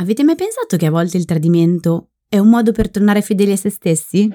Avete 0.00 0.22
mai 0.22 0.36
pensato 0.36 0.76
che 0.76 0.86
a 0.86 0.92
volte 0.92 1.16
il 1.16 1.24
tradimento 1.24 2.10
è 2.28 2.38
un 2.38 2.48
modo 2.48 2.70
per 2.70 2.88
tornare 2.88 3.20
fedeli 3.20 3.50
a 3.50 3.56
se 3.56 3.68
stessi? 3.68 4.32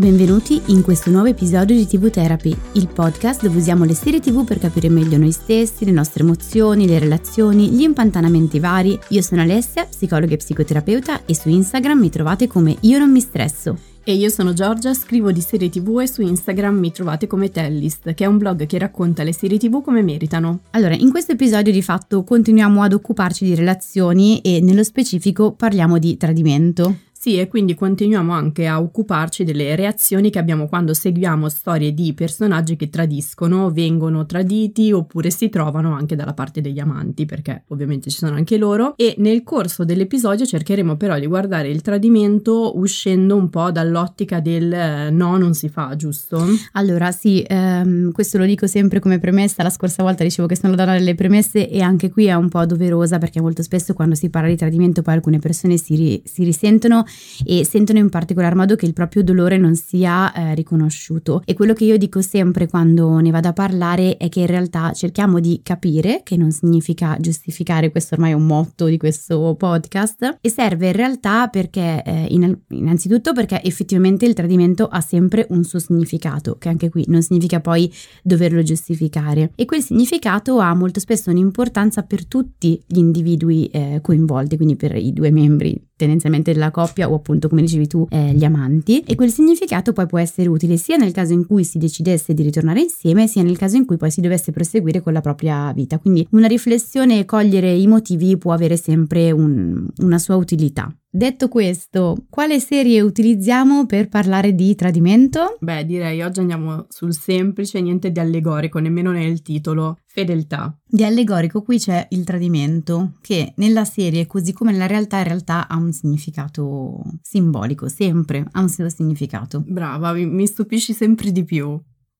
Benvenuti 0.00 0.58
in 0.68 0.80
questo 0.80 1.10
nuovo 1.10 1.26
episodio 1.26 1.76
di 1.76 1.86
TV 1.86 2.08
Therapy, 2.08 2.56
il 2.72 2.88
podcast 2.88 3.42
dove 3.42 3.58
usiamo 3.58 3.84
le 3.84 3.92
serie 3.92 4.18
TV 4.18 4.46
per 4.46 4.58
capire 4.58 4.88
meglio 4.88 5.18
noi 5.18 5.30
stessi, 5.30 5.84
le 5.84 5.90
nostre 5.90 6.22
emozioni, 6.22 6.86
le 6.86 6.98
relazioni, 6.98 7.68
gli 7.68 7.82
impantanamenti 7.82 8.58
vari. 8.60 8.98
Io 9.08 9.20
sono 9.20 9.42
Alessia, 9.42 9.84
psicologa 9.84 10.32
e 10.32 10.38
psicoterapeuta 10.38 11.26
e 11.26 11.34
su 11.34 11.50
Instagram 11.50 11.98
mi 11.98 12.08
trovate 12.08 12.46
come 12.46 12.78
Io 12.80 12.98
non 12.98 13.10
mi 13.10 13.20
stresso. 13.20 13.76
E 14.02 14.14
io 14.14 14.30
sono 14.30 14.54
Giorgia, 14.54 14.94
scrivo 14.94 15.32
di 15.32 15.42
serie 15.42 15.68
tv 15.68 16.00
e 16.00 16.08
su 16.08 16.22
Instagram 16.22 16.78
mi 16.78 16.92
trovate 16.92 17.26
come 17.26 17.50
Tellist, 17.50 18.14
che 18.14 18.24
è 18.24 18.26
un 18.26 18.38
blog 18.38 18.64
che 18.64 18.78
racconta 18.78 19.22
le 19.22 19.34
serie 19.34 19.58
tv 19.58 19.82
come 19.82 20.00
meritano. 20.00 20.60
Allora, 20.70 20.94
in 20.94 21.10
questo 21.10 21.32
episodio 21.32 21.74
di 21.74 21.82
fatto 21.82 22.24
continuiamo 22.24 22.80
ad 22.80 22.94
occuparci 22.94 23.44
di 23.44 23.54
relazioni 23.54 24.40
e 24.40 24.60
nello 24.62 24.82
specifico 24.82 25.52
parliamo 25.52 25.98
di 25.98 26.16
tradimento. 26.16 27.08
Sì, 27.22 27.38
e 27.38 27.48
quindi 27.48 27.74
continuiamo 27.74 28.32
anche 28.32 28.66
a 28.66 28.80
occuparci 28.80 29.44
delle 29.44 29.76
reazioni 29.76 30.30
che 30.30 30.38
abbiamo 30.38 30.66
quando 30.68 30.94
seguiamo 30.94 31.50
storie 31.50 31.92
di 31.92 32.14
personaggi 32.14 32.76
che 32.76 32.88
tradiscono, 32.88 33.70
vengono 33.70 34.24
traditi 34.24 34.90
oppure 34.90 35.28
si 35.28 35.50
trovano 35.50 35.92
anche 35.92 36.16
dalla 36.16 36.32
parte 36.32 36.62
degli 36.62 36.78
amanti, 36.78 37.26
perché 37.26 37.64
ovviamente 37.68 38.08
ci 38.08 38.16
sono 38.16 38.36
anche 38.36 38.56
loro. 38.56 38.94
E 38.96 39.16
nel 39.18 39.42
corso 39.42 39.84
dell'episodio 39.84 40.46
cercheremo 40.46 40.96
però 40.96 41.18
di 41.18 41.26
guardare 41.26 41.68
il 41.68 41.82
tradimento 41.82 42.78
uscendo 42.78 43.36
un 43.36 43.50
po' 43.50 43.70
dall'ottica 43.70 44.40
del 44.40 44.72
eh, 44.72 45.10
no, 45.10 45.36
non 45.36 45.52
si 45.52 45.68
fa, 45.68 45.94
giusto? 45.96 46.42
Allora, 46.72 47.12
sì, 47.12 47.44
ehm, 47.46 48.12
questo 48.12 48.38
lo 48.38 48.46
dico 48.46 48.66
sempre 48.66 48.98
come 48.98 49.18
premessa. 49.18 49.62
La 49.62 49.68
scorsa 49.68 50.02
volta 50.02 50.24
dicevo 50.24 50.48
che 50.48 50.56
sono 50.56 50.74
donna 50.74 50.94
delle 50.94 51.14
premesse 51.14 51.68
e 51.68 51.82
anche 51.82 52.08
qui 52.08 52.24
è 52.24 52.34
un 52.34 52.48
po' 52.48 52.64
doverosa 52.64 53.18
perché 53.18 53.42
molto 53.42 53.62
spesso 53.62 53.92
quando 53.92 54.14
si 54.14 54.30
parla 54.30 54.48
di 54.48 54.56
tradimento 54.56 55.02
poi 55.02 55.12
alcune 55.12 55.38
persone 55.38 55.76
si, 55.76 55.96
ri- 55.96 56.22
si 56.24 56.44
risentono 56.44 57.04
e 57.44 57.64
sentono 57.64 57.98
in 57.98 58.08
particolar 58.08 58.54
modo 58.54 58.76
che 58.76 58.86
il 58.86 58.92
proprio 58.92 59.22
dolore 59.22 59.56
non 59.56 59.74
sia 59.74 60.32
eh, 60.32 60.54
riconosciuto. 60.54 61.42
E 61.44 61.54
quello 61.54 61.72
che 61.72 61.84
io 61.84 61.96
dico 61.96 62.20
sempre 62.22 62.68
quando 62.68 63.18
ne 63.18 63.30
vado 63.30 63.48
a 63.48 63.52
parlare 63.52 64.16
è 64.16 64.28
che 64.28 64.40
in 64.40 64.46
realtà 64.46 64.92
cerchiamo 64.92 65.40
di 65.40 65.60
capire, 65.62 66.22
che 66.22 66.36
non 66.36 66.50
significa 66.50 67.16
giustificare, 67.18 67.90
questo 67.90 68.14
ormai 68.14 68.32
è 68.32 68.34
un 68.34 68.46
motto 68.46 68.86
di 68.86 68.96
questo 68.96 69.54
podcast, 69.58 70.38
e 70.40 70.50
serve 70.50 70.88
in 70.88 70.92
realtà 70.92 71.48
perché, 71.48 72.02
eh, 72.04 72.26
in, 72.30 72.58
innanzitutto 72.68 73.32
perché 73.32 73.62
effettivamente 73.62 74.26
il 74.26 74.34
tradimento 74.34 74.86
ha 74.86 75.00
sempre 75.00 75.46
un 75.50 75.64
suo 75.64 75.78
significato, 75.78 76.56
che 76.58 76.68
anche 76.68 76.88
qui 76.88 77.04
non 77.08 77.22
significa 77.22 77.60
poi 77.60 77.92
doverlo 78.22 78.62
giustificare. 78.62 79.52
E 79.54 79.64
quel 79.64 79.82
significato 79.82 80.58
ha 80.58 80.74
molto 80.74 81.00
spesso 81.00 81.30
un'importanza 81.30 82.02
per 82.02 82.26
tutti 82.26 82.80
gli 82.86 82.98
individui 82.98 83.66
eh, 83.66 84.00
coinvolti, 84.02 84.56
quindi 84.56 84.76
per 84.76 84.96
i 84.96 85.12
due 85.12 85.30
membri 85.30 85.88
tendenzialmente 86.00 86.52
della 86.52 86.70
coppia 86.70 86.99
o 87.08 87.14
appunto 87.14 87.48
come 87.48 87.62
dicevi 87.62 87.86
tu 87.86 88.06
eh, 88.10 88.32
gli 88.32 88.44
amanti 88.44 89.00
e 89.00 89.14
quel 89.14 89.30
significato 89.30 89.92
poi 89.92 90.06
può 90.06 90.18
essere 90.18 90.48
utile 90.48 90.76
sia 90.76 90.96
nel 90.96 91.12
caso 91.12 91.32
in 91.32 91.46
cui 91.46 91.64
si 91.64 91.78
decidesse 91.78 92.34
di 92.34 92.42
ritornare 92.42 92.80
insieme 92.80 93.26
sia 93.26 93.42
nel 93.42 93.56
caso 93.56 93.76
in 93.76 93.86
cui 93.86 93.96
poi 93.96 94.10
si 94.10 94.20
dovesse 94.20 94.52
proseguire 94.52 95.00
con 95.00 95.12
la 95.12 95.20
propria 95.20 95.72
vita. 95.72 95.98
Quindi 95.98 96.26
una 96.30 96.46
riflessione 96.46 97.20
e 97.20 97.24
cogliere 97.24 97.72
i 97.72 97.86
motivi 97.86 98.36
può 98.36 98.52
avere 98.52 98.76
sempre 98.76 99.30
un, 99.30 99.86
una 99.98 100.18
sua 100.18 100.36
utilità 100.36 100.92
Detto 101.12 101.48
questo, 101.48 102.26
quale 102.30 102.60
serie 102.60 103.00
utilizziamo 103.00 103.84
per 103.84 104.08
parlare 104.08 104.54
di 104.54 104.76
tradimento? 104.76 105.56
Beh, 105.58 105.84
direi 105.84 106.22
oggi 106.22 106.38
andiamo 106.38 106.86
sul 106.88 107.12
semplice, 107.12 107.80
niente 107.80 108.12
di 108.12 108.20
allegorico, 108.20 108.78
nemmeno 108.78 109.10
nel 109.10 109.42
titolo, 109.42 109.98
fedeltà. 110.06 110.72
Di 110.86 111.02
allegorico 111.02 111.62
qui 111.62 111.78
c'è 111.78 112.06
il 112.10 112.22
tradimento, 112.22 113.14
che 113.22 113.54
nella 113.56 113.84
serie, 113.84 114.28
così 114.28 114.52
come 114.52 114.70
nella 114.70 114.86
realtà, 114.86 115.18
in 115.18 115.24
realtà 115.24 115.66
ha 115.66 115.76
un 115.76 115.90
significato 115.90 117.02
simbolico, 117.22 117.88
sempre 117.88 118.46
ha 118.48 118.60
un 118.60 118.68
suo 118.68 118.88
significato. 118.88 119.64
Brava, 119.66 120.12
mi, 120.12 120.46
stupisci 120.46 120.92
sempre 120.92 121.32
di 121.32 121.42
più. 121.42 121.76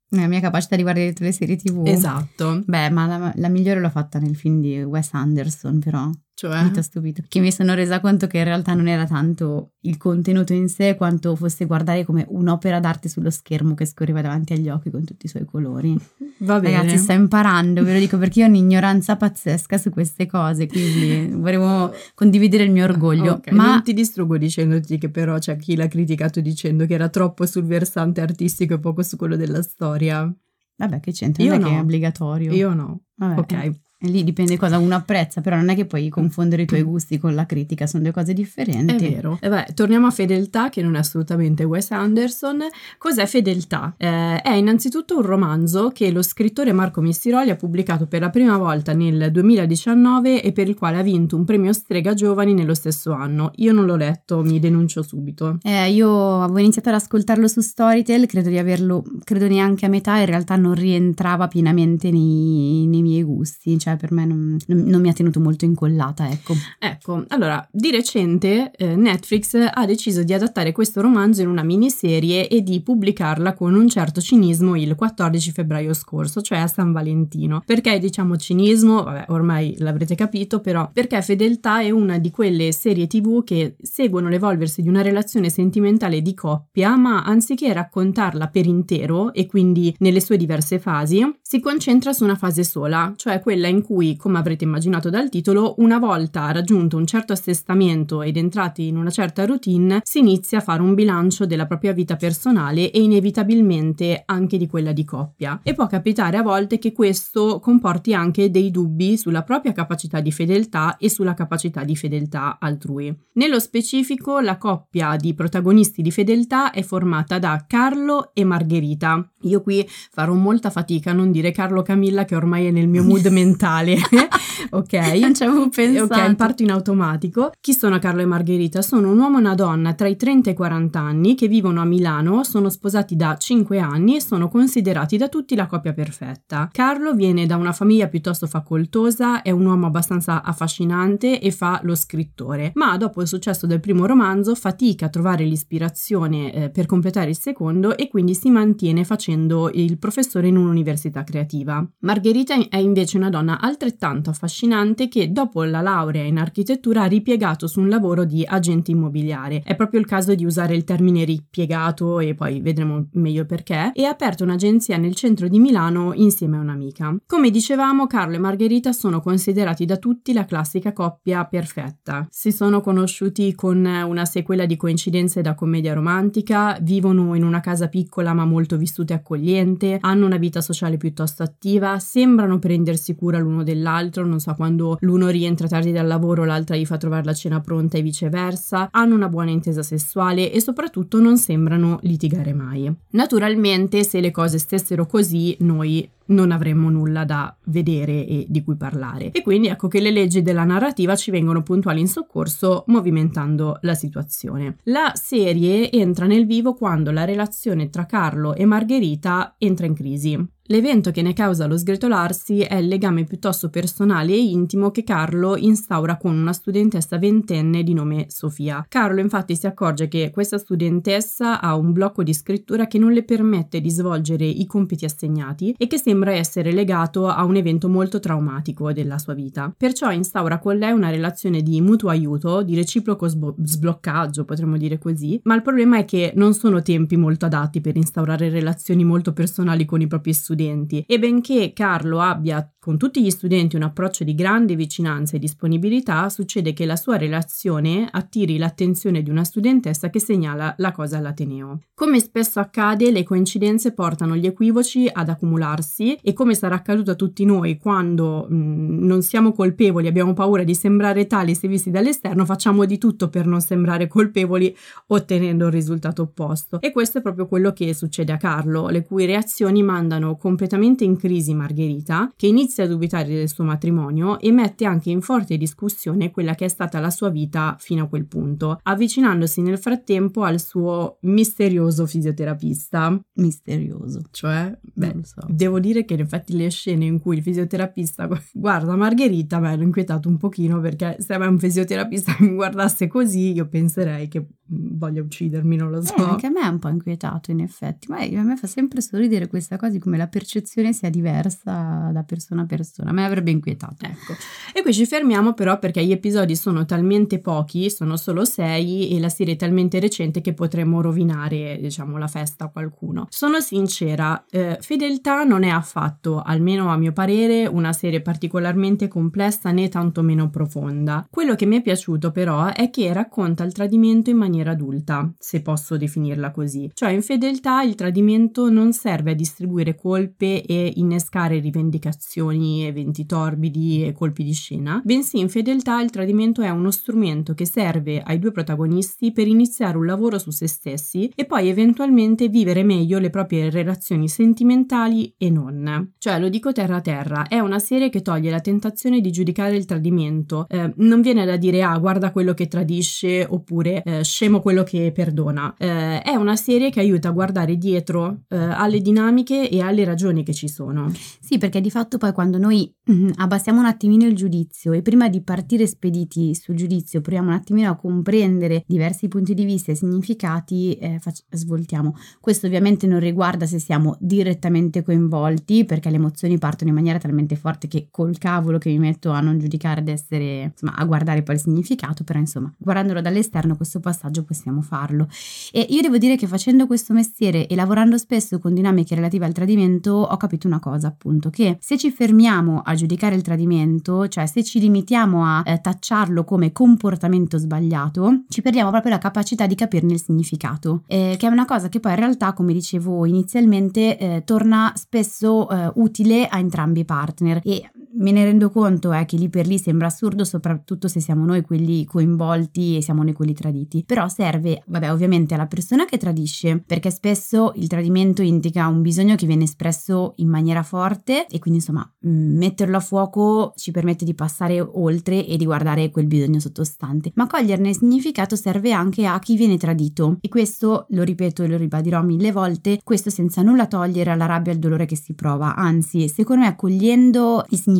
La 0.08 0.26
mia 0.26 0.40
capacità 0.40 0.74
di 0.74 0.82
guardare 0.82 1.10
tutte 1.10 1.22
le 1.22 1.32
serie 1.32 1.56
tv. 1.56 1.86
Esatto. 1.86 2.64
Beh, 2.66 2.90
ma 2.90 3.06
la, 3.06 3.32
la 3.36 3.48
migliore 3.48 3.78
l'ho 3.78 3.88
fatta 3.88 4.18
nel 4.18 4.34
film 4.34 4.60
di 4.60 4.82
Wes 4.82 5.10
Anderson, 5.12 5.78
però. 5.78 6.10
Cioè? 6.40 6.62
Vita 6.62 6.80
stupida. 6.80 7.22
Che 7.28 7.38
mi 7.38 7.52
sono 7.52 7.74
resa 7.74 8.00
conto 8.00 8.26
che 8.26 8.38
in 8.38 8.44
realtà 8.44 8.72
non 8.72 8.88
era 8.88 9.04
tanto 9.04 9.72
il 9.80 9.98
contenuto 9.98 10.54
in 10.54 10.70
sé 10.70 10.96
quanto 10.96 11.36
fosse 11.36 11.66
guardare 11.66 12.02
come 12.02 12.24
un'opera 12.30 12.80
d'arte 12.80 13.10
sullo 13.10 13.28
schermo 13.28 13.74
che 13.74 13.84
scorreva 13.84 14.22
davanti 14.22 14.54
agli 14.54 14.70
occhi 14.70 14.88
con 14.88 15.04
tutti 15.04 15.26
i 15.26 15.28
suoi 15.28 15.44
colori. 15.44 15.94
Va 16.38 16.58
bene. 16.58 16.78
Ragazzi, 16.78 16.96
sto 16.96 17.12
imparando, 17.12 17.84
ve 17.84 17.92
lo 17.92 17.98
dico 17.98 18.16
perché 18.16 18.38
io 18.38 18.46
ho 18.46 18.48
un'ignoranza 18.48 19.16
pazzesca 19.16 19.76
su 19.76 19.90
queste 19.90 20.24
cose, 20.24 20.66
quindi 20.66 21.28
volevo 21.36 21.94
condividere 22.14 22.64
il 22.64 22.70
mio 22.70 22.84
orgoglio. 22.84 23.34
Okay, 23.34 23.52
ma 23.52 23.66
non 23.72 23.82
ti 23.82 23.92
distruggo 23.92 24.38
dicendoti 24.38 24.96
che 24.96 25.10
però 25.10 25.36
c'è 25.36 25.58
chi 25.58 25.76
l'ha 25.76 25.88
criticato 25.88 26.40
dicendo 26.40 26.86
che 26.86 26.94
era 26.94 27.10
troppo 27.10 27.44
sul 27.44 27.64
versante 27.64 28.22
artistico 28.22 28.72
e 28.72 28.78
poco 28.78 29.02
su 29.02 29.18
quello 29.18 29.36
della 29.36 29.60
storia. 29.60 30.34
Vabbè, 30.76 31.00
che 31.00 31.12
c'entra? 31.12 31.44
Non 31.44 31.52
Io 31.52 31.58
è 31.58 31.62
no. 31.62 31.68
che 31.68 31.76
è 31.76 31.80
obbligatorio. 31.80 32.52
Io 32.54 32.72
no. 32.72 33.00
Vabbè, 33.16 33.38
ok. 33.40 33.72
Lì 34.02 34.24
dipende 34.24 34.56
cosa 34.56 34.78
uno 34.78 34.94
apprezza, 34.94 35.40
però 35.40 35.56
non 35.56 35.68
è 35.68 35.74
che 35.74 35.84
puoi 35.84 36.08
confondere 36.08 36.62
i 36.62 36.66
tuoi 36.66 36.82
gusti 36.82 37.18
con 37.18 37.34
la 37.34 37.46
critica, 37.46 37.86
sono 37.86 38.02
due 38.02 38.12
cose 38.12 38.32
differenti. 38.32 38.94
È 38.94 39.10
vero. 39.10 39.38
E 39.40 39.48
beh, 39.48 39.68
torniamo 39.74 40.06
a 40.06 40.10
Fedeltà, 40.10 40.68
che 40.68 40.82
non 40.82 40.94
è 40.94 40.98
assolutamente 40.98 41.64
Wes 41.64 41.90
Anderson. 41.90 42.62
Cos'è 42.96 43.26
Fedeltà? 43.26 43.94
Eh, 43.96 44.40
è 44.40 44.52
innanzitutto 44.52 45.16
un 45.16 45.22
romanzo 45.22 45.90
che 45.92 46.10
lo 46.10 46.22
scrittore 46.22 46.72
Marco 46.72 47.00
Missiroli 47.00 47.50
ha 47.50 47.56
pubblicato 47.56 48.06
per 48.06 48.20
la 48.20 48.30
prima 48.30 48.56
volta 48.56 48.92
nel 48.92 49.30
2019 49.30 50.42
e 50.42 50.52
per 50.52 50.68
il 50.68 50.76
quale 50.76 50.98
ha 50.98 51.02
vinto 51.02 51.36
un 51.36 51.44
premio 51.44 51.72
Strega 51.72 52.14
Giovani 52.14 52.54
nello 52.54 52.74
stesso 52.74 53.12
anno. 53.12 53.50
Io 53.56 53.72
non 53.72 53.84
l'ho 53.84 53.96
letto, 53.96 54.42
mi 54.42 54.58
denuncio 54.58 55.02
subito. 55.02 55.58
Eh, 55.62 55.90
io 55.90 56.42
avevo 56.42 56.58
iniziato 56.58 56.88
ad 56.88 56.94
ascoltarlo 56.94 57.46
su 57.48 57.60
Storytel, 57.60 58.26
credo 58.26 58.48
di 58.48 58.58
averlo, 58.58 59.02
credo 59.24 59.46
neanche 59.46 59.86
a 59.86 59.88
metà, 59.88 60.18
in 60.18 60.26
realtà 60.26 60.56
non 60.56 60.74
rientrava 60.74 61.48
pienamente 61.48 62.10
nei, 62.10 62.86
nei 62.86 63.02
miei 63.02 63.22
gusti, 63.22 63.78
cioè 63.78 63.89
per 63.96 64.12
me 64.12 64.24
non- 64.24 64.58
non 64.66 65.00
mi 65.00 65.08
ha 65.08 65.12
tenuto 65.12 65.40
molto 65.40 65.64
incollata, 65.64 66.28
ecco. 66.30 66.54
Ecco, 66.78 67.24
allora, 67.28 67.66
di 67.70 67.90
recente 67.90 68.70
eh, 68.72 68.96
Netflix 68.96 69.54
ha 69.72 69.86
deciso 69.86 70.22
di 70.22 70.32
adattare 70.32 70.72
questo 70.72 71.00
romanzo 71.00 71.42
in 71.42 71.48
una 71.48 71.62
miniserie 71.62 72.48
e 72.48 72.62
di 72.62 72.80
pubblicarla 72.82 73.54
con 73.54 73.74
un 73.74 73.88
certo 73.88 74.20
cinismo 74.20 74.76
il 74.76 74.94
14 74.94 75.52
febbraio 75.52 75.94
scorso, 75.94 76.40
cioè 76.40 76.58
a 76.58 76.66
San 76.66 76.92
Valentino. 76.92 77.62
Perché 77.64 77.98
diciamo 77.98 78.36
cinismo? 78.36 79.02
Vabbè, 79.02 79.26
ormai 79.28 79.74
l'avrete 79.78 80.14
capito, 80.14 80.60
però 80.60 80.90
perché 80.92 81.20
Fedeltà 81.22 81.80
è 81.80 81.90
una 81.90 82.18
di 82.18 82.30
quelle 82.30 82.72
serie 82.72 83.06
TV 83.06 83.44
che 83.44 83.76
seguono 83.80 84.28
l'evolversi 84.28 84.82
di 84.82 84.88
una 84.88 85.02
relazione 85.02 85.50
sentimentale 85.50 86.22
di 86.22 86.34
coppia, 86.34 86.96
ma 86.96 87.22
anziché 87.22 87.72
raccontarla 87.72 88.48
per 88.48 88.66
intero 88.66 89.32
e 89.32 89.46
quindi 89.46 89.94
nelle 89.98 90.20
sue 90.20 90.36
diverse 90.36 90.78
fasi, 90.78 91.38
si 91.42 91.60
concentra 91.60 92.12
su 92.12 92.24
una 92.24 92.36
fase 92.36 92.64
sola, 92.64 93.12
cioè 93.16 93.40
quella 93.40 93.68
in 93.68 93.79
cui, 93.82 94.16
come 94.16 94.38
avrete 94.38 94.64
immaginato 94.64 95.10
dal 95.10 95.28
titolo, 95.28 95.74
una 95.78 95.98
volta 95.98 96.50
raggiunto 96.52 96.96
un 96.96 97.06
certo 97.06 97.32
assestamento 97.32 98.22
ed 98.22 98.36
entrati 98.36 98.86
in 98.86 98.96
una 98.96 99.10
certa 99.10 99.44
routine, 99.44 100.00
si 100.02 100.18
inizia 100.18 100.58
a 100.58 100.62
fare 100.62 100.82
un 100.82 100.94
bilancio 100.94 101.46
della 101.46 101.66
propria 101.66 101.92
vita 101.92 102.16
personale 102.16 102.90
e 102.90 103.00
inevitabilmente 103.00 104.22
anche 104.26 104.58
di 104.58 104.66
quella 104.66 104.92
di 104.92 105.04
coppia. 105.04 105.60
E 105.62 105.74
può 105.74 105.86
capitare 105.86 106.36
a 106.36 106.42
volte 106.42 106.78
che 106.78 106.92
questo 106.92 107.60
comporti 107.60 108.14
anche 108.14 108.50
dei 108.50 108.70
dubbi 108.70 109.16
sulla 109.16 109.42
propria 109.42 109.72
capacità 109.72 110.20
di 110.20 110.32
fedeltà 110.32 110.96
e 110.96 111.08
sulla 111.08 111.34
capacità 111.34 111.84
di 111.84 111.96
fedeltà 111.96 112.58
altrui. 112.58 113.16
Nello 113.34 113.60
specifico, 113.60 114.40
la 114.40 114.58
coppia 114.58 115.16
di 115.16 115.34
protagonisti 115.34 116.02
di 116.02 116.10
fedeltà 116.10 116.70
è 116.70 116.82
formata 116.82 117.38
da 117.38 117.64
Carlo 117.66 118.30
e 118.34 118.44
Margherita, 118.44 119.29
Io 119.42 119.62
qui 119.62 119.86
farò 119.88 120.34
molta 120.34 120.70
fatica 120.70 121.10
a 121.10 121.14
non 121.14 121.30
dire 121.30 121.50
Carlo 121.50 121.82
Camilla 121.82 122.24
che 122.24 122.36
ormai 122.36 122.66
è 122.66 122.70
nel 122.70 122.88
mio 122.88 123.02
mood 123.02 123.26
mentale, 123.32 123.96
ok? 124.70 124.92
Non 125.20 125.34
ci 125.34 125.44
avevo 125.44 125.68
pensato. 125.68 126.12
Ok, 126.12 126.34
parto 126.34 126.62
in 126.62 126.70
automatico. 126.70 127.52
Chi 127.60 127.72
sono 127.72 127.98
Carlo 127.98 128.20
e 128.20 128.26
Margherita? 128.26 128.82
Sono 128.82 129.10
un 129.10 129.18
uomo 129.18 129.38
e 129.38 129.40
una 129.40 129.54
donna 129.54 129.94
tra 129.94 130.08
i 130.08 130.16
30 130.16 130.50
e 130.50 130.52
i 130.52 130.56
40 130.56 131.00
anni 131.00 131.34
che 131.34 131.48
vivono 131.48 131.80
a 131.80 131.84
Milano, 131.84 132.44
sono 132.44 132.68
sposati 132.68 133.16
da 133.16 133.36
5 133.38 133.78
anni 133.78 134.16
e 134.16 134.20
sono 134.20 134.48
considerati 134.48 135.16
da 135.16 135.28
tutti 135.28 135.54
la 135.54 135.66
coppia 135.66 135.92
perfetta. 135.92 136.68
Carlo 136.70 137.14
viene 137.14 137.46
da 137.46 137.56
una 137.56 137.72
famiglia 137.72 138.08
piuttosto 138.08 138.46
facoltosa, 138.46 139.42
è 139.42 139.50
un 139.50 139.64
uomo 139.64 139.86
abbastanza 139.86 140.42
affascinante 140.42 141.40
e 141.40 141.50
fa 141.50 141.80
lo 141.82 141.94
scrittore, 141.94 142.72
ma 142.74 142.96
dopo 142.96 143.22
il 143.22 143.28
successo 143.28 143.66
del 143.66 143.80
primo 143.80 144.04
romanzo 144.04 144.54
fatica 144.54 145.06
a 145.06 145.08
trovare 145.08 145.44
l'ispirazione 145.44 146.52
eh, 146.52 146.70
per 146.70 146.86
completare 146.86 147.30
il 147.30 147.38
secondo 147.38 147.96
e 147.96 148.08
quindi 148.08 148.34
si 148.34 148.50
mantiene 148.50 149.04
facendo 149.04 149.28
facendo 149.30 149.70
il 149.72 149.98
professore 149.98 150.48
in 150.48 150.56
un'università 150.56 151.22
creativa. 151.22 151.86
Margherita 152.00 152.56
è 152.68 152.78
invece 152.78 153.16
una 153.16 153.30
donna 153.30 153.60
altrettanto 153.60 154.30
affascinante 154.30 155.08
che 155.08 155.30
dopo 155.30 155.62
la 155.62 155.80
laurea 155.80 156.24
in 156.24 156.38
architettura 156.38 157.02
ha 157.02 157.06
ripiegato 157.06 157.66
su 157.66 157.80
un 157.80 157.88
lavoro 157.88 158.24
di 158.24 158.44
agente 158.44 158.90
immobiliare. 158.90 159.62
È 159.64 159.76
proprio 159.76 160.00
il 160.00 160.06
caso 160.06 160.34
di 160.34 160.44
usare 160.44 160.74
il 160.74 160.84
termine 160.84 161.24
ripiegato 161.24 162.18
e 162.18 162.34
poi 162.34 162.60
vedremo 162.60 163.08
meglio 163.12 163.44
perché, 163.44 163.92
e 163.94 164.04
ha 164.04 164.10
aperto 164.10 164.42
un'agenzia 164.42 164.96
nel 164.96 165.14
centro 165.14 165.48
di 165.48 165.58
Milano 165.58 166.12
insieme 166.14 166.56
a 166.56 166.60
un'amica. 166.60 167.16
Come 167.26 167.50
dicevamo, 167.50 168.06
Carlo 168.06 168.34
e 168.34 168.38
Margherita 168.38 168.92
sono 168.92 169.20
considerati 169.20 169.84
da 169.84 169.96
tutti 169.96 170.32
la 170.32 170.44
classica 170.44 170.92
coppia 170.92 171.44
perfetta. 171.44 172.26
Si 172.30 172.50
sono 172.50 172.80
conosciuti 172.80 173.54
con 173.54 173.84
una 173.84 174.24
sequela 174.24 174.66
di 174.66 174.76
coincidenze 174.76 175.40
da 175.40 175.54
commedia 175.54 175.94
romantica, 175.94 176.76
vivono 176.80 177.34
in 177.34 177.44
una 177.44 177.60
casa 177.60 177.88
piccola 177.88 178.32
ma 178.34 178.44
molto 178.44 178.76
vissute 178.76 179.12
accogliente, 179.20 179.98
hanno 180.00 180.26
una 180.26 180.36
vita 180.36 180.60
sociale 180.60 180.96
piuttosto 180.96 181.42
attiva, 181.42 181.98
sembrano 181.98 182.58
prendersi 182.58 183.14
cura 183.14 183.38
l'uno 183.38 183.62
dell'altro, 183.62 184.26
non 184.26 184.40
so, 184.40 184.54
quando 184.54 184.98
l'uno 185.00 185.28
rientra 185.28 185.68
tardi 185.68 185.92
dal 185.92 186.06
lavoro 186.06 186.44
l'altra 186.44 186.76
gli 186.76 186.86
fa 186.86 186.96
trovare 186.96 187.24
la 187.24 187.34
cena 187.34 187.60
pronta 187.60 187.98
e 187.98 188.02
viceversa, 188.02 188.88
hanno 188.90 189.14
una 189.14 189.28
buona 189.28 189.50
intesa 189.50 189.82
sessuale 189.82 190.52
e 190.52 190.60
soprattutto 190.60 191.20
non 191.20 191.38
sembrano 191.38 191.98
litigare 192.02 192.52
mai. 192.52 192.92
Naturalmente 193.10 194.04
se 194.04 194.20
le 194.20 194.30
cose 194.30 194.58
stessero 194.58 195.06
così 195.06 195.56
noi 195.60 196.08
non 196.30 196.50
avremmo 196.50 196.90
nulla 196.90 197.24
da 197.24 197.54
vedere 197.66 198.26
e 198.26 198.46
di 198.48 198.62
cui 198.62 198.76
parlare. 198.76 199.30
E 199.30 199.42
quindi 199.42 199.68
ecco 199.68 199.88
che 199.88 200.00
le 200.00 200.10
leggi 200.10 200.42
della 200.42 200.64
narrativa 200.64 201.14
ci 201.16 201.30
vengono 201.30 201.62
puntuali 201.62 202.00
in 202.00 202.08
soccorso 202.08 202.84
movimentando 202.88 203.78
la 203.82 203.94
situazione. 203.94 204.78
La 204.84 205.12
serie 205.14 205.90
entra 205.90 206.26
nel 206.26 206.46
vivo 206.46 206.74
quando 206.74 207.10
la 207.10 207.24
relazione 207.24 207.90
tra 207.90 208.06
Carlo 208.06 208.54
e 208.54 208.64
Margherita 208.64 209.54
entra 209.58 209.86
in 209.86 209.94
crisi. 209.94 210.48
L'evento 210.70 211.10
che 211.10 211.20
ne 211.20 211.32
causa 211.32 211.66
lo 211.66 211.76
sgretolarsi 211.76 212.60
è 212.60 212.76
il 212.76 212.86
legame 212.86 213.24
piuttosto 213.24 213.70
personale 213.70 214.34
e 214.34 214.40
intimo 214.40 214.92
che 214.92 215.02
Carlo 215.02 215.56
instaura 215.56 216.16
con 216.16 216.38
una 216.38 216.52
studentessa 216.52 217.18
ventenne 217.18 217.82
di 217.82 217.92
nome 217.92 218.26
Sofia. 218.28 218.86
Carlo 218.88 219.18
infatti 219.18 219.56
si 219.56 219.66
accorge 219.66 220.06
che 220.06 220.30
questa 220.32 220.58
studentessa 220.58 221.60
ha 221.60 221.74
un 221.74 221.90
blocco 221.90 222.22
di 222.22 222.32
scrittura 222.32 222.86
che 222.86 222.98
non 222.98 223.10
le 223.10 223.24
permette 223.24 223.80
di 223.80 223.90
svolgere 223.90 224.44
i 224.44 224.64
compiti 224.66 225.04
assegnati 225.04 225.74
e 225.76 225.88
che 225.88 225.98
sembra 225.98 226.34
essere 226.34 226.70
legato 226.70 227.26
a 227.26 227.42
un 227.42 227.56
evento 227.56 227.88
molto 227.88 228.20
traumatico 228.20 228.92
della 228.92 229.18
sua 229.18 229.34
vita. 229.34 229.74
Perciò 229.76 230.12
instaura 230.12 230.60
con 230.60 230.76
lei 230.76 230.92
una 230.92 231.10
relazione 231.10 231.62
di 231.62 231.80
mutuo 231.80 232.10
aiuto, 232.10 232.62
di 232.62 232.76
reciproco 232.76 233.26
sbo- 233.26 233.56
sbloccaggio, 233.60 234.44
potremmo 234.44 234.76
dire 234.76 234.98
così, 234.98 235.40
ma 235.42 235.56
il 235.56 235.62
problema 235.62 235.98
è 235.98 236.04
che 236.04 236.30
non 236.36 236.54
sono 236.54 236.80
tempi 236.80 237.16
molto 237.16 237.46
adatti 237.46 237.80
per 237.80 237.96
instaurare 237.96 238.50
relazioni 238.50 239.02
molto 239.02 239.32
personali 239.32 239.84
con 239.84 240.00
i 240.00 240.06
propri 240.06 240.32
studenti 240.32 240.58
studenti 240.60 241.04
e 241.06 241.18
benché 241.18 241.72
Carlo 241.72 242.20
abbia 242.20 242.70
con 242.80 242.96
tutti 242.96 243.22
gli 243.22 243.28
studenti 243.28 243.76
un 243.76 243.82
approccio 243.82 244.24
di 244.24 244.34
grande 244.34 244.74
vicinanza 244.74 245.36
e 245.36 245.38
disponibilità, 245.38 246.30
succede 246.30 246.72
che 246.72 246.86
la 246.86 246.96
sua 246.96 247.18
relazione 247.18 248.08
attiri 248.10 248.56
l'attenzione 248.56 249.22
di 249.22 249.28
una 249.28 249.44
studentessa 249.44 250.08
che 250.08 250.18
segnala 250.18 250.74
la 250.78 250.90
cosa 250.90 251.18
all'Ateneo. 251.18 251.80
Come 251.92 252.20
spesso 252.20 252.58
accade, 252.58 253.10
le 253.10 253.22
coincidenze 253.22 253.92
portano 253.92 254.34
gli 254.34 254.46
equivoci 254.46 255.06
ad 255.12 255.28
accumularsi 255.28 256.18
e 256.22 256.32
come 256.32 256.54
sarà 256.54 256.76
accaduto 256.76 257.10
a 257.10 257.16
tutti 257.16 257.44
noi 257.44 257.76
quando 257.76 258.46
mh, 258.48 258.54
mm, 258.54 259.04
non 259.04 259.20
siamo 259.20 259.52
colpevoli, 259.52 260.08
abbiamo 260.08 260.32
paura 260.32 260.64
di 260.64 260.74
sembrare 260.74 261.26
tali 261.26 261.54
se 261.54 261.68
visti 261.68 261.90
dall'esterno, 261.90 262.46
facciamo 262.46 262.86
di 262.86 262.96
tutto 262.96 263.28
per 263.28 263.44
non 263.44 263.60
sembrare 263.60 264.08
colpevoli 264.08 264.74
ottenendo 265.08 265.66
il 265.66 265.72
risultato 265.72 266.22
opposto. 266.22 266.80
E 266.80 266.92
questo 266.92 267.18
è 267.18 267.20
proprio 267.20 267.46
quello 267.46 267.74
che 267.74 267.92
succede 267.92 268.32
a 268.32 268.38
Carlo, 268.38 268.88
le 268.88 269.04
cui 269.04 269.26
reazioni 269.26 269.82
mandano 269.82 270.36
completamente 270.36 271.04
in 271.04 271.18
crisi 271.18 271.52
Margherita, 271.52 272.32
che 272.34 272.46
inizia 272.46 272.68
a 272.78 272.86
dubitare 272.86 273.28
del 273.28 273.48
suo 273.48 273.64
matrimonio 273.64 274.38
e 274.38 274.50
mette 274.52 274.84
anche 274.84 275.10
in 275.10 275.20
forte 275.20 275.56
discussione 275.56 276.30
quella 276.30 276.54
che 276.54 276.66
è 276.66 276.68
stata 276.68 277.00
la 277.00 277.10
sua 277.10 277.28
vita 277.28 277.76
fino 277.78 278.04
a 278.04 278.08
quel 278.08 278.26
punto, 278.26 278.78
avvicinandosi 278.82 279.60
nel 279.62 279.78
frattempo 279.78 280.42
al 280.42 280.60
suo 280.60 281.18
misterioso 281.22 282.06
fisioterapista. 282.06 283.20
Misterioso. 283.34 284.20
Cioè, 284.30 284.78
beh, 284.80 285.20
so. 285.22 285.40
devo 285.48 285.80
dire 285.80 286.04
che 286.04 286.14
in 286.14 286.20
effetti 286.20 286.56
le 286.56 286.70
scene 286.70 287.04
in 287.04 287.20
cui 287.20 287.36
il 287.36 287.42
fisioterapista 287.42 288.28
guarda 288.52 288.96
Margherita 288.96 289.58
mi 289.58 289.66
hanno 289.66 289.82
inquietato 289.82 290.28
un 290.28 290.36
pochino 290.36 290.80
perché 290.80 291.16
se 291.18 291.34
un 291.34 291.58
fisioterapista 291.58 292.36
mi 292.40 292.54
guardasse 292.54 293.08
così 293.08 293.52
io 293.52 293.66
penserei 293.68 294.28
che 294.28 294.46
voglia 294.70 295.20
uccidermi, 295.22 295.76
non 295.76 295.90
lo 295.90 296.02
so. 296.02 296.14
Eh, 296.16 296.22
anche 296.22 296.46
a 296.46 296.50
me 296.50 296.62
è 296.62 296.68
un 296.68 296.78
po' 296.78 296.88
inquietato 296.88 297.50
in 297.50 297.60
effetti, 297.60 298.06
ma 298.08 298.18
a 298.18 298.42
me 298.42 298.56
fa 298.56 298.66
sempre 298.66 299.00
sorridere 299.00 299.48
questa 299.48 299.76
cosa 299.76 299.92
di 299.92 299.98
come 299.98 300.16
la 300.16 300.28
percezione 300.28 300.92
sia 300.92 301.10
diversa 301.10 302.10
da 302.12 302.22
persona 302.22 302.62
a 302.62 302.66
persona, 302.66 303.10
a 303.10 303.12
me 303.12 303.24
avrebbe 303.24 303.50
inquietato. 303.50 304.04
Ecco, 304.04 304.34
e 304.72 304.82
qui 304.82 304.92
ci 304.92 305.06
fermiamo 305.06 305.54
però 305.54 305.78
perché 305.78 306.04
gli 306.04 306.12
episodi 306.12 306.54
sono 306.54 306.84
talmente 306.84 307.40
pochi, 307.40 307.90
sono 307.90 308.16
solo 308.16 308.44
sei 308.44 309.10
e 309.10 309.20
la 309.20 309.28
serie 309.28 309.54
è 309.54 309.56
talmente 309.56 309.98
recente 309.98 310.40
che 310.40 310.54
potremmo 310.54 311.00
rovinare, 311.00 311.78
diciamo, 311.80 312.16
la 312.16 312.28
festa 312.28 312.66
a 312.66 312.68
qualcuno. 312.68 313.26
Sono 313.30 313.60
sincera, 313.60 314.44
eh, 314.50 314.78
Fedeltà 314.80 315.42
non 315.44 315.64
è 315.64 315.68
affatto, 315.68 316.40
almeno 316.40 316.90
a 316.90 316.96
mio 316.96 317.12
parere, 317.12 317.66
una 317.66 317.92
serie 317.92 318.20
particolarmente 318.20 319.08
complessa 319.08 319.70
né 319.70 319.88
tantomeno 319.88 320.48
profonda. 320.50 321.26
Quello 321.30 321.54
che 321.54 321.66
mi 321.66 321.78
è 321.78 321.82
piaciuto 321.82 322.30
però 322.30 322.66
è 322.72 322.90
che 322.90 323.12
racconta 323.12 323.64
il 323.64 323.72
tradimento 323.72 324.30
in 324.30 324.36
maniera 324.36 324.59
maniera 324.60 324.72
adulta, 324.72 325.32
se 325.38 325.62
posso 325.62 325.96
definirla 325.96 326.50
così. 326.50 326.90
Cioè 326.92 327.10
in 327.10 327.22
fedeltà 327.22 327.82
il 327.82 327.94
tradimento 327.94 328.70
non 328.70 328.92
serve 328.92 329.32
a 329.32 329.34
distribuire 329.34 329.94
colpe 329.94 330.62
e 330.62 330.92
innescare 330.96 331.58
rivendicazioni, 331.58 332.84
eventi 332.84 333.26
torbidi 333.26 334.04
e 334.04 334.12
colpi 334.12 334.44
di 334.44 334.52
scena, 334.52 335.00
bensì 335.04 335.38
in 335.38 335.48
fedeltà 335.48 336.00
il 336.00 336.10
tradimento 336.10 336.62
è 336.62 336.68
uno 336.68 336.90
strumento 336.90 337.54
che 337.54 337.66
serve 337.66 338.20
ai 338.20 338.38
due 338.38 338.52
protagonisti 338.52 339.32
per 339.32 339.46
iniziare 339.46 339.96
un 339.96 340.06
lavoro 340.06 340.38
su 340.38 340.50
se 340.50 340.66
stessi 340.66 341.32
e 341.34 341.44
poi 341.46 341.68
eventualmente 341.68 342.48
vivere 342.48 342.82
meglio 342.82 343.18
le 343.18 343.30
proprie 343.30 343.70
relazioni 343.70 344.28
sentimentali 344.28 345.34
e 345.36 345.50
non. 345.50 346.12
Cioè, 346.18 346.38
lo 346.38 346.48
dico 346.48 346.72
terra 346.72 346.96
a 346.96 347.00
terra, 347.00 347.48
è 347.48 347.58
una 347.58 347.78
serie 347.78 348.10
che 348.10 348.22
toglie 348.22 348.50
la 348.50 348.60
tentazione 348.60 349.20
di 349.20 349.30
giudicare 349.30 349.76
il 349.76 349.84
tradimento. 349.84 350.66
Eh, 350.68 350.92
non 350.96 351.20
viene 351.20 351.44
da 351.44 351.56
dire 351.56 351.82
ah, 351.82 351.96
guarda 351.98 352.32
quello 352.32 352.54
che 352.54 352.68
tradisce 352.68 353.46
oppure 353.48 354.02
eh, 354.02 354.24
scemo 354.24 354.49
scemo 354.50 354.60
quello 354.60 354.82
che 354.82 355.12
perdona. 355.14 355.74
Eh, 355.78 356.20
è 356.22 356.34
una 356.34 356.56
serie 356.56 356.90
che 356.90 356.98
aiuta 356.98 357.28
a 357.28 357.32
guardare 357.32 357.76
dietro 357.76 358.42
eh, 358.48 358.56
alle 358.56 359.00
dinamiche 359.00 359.70
e 359.70 359.80
alle 359.80 360.04
ragioni 360.04 360.42
che 360.42 360.52
ci 360.52 360.68
sono. 360.68 361.12
Sì, 361.40 361.56
perché 361.56 361.80
di 361.80 361.90
fatto 361.90 362.18
poi 362.18 362.32
quando 362.32 362.58
noi 362.58 362.92
mm, 363.10 363.30
abbassiamo 363.36 363.78
un 363.78 363.86
attimino 363.86 364.26
il 364.26 364.34
giudizio 364.34 364.92
e 364.92 365.02
prima 365.02 365.28
di 365.28 365.40
partire 365.42 365.86
spediti 365.86 366.54
sul 366.54 366.74
giudizio 366.74 367.20
proviamo 367.20 367.48
un 367.48 367.54
attimino 367.54 367.90
a 367.90 367.96
comprendere 367.96 368.82
diversi 368.86 369.28
punti 369.28 369.54
di 369.54 369.64
vista 369.64 369.92
e 369.92 369.94
significati, 369.94 370.94
eh, 370.94 371.18
fac- 371.20 371.44
svoltiamo. 371.50 372.16
Questo 372.40 372.66
ovviamente 372.66 373.06
non 373.06 373.20
riguarda 373.20 373.66
se 373.66 373.78
siamo 373.78 374.16
direttamente 374.18 375.02
coinvolti, 375.02 375.84
perché 375.84 376.10
le 376.10 376.16
emozioni 376.16 376.58
partono 376.58 376.90
in 376.90 376.96
maniera 376.96 377.18
talmente 377.18 377.54
forte 377.54 377.86
che 377.86 378.08
col 378.10 378.36
cavolo 378.38 378.78
che 378.78 378.90
mi 378.90 378.98
metto 378.98 379.30
a 379.30 379.40
non 379.40 379.58
giudicare 379.58 380.00
ad 380.00 380.08
essere, 380.08 380.72
insomma, 380.72 380.96
a 380.96 381.04
guardare 381.04 381.42
poi 381.42 381.54
il 381.54 381.60
significato, 381.60 382.24
però 382.24 382.38
insomma, 382.38 382.72
guardandolo 382.76 383.20
dall'esterno 383.20 383.76
questo 383.76 384.00
passaggio 384.00 384.39
viaggio 384.40 384.44
possiamo 384.44 384.80
farlo. 384.80 385.28
E 385.72 385.86
io 385.90 386.00
devo 386.00 386.18
dire 386.18 386.36
che 386.36 386.46
facendo 386.46 386.86
questo 386.86 387.12
mestiere 387.12 387.66
e 387.66 387.74
lavorando 387.74 388.18
spesso 388.18 388.58
con 388.58 388.74
dinamiche 388.74 389.14
relative 389.14 389.44
al 389.44 389.52
tradimento 389.52 390.12
ho 390.12 390.36
capito 390.36 390.66
una 390.66 390.80
cosa 390.80 391.08
appunto, 391.08 391.50
che 391.50 391.76
se 391.80 391.96
ci 391.96 392.10
fermiamo 392.10 392.82
a 392.84 392.94
giudicare 392.94 393.34
il 393.34 393.42
tradimento, 393.42 394.28
cioè 394.28 394.46
se 394.46 394.64
ci 394.64 394.80
limitiamo 394.80 395.44
a 395.44 395.62
eh, 395.64 395.80
tacciarlo 395.80 396.44
come 396.44 396.72
comportamento 396.72 397.58
sbagliato, 397.58 398.42
ci 398.48 398.62
perdiamo 398.62 398.90
proprio 398.90 399.12
la 399.12 399.18
capacità 399.18 399.66
di 399.66 399.74
capirne 399.74 400.12
il 400.12 400.22
significato, 400.22 401.02
eh, 401.06 401.36
che 401.38 401.46
è 401.46 401.50
una 401.50 401.64
cosa 401.64 401.88
che 401.88 402.00
poi 402.00 402.12
in 402.12 402.18
realtà, 402.18 402.52
come 402.52 402.72
dicevo 402.72 403.26
inizialmente, 403.26 404.18
eh, 404.18 404.42
torna 404.44 404.92
spesso 404.96 405.68
eh, 405.68 405.92
utile 405.96 406.46
a 406.46 406.58
entrambi 406.58 407.00
i 407.00 407.04
partner. 407.04 407.60
E 407.64 407.90
me 408.14 408.32
ne 408.32 408.44
rendo 408.44 408.70
conto 408.70 409.12
è 409.12 409.24
che 409.24 409.36
lì 409.36 409.48
per 409.48 409.66
lì 409.66 409.78
sembra 409.78 410.08
assurdo, 410.08 410.44
soprattutto 410.44 411.08
se 411.08 411.20
siamo 411.20 411.44
noi 411.44 411.62
quelli 411.62 412.04
coinvolti 412.04 412.96
e 412.96 413.02
siamo 413.02 413.22
noi 413.22 413.32
quelli 413.32 413.54
traditi. 413.54 414.04
Però 414.04 414.28
serve, 414.28 414.82
vabbè, 414.86 415.12
ovviamente 415.12 415.54
alla 415.54 415.66
persona 415.66 416.04
che 416.04 416.18
tradisce, 416.18 416.82
perché 416.84 417.10
spesso 417.10 417.72
il 417.76 417.86
tradimento 417.86 418.42
indica 418.42 418.86
un 418.88 419.02
bisogno 419.02 419.36
che 419.36 419.46
viene 419.46 419.64
espresso 419.64 420.34
in 420.36 420.48
maniera 420.48 420.82
forte 420.82 421.46
e 421.46 421.58
quindi 421.58 421.80
insomma 421.80 422.10
mm, 422.26 422.56
metterlo 422.56 422.96
a 422.96 423.00
fuoco 423.00 423.72
ci 423.76 423.90
permette 423.90 424.24
di 424.24 424.34
passare 424.34 424.80
oltre 424.80 425.46
e 425.46 425.56
di 425.56 425.64
guardare 425.64 426.10
quel 426.10 426.26
bisogno 426.26 426.58
sottostante. 426.58 427.32
Ma 427.34 427.46
coglierne 427.46 427.90
il 427.90 427.96
significato 427.96 428.56
serve 428.56 428.92
anche 428.92 429.26
a 429.26 429.38
chi 429.38 429.56
viene 429.56 429.76
tradito 429.76 430.38
e 430.40 430.48
questo, 430.48 431.06
lo 431.10 431.22
ripeto 431.22 431.62
e 431.62 431.68
lo 431.68 431.76
ribadirò 431.76 432.22
mille 432.22 432.52
volte, 432.52 433.00
questo 433.04 433.30
senza 433.30 433.62
nulla 433.62 433.86
togliere 433.86 434.30
alla 434.30 434.46
rabbia 434.46 434.72
e 434.72 434.74
al 434.74 434.80
dolore 434.80 435.06
che 435.06 435.16
si 435.16 435.34
prova, 435.34 435.76
anzi, 435.76 436.28
secondo 436.28 436.62
me 436.62 436.68
accogliendo 436.68 437.64
il 437.68 437.78
significato 437.78 437.99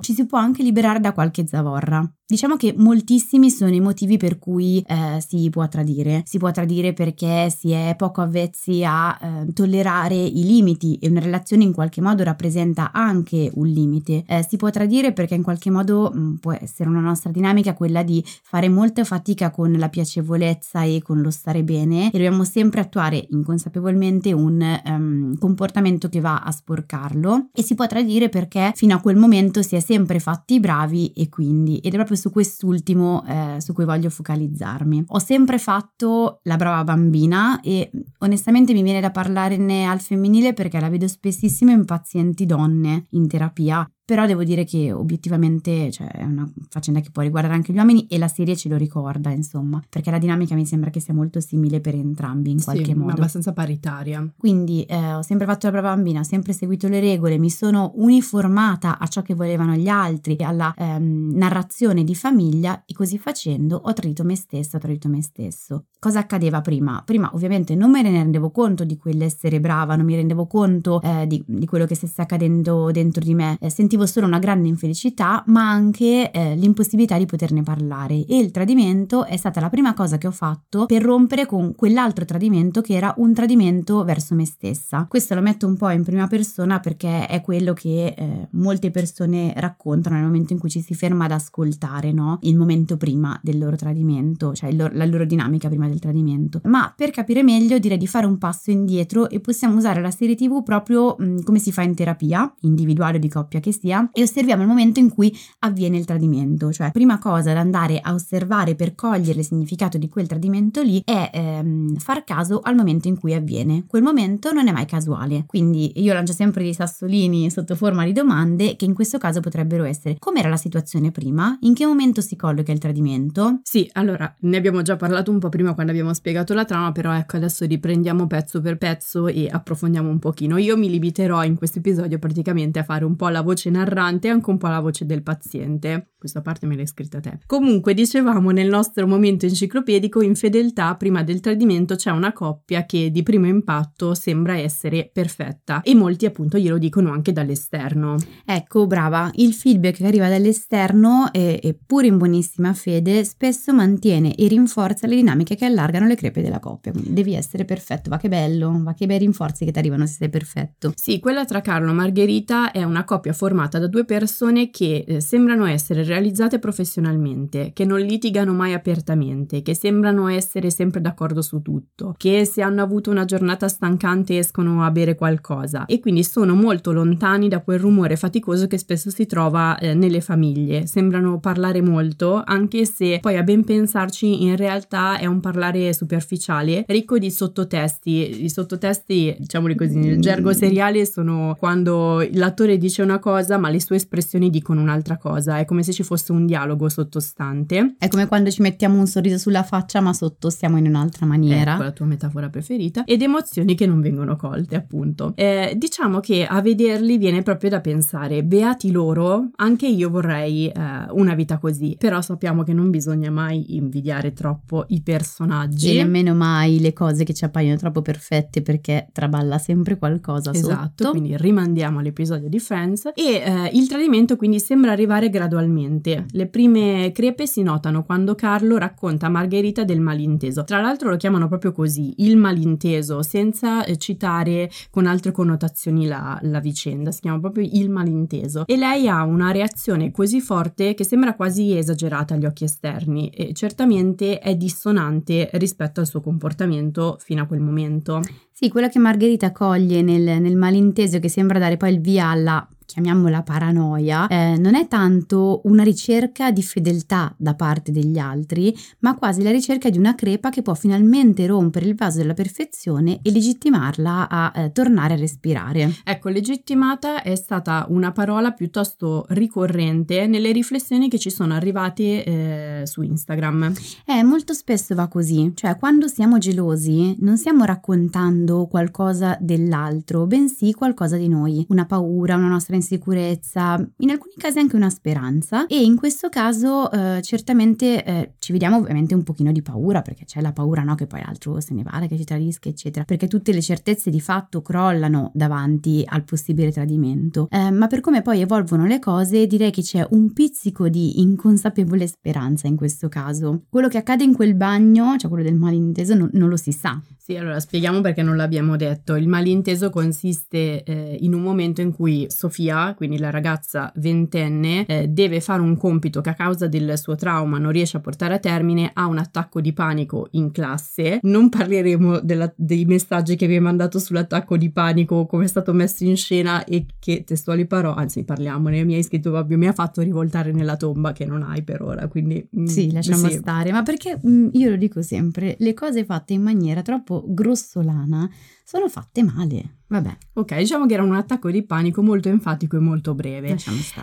ci 0.00 0.12
si 0.12 0.26
può 0.26 0.38
anche 0.38 0.62
liberare 0.62 1.00
da 1.00 1.12
qualche 1.12 1.46
zavorra. 1.46 2.08
Diciamo 2.30 2.54
che 2.54 2.72
moltissimi 2.76 3.50
sono 3.50 3.74
i 3.74 3.80
motivi 3.80 4.16
per 4.16 4.38
cui 4.38 4.80
eh, 4.86 5.20
si 5.20 5.50
può 5.50 5.66
tradire. 5.66 6.22
Si 6.24 6.38
può 6.38 6.52
tradire 6.52 6.92
perché 6.92 7.50
si 7.50 7.72
è 7.72 7.96
poco 7.98 8.20
avvezzi 8.20 8.84
a 8.84 9.18
eh, 9.20 9.52
tollerare 9.52 10.14
i 10.14 10.44
limiti 10.44 10.96
e 11.02 11.08
una 11.08 11.18
relazione 11.18 11.64
in 11.64 11.72
qualche 11.72 12.00
modo 12.00 12.22
rappresenta 12.22 12.92
anche 12.92 13.50
un 13.56 13.66
limite. 13.66 14.22
Eh, 14.28 14.46
si 14.48 14.56
può 14.58 14.70
tradire 14.70 15.12
perché 15.12 15.34
in 15.34 15.42
qualche 15.42 15.70
modo 15.70 16.12
mh, 16.14 16.20
mm, 16.20 16.34
può 16.36 16.52
essere 16.52 16.88
una 16.88 17.00
nostra 17.00 17.32
dinamica 17.32 17.74
quella 17.74 18.04
di 18.04 18.24
fare 18.44 18.68
molta 18.68 19.02
fatica 19.02 19.50
con 19.50 19.72
la 19.72 19.88
piacevolezza 19.88 20.84
e 20.84 21.02
con 21.02 21.20
lo 21.22 21.32
stare 21.32 21.64
bene 21.64 22.10
e 22.10 22.10
dobbiamo 22.12 22.44
sempre 22.44 22.80
attuare 22.80 23.26
inconsapevolmente 23.30 24.32
un 24.32 24.80
um, 24.84 25.36
comportamento 25.36 26.08
che 26.08 26.20
va 26.20 26.42
a 26.44 26.52
sporcarlo 26.52 27.48
e 27.52 27.64
si 27.64 27.74
può 27.74 27.88
tradire 27.88 28.28
perché 28.28 28.70
fino 28.76 28.94
a 28.94 29.00
quel 29.00 29.16
momento 29.16 29.62
si 29.62 29.74
è 29.74 29.80
sempre 29.80 30.20
fatti 30.20 30.60
bravi 30.60 31.12
e 31.12 31.28
quindi 31.28 31.78
ed 31.78 31.92
è 31.92 31.96
proprio 31.96 32.18
su 32.20 32.30
quest'ultimo 32.30 33.24
eh, 33.26 33.56
su 33.60 33.72
cui 33.72 33.84
voglio 33.84 34.10
focalizzarmi. 34.10 35.04
Ho 35.08 35.18
sempre 35.18 35.58
fatto 35.58 36.38
la 36.44 36.56
brava 36.56 36.84
bambina 36.84 37.60
e 37.60 37.90
onestamente 38.18 38.72
mi 38.72 38.82
viene 38.82 39.00
da 39.00 39.10
parlarne 39.10 39.86
al 39.86 40.00
femminile 40.00 40.52
perché 40.52 40.78
la 40.78 40.88
vedo 40.88 41.08
spessissimo 41.08 41.72
in 41.72 41.84
pazienti 41.84 42.46
donne 42.46 43.06
in 43.10 43.26
terapia 43.26 43.90
però 44.10 44.26
devo 44.26 44.42
dire 44.42 44.64
che 44.64 44.90
obiettivamente 44.90 45.92
cioè, 45.92 46.08
è 46.08 46.24
una 46.24 46.44
faccenda 46.68 46.98
che 46.98 47.10
può 47.12 47.22
riguardare 47.22 47.54
anche 47.54 47.72
gli 47.72 47.76
uomini 47.76 48.08
e 48.08 48.18
la 48.18 48.26
serie 48.26 48.56
ce 48.56 48.68
lo 48.68 48.76
ricorda, 48.76 49.30
insomma, 49.30 49.80
perché 49.88 50.10
la 50.10 50.18
dinamica 50.18 50.56
mi 50.56 50.66
sembra 50.66 50.90
che 50.90 50.98
sia 50.98 51.14
molto 51.14 51.38
simile 51.38 51.80
per 51.80 51.94
entrambi 51.94 52.50
in 52.50 52.58
sì, 52.58 52.64
qualche 52.64 52.92
modo. 52.96 53.12
abbastanza 53.12 53.52
paritaria. 53.52 54.28
Quindi 54.36 54.82
eh, 54.82 55.14
ho 55.14 55.22
sempre 55.22 55.46
fatto 55.46 55.66
la 55.66 55.72
brava 55.74 55.94
bambina, 55.94 56.18
ho 56.18 56.24
sempre 56.24 56.52
seguito 56.52 56.88
le 56.88 56.98
regole, 56.98 57.38
mi 57.38 57.50
sono 57.50 57.92
uniformata 57.94 58.98
a 58.98 59.06
ciò 59.06 59.22
che 59.22 59.34
volevano 59.34 59.74
gli 59.74 59.86
altri, 59.86 60.36
alla 60.40 60.74
ehm, 60.76 61.30
narrazione 61.32 62.02
di 62.02 62.16
famiglia 62.16 62.82
e 62.86 62.92
così 62.92 63.16
facendo 63.16 63.80
ho 63.80 63.92
tradito 63.92 64.24
me 64.24 64.34
stessa, 64.34 64.78
ho 64.78 64.80
tradito 64.80 65.08
me 65.08 65.22
stesso. 65.22 65.84
Cosa 66.00 66.18
accadeva 66.18 66.62
prima? 66.62 67.00
Prima 67.04 67.30
ovviamente 67.34 67.76
non 67.76 67.92
me 67.92 68.02
ne 68.02 68.10
rendevo 68.10 68.50
conto 68.50 68.82
di 68.82 68.96
quell'essere 68.96 69.60
brava, 69.60 69.94
non 69.94 70.06
mi 70.06 70.16
rendevo 70.16 70.48
conto 70.48 71.00
eh, 71.00 71.28
di, 71.28 71.44
di, 71.46 71.66
quello 71.66 71.86
che 71.86 71.94
stesse 71.94 72.22
accadendo 72.22 72.90
dentro 72.90 73.22
di 73.22 73.34
me, 73.34 73.56
eh, 73.60 73.70
sentivo 73.70 73.99
sentivo 74.00 74.06
solo 74.06 74.26
una 74.26 74.38
grande 74.38 74.68
infelicità, 74.68 75.42
ma 75.46 75.68
anche 75.68 76.30
eh, 76.30 76.54
l'impossibilità 76.56 77.18
di 77.18 77.26
poterne 77.26 77.62
parlare. 77.62 78.24
E 78.26 78.38
il 78.38 78.50
tradimento 78.50 79.24
è 79.24 79.36
stata 79.36 79.60
la 79.60 79.68
prima 79.68 79.94
cosa 79.94 80.18
che 80.18 80.26
ho 80.26 80.32
fatto 80.32 80.86
per 80.86 81.02
rompere 81.02 81.46
con 81.46 81.74
quell'altro 81.74 82.24
tradimento 82.24 82.80
che 82.80 82.94
era 82.94 83.12
un 83.18 83.34
tradimento 83.34 84.04
verso 84.04 84.34
me 84.34 84.44
stessa. 84.44 85.06
Questo 85.08 85.34
lo 85.34 85.40
metto 85.40 85.66
un 85.66 85.76
po' 85.76 85.90
in 85.90 86.04
prima 86.04 86.26
persona 86.26 86.80
perché 86.80 87.26
è 87.26 87.40
quello 87.40 87.72
che 87.72 88.14
eh, 88.16 88.48
molte 88.52 88.90
persone 88.90 89.52
raccontano 89.56 90.16
nel 90.16 90.24
momento 90.24 90.52
in 90.52 90.58
cui 90.58 90.70
ci 90.70 90.80
si 90.80 90.94
ferma 90.94 91.24
ad 91.24 91.32
ascoltare, 91.32 92.12
no? 92.12 92.38
Il 92.42 92.56
momento 92.56 92.96
prima 92.96 93.38
del 93.42 93.58
loro 93.58 93.76
tradimento, 93.76 94.54
cioè 94.54 94.72
loro, 94.72 94.92
la 94.94 95.04
loro 95.04 95.24
dinamica 95.24 95.68
prima 95.68 95.88
del 95.88 95.98
tradimento. 95.98 96.60
Ma 96.64 96.92
per 96.94 97.10
capire 97.10 97.42
meglio 97.42 97.78
direi 97.78 97.98
di 97.98 98.06
fare 98.06 98.26
un 98.26 98.38
passo 98.38 98.70
indietro 98.70 99.28
e 99.28 99.40
possiamo 99.40 99.76
usare 99.76 100.00
la 100.00 100.10
serie 100.10 100.34
TV 100.34 100.62
proprio 100.62 101.16
mh, 101.18 101.42
come 101.42 101.58
si 101.58 101.72
fa 101.72 101.82
in 101.82 101.94
terapia, 101.94 102.52
individuale 102.60 103.16
o 103.16 103.20
di 103.20 103.28
coppia 103.28 103.60
che 103.60 103.72
sia 103.72 103.89
sia 103.90 104.08
e 104.12 104.22
osserviamo 104.22 104.62
il 104.62 104.68
momento 104.68 105.00
in 105.00 105.10
cui 105.10 105.36
avviene 105.60 105.96
il 105.96 106.04
tradimento, 106.04 106.72
cioè 106.72 106.92
prima 106.92 107.18
cosa 107.18 107.52
da 107.52 107.60
andare 107.60 107.98
a 108.00 108.14
osservare 108.14 108.74
per 108.76 108.94
cogliere 108.94 109.40
il 109.40 109.44
significato 109.44 109.98
di 109.98 110.08
quel 110.08 110.28
tradimento 110.28 110.82
lì 110.82 111.02
è 111.04 111.30
ehm, 111.32 111.96
far 111.96 112.24
caso 112.24 112.60
al 112.62 112.76
momento 112.76 113.08
in 113.08 113.18
cui 113.18 113.34
avviene. 113.34 113.84
Quel 113.86 114.02
momento 114.02 114.52
non 114.52 114.68
è 114.68 114.72
mai 114.72 114.86
casuale, 114.86 115.44
quindi 115.46 115.92
io 115.96 116.12
lancio 116.12 116.32
sempre 116.32 116.62
dei 116.62 116.74
sassolini 116.74 117.50
sotto 117.50 117.74
forma 117.74 118.04
di 118.04 118.12
domande 118.12 118.76
che 118.76 118.84
in 118.84 118.94
questo 118.94 119.18
caso 119.18 119.40
potrebbero 119.40 119.84
essere 119.84 120.16
com'era 120.18 120.48
la 120.48 120.56
situazione 120.56 121.10
prima, 121.10 121.56
in 121.62 121.74
che 121.74 121.86
momento 121.86 122.20
si 122.20 122.36
colloca 122.36 122.72
il 122.72 122.78
tradimento? 122.78 123.60
Sì, 123.62 123.88
allora 123.94 124.32
ne 124.40 124.56
abbiamo 124.56 124.82
già 124.82 124.96
parlato 124.96 125.30
un 125.30 125.38
po' 125.38 125.48
prima 125.48 125.74
quando 125.74 125.92
abbiamo 125.92 126.14
spiegato 126.14 126.54
la 126.54 126.64
trama, 126.64 126.92
però 126.92 127.12
ecco 127.12 127.36
adesso 127.36 127.64
riprendiamo 127.64 128.26
pezzo 128.26 128.60
per 128.60 128.78
pezzo 128.78 129.26
e 129.26 129.48
approfondiamo 129.50 130.08
un 130.08 130.18
pochino. 130.18 130.56
Io 130.58 130.76
mi 130.76 130.90
limiterò 130.90 131.42
in 131.44 131.56
questo 131.56 131.78
episodio 131.78 132.18
praticamente 132.18 132.78
a 132.78 132.84
fare 132.84 133.04
un 133.04 133.16
po' 133.16 133.28
la 133.28 133.42
voce 133.42 133.70
narrante 133.80 134.28
e 134.28 134.30
anche 134.30 134.50
un 134.50 134.58
po' 134.58 134.68
la 134.68 134.80
voce 134.80 135.06
del 135.06 135.22
paziente. 135.22 136.10
Questa 136.20 136.42
parte 136.42 136.66
me 136.66 136.76
l'hai 136.76 136.86
scritta 136.86 137.18
te. 137.18 137.38
Comunque, 137.46 137.94
dicevamo 137.94 138.50
nel 138.50 138.68
nostro 138.68 139.06
momento 139.06 139.46
enciclopedico, 139.46 140.20
in 140.20 140.34
fedeltà, 140.34 140.94
prima 140.96 141.22
del 141.22 141.40
tradimento 141.40 141.96
c'è 141.96 142.10
una 142.10 142.32
coppia 142.32 142.84
che 142.84 143.10
di 143.10 143.22
primo 143.22 143.46
impatto 143.46 144.14
sembra 144.14 144.56
essere 144.56 145.08
perfetta 145.10 145.80
e 145.80 145.94
molti 145.94 146.26
appunto 146.26 146.58
glielo 146.58 146.76
dicono 146.76 147.10
anche 147.10 147.32
dall'esterno. 147.32 148.16
Ecco, 148.44 148.86
brava, 148.86 149.30
il 149.36 149.54
feedback 149.54 149.96
che 149.96 150.06
arriva 150.06 150.28
dall'esterno, 150.28 151.32
e, 151.32 151.58
e 151.62 151.78
pur 151.86 152.04
in 152.04 152.18
buonissima 152.18 152.74
fede, 152.74 153.24
spesso 153.24 153.72
mantiene 153.72 154.34
e 154.34 154.46
rinforza 154.46 155.06
le 155.06 155.16
dinamiche 155.16 155.56
che 155.56 155.64
allargano 155.64 156.06
le 156.06 156.16
crepe 156.16 156.42
della 156.42 156.58
coppia. 156.58 156.92
Quindi 156.92 157.14
devi 157.14 157.34
essere 157.34 157.64
perfetto, 157.64 158.10
va 158.10 158.18
che 158.18 158.28
bello, 158.28 158.78
va 158.82 158.92
che 158.92 159.06
bei 159.06 159.18
rinforzi 159.18 159.64
che 159.64 159.72
ti 159.72 159.78
arrivano 159.78 160.04
se 160.04 160.16
sei 160.18 160.28
perfetto. 160.28 160.92
Sì, 160.96 161.18
quella 161.18 161.46
tra 161.46 161.62
Carlo 161.62 161.90
e 161.90 161.94
Margherita 161.94 162.72
è 162.72 162.82
una 162.82 163.04
coppia 163.04 163.32
formata 163.32 163.59
da 163.68 163.86
due 163.86 164.04
persone 164.04 164.70
che 164.70 165.04
eh, 165.06 165.20
sembrano 165.20 165.66
essere 165.66 166.04
realizzate 166.04 166.58
professionalmente, 166.58 167.72
che 167.72 167.84
non 167.84 168.00
litigano 168.00 168.52
mai 168.52 168.72
apertamente, 168.72 169.62
che 169.62 169.74
sembrano 169.74 170.28
essere 170.28 170.70
sempre 170.70 171.00
d'accordo 171.00 171.42
su 171.42 171.60
tutto, 171.62 172.14
che 172.16 172.44
se 172.44 172.62
hanno 172.62 172.82
avuto 172.82 173.10
una 173.10 173.24
giornata 173.24 173.68
stancante 173.68 174.38
escono 174.38 174.84
a 174.84 174.90
bere 174.90 175.14
qualcosa 175.14 175.86
e 175.86 176.00
quindi 176.00 176.24
sono 176.24 176.54
molto 176.54 176.92
lontani 176.92 177.48
da 177.48 177.60
quel 177.60 177.78
rumore 177.78 178.16
faticoso 178.16 178.66
che 178.66 178.78
spesso 178.78 179.10
si 179.10 179.26
trova 179.26 179.78
eh, 179.78 179.94
nelle 179.94 180.20
famiglie. 180.20 180.86
Sembrano 180.86 181.38
parlare 181.40 181.80
molto, 181.82 182.42
anche 182.44 182.84
se 182.84 183.18
poi 183.20 183.36
a 183.36 183.42
ben 183.42 183.64
pensarci 183.64 184.44
in 184.44 184.56
realtà 184.56 185.18
è 185.18 185.26
un 185.26 185.40
parlare 185.40 185.92
superficiale, 185.92 186.84
ricco 186.88 187.18
di 187.18 187.30
sottotesti. 187.30 188.44
I 188.44 188.50
sottotesti, 188.50 189.36
diciamoli 189.38 189.74
così, 189.74 189.98
nel 189.98 190.20
gergo 190.20 190.52
seriale 190.52 191.06
sono 191.06 191.56
quando 191.58 192.26
l'attore 192.32 192.76
dice 192.76 193.02
una 193.02 193.18
cosa 193.18 193.49
ma 193.58 193.68
le 193.68 193.80
sue 193.80 193.96
espressioni 193.96 194.50
dicono 194.50 194.80
un'altra 194.80 195.16
cosa, 195.16 195.58
è 195.58 195.64
come 195.64 195.82
se 195.82 195.92
ci 195.92 196.02
fosse 196.02 196.32
un 196.32 196.46
dialogo 196.46 196.88
sottostante. 196.88 197.94
È 197.98 198.08
come 198.08 198.26
quando 198.26 198.50
ci 198.50 198.62
mettiamo 198.62 198.98
un 198.98 199.06
sorriso 199.06 199.38
sulla 199.38 199.62
faccia 199.62 200.00
ma 200.00 200.12
sotto 200.12 200.50
stiamo 200.50 200.76
in 200.76 200.86
un'altra 200.86 201.26
maniera. 201.26 201.74
Ecco 201.74 201.82
la 201.82 201.92
tua 201.92 202.06
metafora 202.06 202.48
preferita. 202.48 203.04
Ed 203.04 203.22
emozioni 203.22 203.74
che 203.74 203.86
non 203.86 204.00
vengono 204.00 204.36
colte, 204.36 204.76
appunto. 204.76 205.32
Eh, 205.36 205.74
diciamo 205.76 206.20
che 206.20 206.46
a 206.46 206.60
vederli 206.60 207.18
viene 207.18 207.42
proprio 207.42 207.70
da 207.70 207.80
pensare, 207.80 208.42
beati 208.42 208.90
loro, 208.90 209.50
anche 209.56 209.86
io 209.86 210.10
vorrei 210.10 210.68
eh, 210.68 210.72
una 211.10 211.34
vita 211.34 211.58
così, 211.58 211.96
però 211.98 212.20
sappiamo 212.20 212.62
che 212.62 212.72
non 212.72 212.90
bisogna 212.90 213.30
mai 213.30 213.76
invidiare 213.76 214.32
troppo 214.32 214.84
i 214.88 215.02
personaggi. 215.02 215.90
E 215.90 216.02
nemmeno 216.02 216.34
mai 216.34 216.80
le 216.80 216.92
cose 216.92 217.24
che 217.24 217.34
ci 217.34 217.44
appaiono 217.44 217.76
troppo 217.76 218.02
perfette 218.02 218.62
perché 218.62 219.08
traballa 219.12 219.58
sempre 219.58 219.98
qualcosa 219.98 220.52
esatto, 220.52 221.04
sotto. 221.04 221.10
quindi 221.10 221.36
rimandiamo 221.36 221.98
all'episodio 221.98 222.48
di 222.48 222.58
Friends 222.58 223.10
e 223.14 223.39
eh, 223.42 223.70
il 223.72 223.88
tradimento 223.88 224.36
quindi 224.36 224.60
sembra 224.60 224.92
arrivare 224.92 225.30
gradualmente. 225.30 226.26
Le 226.30 226.46
prime 226.46 227.10
crepe 227.12 227.46
si 227.46 227.62
notano 227.62 228.04
quando 228.04 228.34
Carlo 228.34 228.78
racconta 228.78 229.26
a 229.26 229.30
Margherita 229.30 229.84
del 229.84 230.00
malinteso. 230.00 230.64
Tra 230.64 230.80
l'altro 230.80 231.10
lo 231.10 231.16
chiamano 231.16 231.48
proprio 231.48 231.72
così, 231.72 232.14
il 232.18 232.36
malinteso, 232.36 233.22
senza 233.22 233.84
eh, 233.84 233.96
citare 233.96 234.70
con 234.90 235.06
altre 235.06 235.32
connotazioni 235.32 236.06
la, 236.06 236.38
la 236.42 236.60
vicenda, 236.60 237.10
si 237.10 237.20
chiama 237.20 237.40
proprio 237.40 237.68
il 237.70 237.90
malinteso. 237.90 238.66
E 238.66 238.76
lei 238.76 239.08
ha 239.08 239.24
una 239.24 239.50
reazione 239.50 240.10
così 240.10 240.40
forte 240.40 240.94
che 240.94 241.04
sembra 241.04 241.34
quasi 241.34 241.76
esagerata 241.76 242.34
agli 242.34 242.46
occhi 242.46 242.64
esterni 242.64 243.28
e 243.30 243.52
certamente 243.52 244.38
è 244.38 244.54
dissonante 244.54 245.50
rispetto 245.54 246.00
al 246.00 246.06
suo 246.06 246.20
comportamento 246.20 247.16
fino 247.20 247.42
a 247.42 247.46
quel 247.46 247.60
momento. 247.60 248.20
Sì, 248.52 248.68
quello 248.68 248.88
che 248.88 248.98
Margherita 248.98 249.52
coglie 249.52 250.02
nel, 250.02 250.40
nel 250.40 250.56
malinteso 250.56 251.18
che 251.18 251.30
sembra 251.30 251.58
dare 251.58 251.78
poi 251.78 251.94
il 251.94 252.00
via 252.00 252.28
alla 252.28 252.68
chiamiamola 252.90 253.42
paranoia, 253.42 254.26
eh, 254.26 254.56
non 254.58 254.74
è 254.74 254.88
tanto 254.88 255.60
una 255.64 255.84
ricerca 255.84 256.50
di 256.50 256.62
fedeltà 256.62 257.32
da 257.36 257.54
parte 257.54 257.92
degli 257.92 258.18
altri, 258.18 258.76
ma 259.00 259.14
quasi 259.14 259.44
la 259.44 259.52
ricerca 259.52 259.88
di 259.90 259.96
una 259.98 260.16
crepa 260.16 260.50
che 260.50 260.62
può 260.62 260.74
finalmente 260.74 261.46
rompere 261.46 261.86
il 261.86 261.94
vaso 261.94 262.18
della 262.18 262.34
perfezione 262.34 263.20
e 263.22 263.30
legittimarla 263.30 264.28
a 264.28 264.52
eh, 264.54 264.72
tornare 264.72 265.14
a 265.14 265.16
respirare. 265.16 265.94
Ecco, 266.02 266.30
legittimata 266.30 267.22
è 267.22 267.36
stata 267.36 267.86
una 267.90 268.10
parola 268.10 268.50
piuttosto 268.50 269.24
ricorrente 269.28 270.26
nelle 270.26 270.50
riflessioni 270.50 271.08
che 271.08 271.18
ci 271.18 271.30
sono 271.30 271.54
arrivate 271.54 272.24
eh, 272.24 272.82
su 272.86 273.02
Instagram. 273.02 273.72
Eh, 274.04 274.24
molto 274.24 274.52
spesso 274.52 274.96
va 274.96 275.06
così, 275.06 275.52
cioè 275.54 275.76
quando 275.76 276.08
siamo 276.08 276.38
gelosi 276.38 277.14
non 277.20 277.36
stiamo 277.36 277.64
raccontando 277.64 278.66
qualcosa 278.66 279.38
dell'altro, 279.40 280.26
bensì 280.26 280.72
qualcosa 280.72 281.16
di 281.16 281.28
noi, 281.28 281.64
una 281.68 281.86
paura, 281.86 282.34
una 282.34 282.48
nostra 282.48 282.78
insicurezza, 282.80 283.76
in 283.98 284.10
alcuni 284.10 284.34
casi 284.36 284.58
anche 284.58 284.76
una 284.76 284.90
speranza 284.90 285.66
e 285.66 285.82
in 285.82 285.96
questo 285.96 286.28
caso 286.28 286.90
eh, 286.90 287.20
certamente 287.22 288.04
eh, 288.04 288.32
ci 288.38 288.52
vediamo 288.52 288.76
ovviamente 288.76 289.14
un 289.14 289.22
pochino 289.22 289.52
di 289.52 289.62
paura 289.62 290.02
perché 290.02 290.24
c'è 290.24 290.40
la 290.40 290.52
paura 290.52 290.82
no, 290.82 290.94
che 290.94 291.06
poi 291.06 291.20
l'altro 291.24 291.60
se 291.60 291.74
ne 291.74 291.82
vada, 291.82 292.06
che 292.06 292.16
ci 292.16 292.24
tradisca 292.24 292.68
eccetera, 292.68 293.04
perché 293.04 293.28
tutte 293.28 293.52
le 293.52 293.62
certezze 293.62 294.10
di 294.10 294.20
fatto 294.20 294.62
crollano 294.62 295.30
davanti 295.34 296.02
al 296.04 296.24
possibile 296.24 296.72
tradimento, 296.72 297.48
eh, 297.50 297.70
ma 297.70 297.86
per 297.86 298.00
come 298.00 298.22
poi 298.22 298.40
evolvono 298.40 298.86
le 298.86 298.98
cose 298.98 299.46
direi 299.46 299.70
che 299.70 299.82
c'è 299.82 300.06
un 300.10 300.32
pizzico 300.32 300.88
di 300.88 301.20
inconsapevole 301.20 302.06
speranza 302.06 302.66
in 302.66 302.76
questo 302.76 303.08
caso. 303.08 303.62
Quello 303.68 303.88
che 303.88 303.98
accade 303.98 304.24
in 304.24 304.34
quel 304.34 304.54
bagno, 304.54 305.16
cioè 305.18 305.28
quello 305.28 305.44
del 305.44 305.56
malinteso, 305.56 306.14
non, 306.14 306.30
non 306.32 306.48
lo 306.48 306.56
si 306.56 306.72
sa. 306.72 307.00
Sì, 307.22 307.36
allora 307.36 307.60
spieghiamo 307.60 308.00
perché 308.00 308.22
non 308.22 308.34
l'abbiamo 308.34 308.76
detto. 308.76 309.14
Il 309.14 309.28
malinteso 309.28 309.90
consiste 309.90 310.82
eh, 310.82 311.18
in 311.20 311.34
un 311.34 311.42
momento 311.42 311.82
in 311.82 311.92
cui 311.92 312.24
Sofia, 312.30 312.94
quindi 312.96 313.18
la 313.18 313.28
ragazza 313.28 313.92
ventenne, 313.96 314.86
eh, 314.86 315.06
deve 315.06 315.42
fare 315.42 315.60
un 315.60 315.76
compito 315.76 316.22
che 316.22 316.30
a 316.30 316.34
causa 316.34 316.66
del 316.66 316.96
suo 316.96 317.16
trauma 317.16 317.58
non 317.58 317.72
riesce 317.72 317.98
a 317.98 318.00
portare 318.00 318.34
a 318.34 318.38
termine, 318.38 318.90
ha 318.94 319.04
un 319.04 319.18
attacco 319.18 319.60
di 319.60 319.74
panico 319.74 320.28
in 320.30 320.50
classe. 320.50 321.18
Non 321.24 321.50
parleremo 321.50 322.20
della, 322.20 322.50
dei 322.56 322.86
messaggi 322.86 323.36
che 323.36 323.46
vi 323.46 323.56
hai 323.56 323.60
mandato 323.60 323.98
sull'attacco 323.98 324.56
di 324.56 324.70
panico, 324.70 325.26
come 325.26 325.44
è 325.44 325.48
stato 325.48 325.74
messo 325.74 326.04
in 326.04 326.16
scena 326.16 326.64
e 326.64 326.86
che 326.98 327.24
testuali 327.24 327.66
parole, 327.66 328.00
anzi 328.00 328.24
parliamone, 328.24 328.82
mi 328.84 328.94
hai 328.94 329.02
scritto 329.02 329.30
proprio, 329.30 329.58
mi 329.58 329.66
ha 329.66 329.74
fatto 329.74 330.00
rivoltare 330.00 330.52
nella 330.52 330.76
tomba 330.76 331.12
che 331.12 331.26
non 331.26 331.42
hai 331.42 331.62
per 331.62 331.82
ora, 331.82 332.08
quindi... 332.08 332.48
Mm, 332.58 332.64
sì, 332.64 332.90
lasciamo 332.90 333.28
sì. 333.28 333.36
stare, 333.36 333.72
ma 333.72 333.82
perché 333.82 334.18
mh, 334.18 334.30
mm, 334.30 334.48
io 334.52 334.70
lo 334.70 334.76
dico 334.76 335.02
sempre, 335.02 335.56
le 335.58 335.74
cose 335.74 336.06
fatte 336.06 336.32
in 336.32 336.40
maniera 336.40 336.80
troppo 336.80 337.08
grossolana 337.26 338.30
sono 338.70 338.88
fatte 338.88 339.24
male. 339.24 339.78
Vabbè. 339.90 340.16
Ok, 340.34 340.56
diciamo 340.58 340.86
che 340.86 340.94
era 340.94 341.02
un 341.02 341.14
attacco 341.14 341.50
di 341.50 341.64
panico 341.64 342.00
molto 342.00 342.28
enfatico 342.28 342.76
e 342.76 342.78
molto 342.78 343.16
breve. 343.16 343.48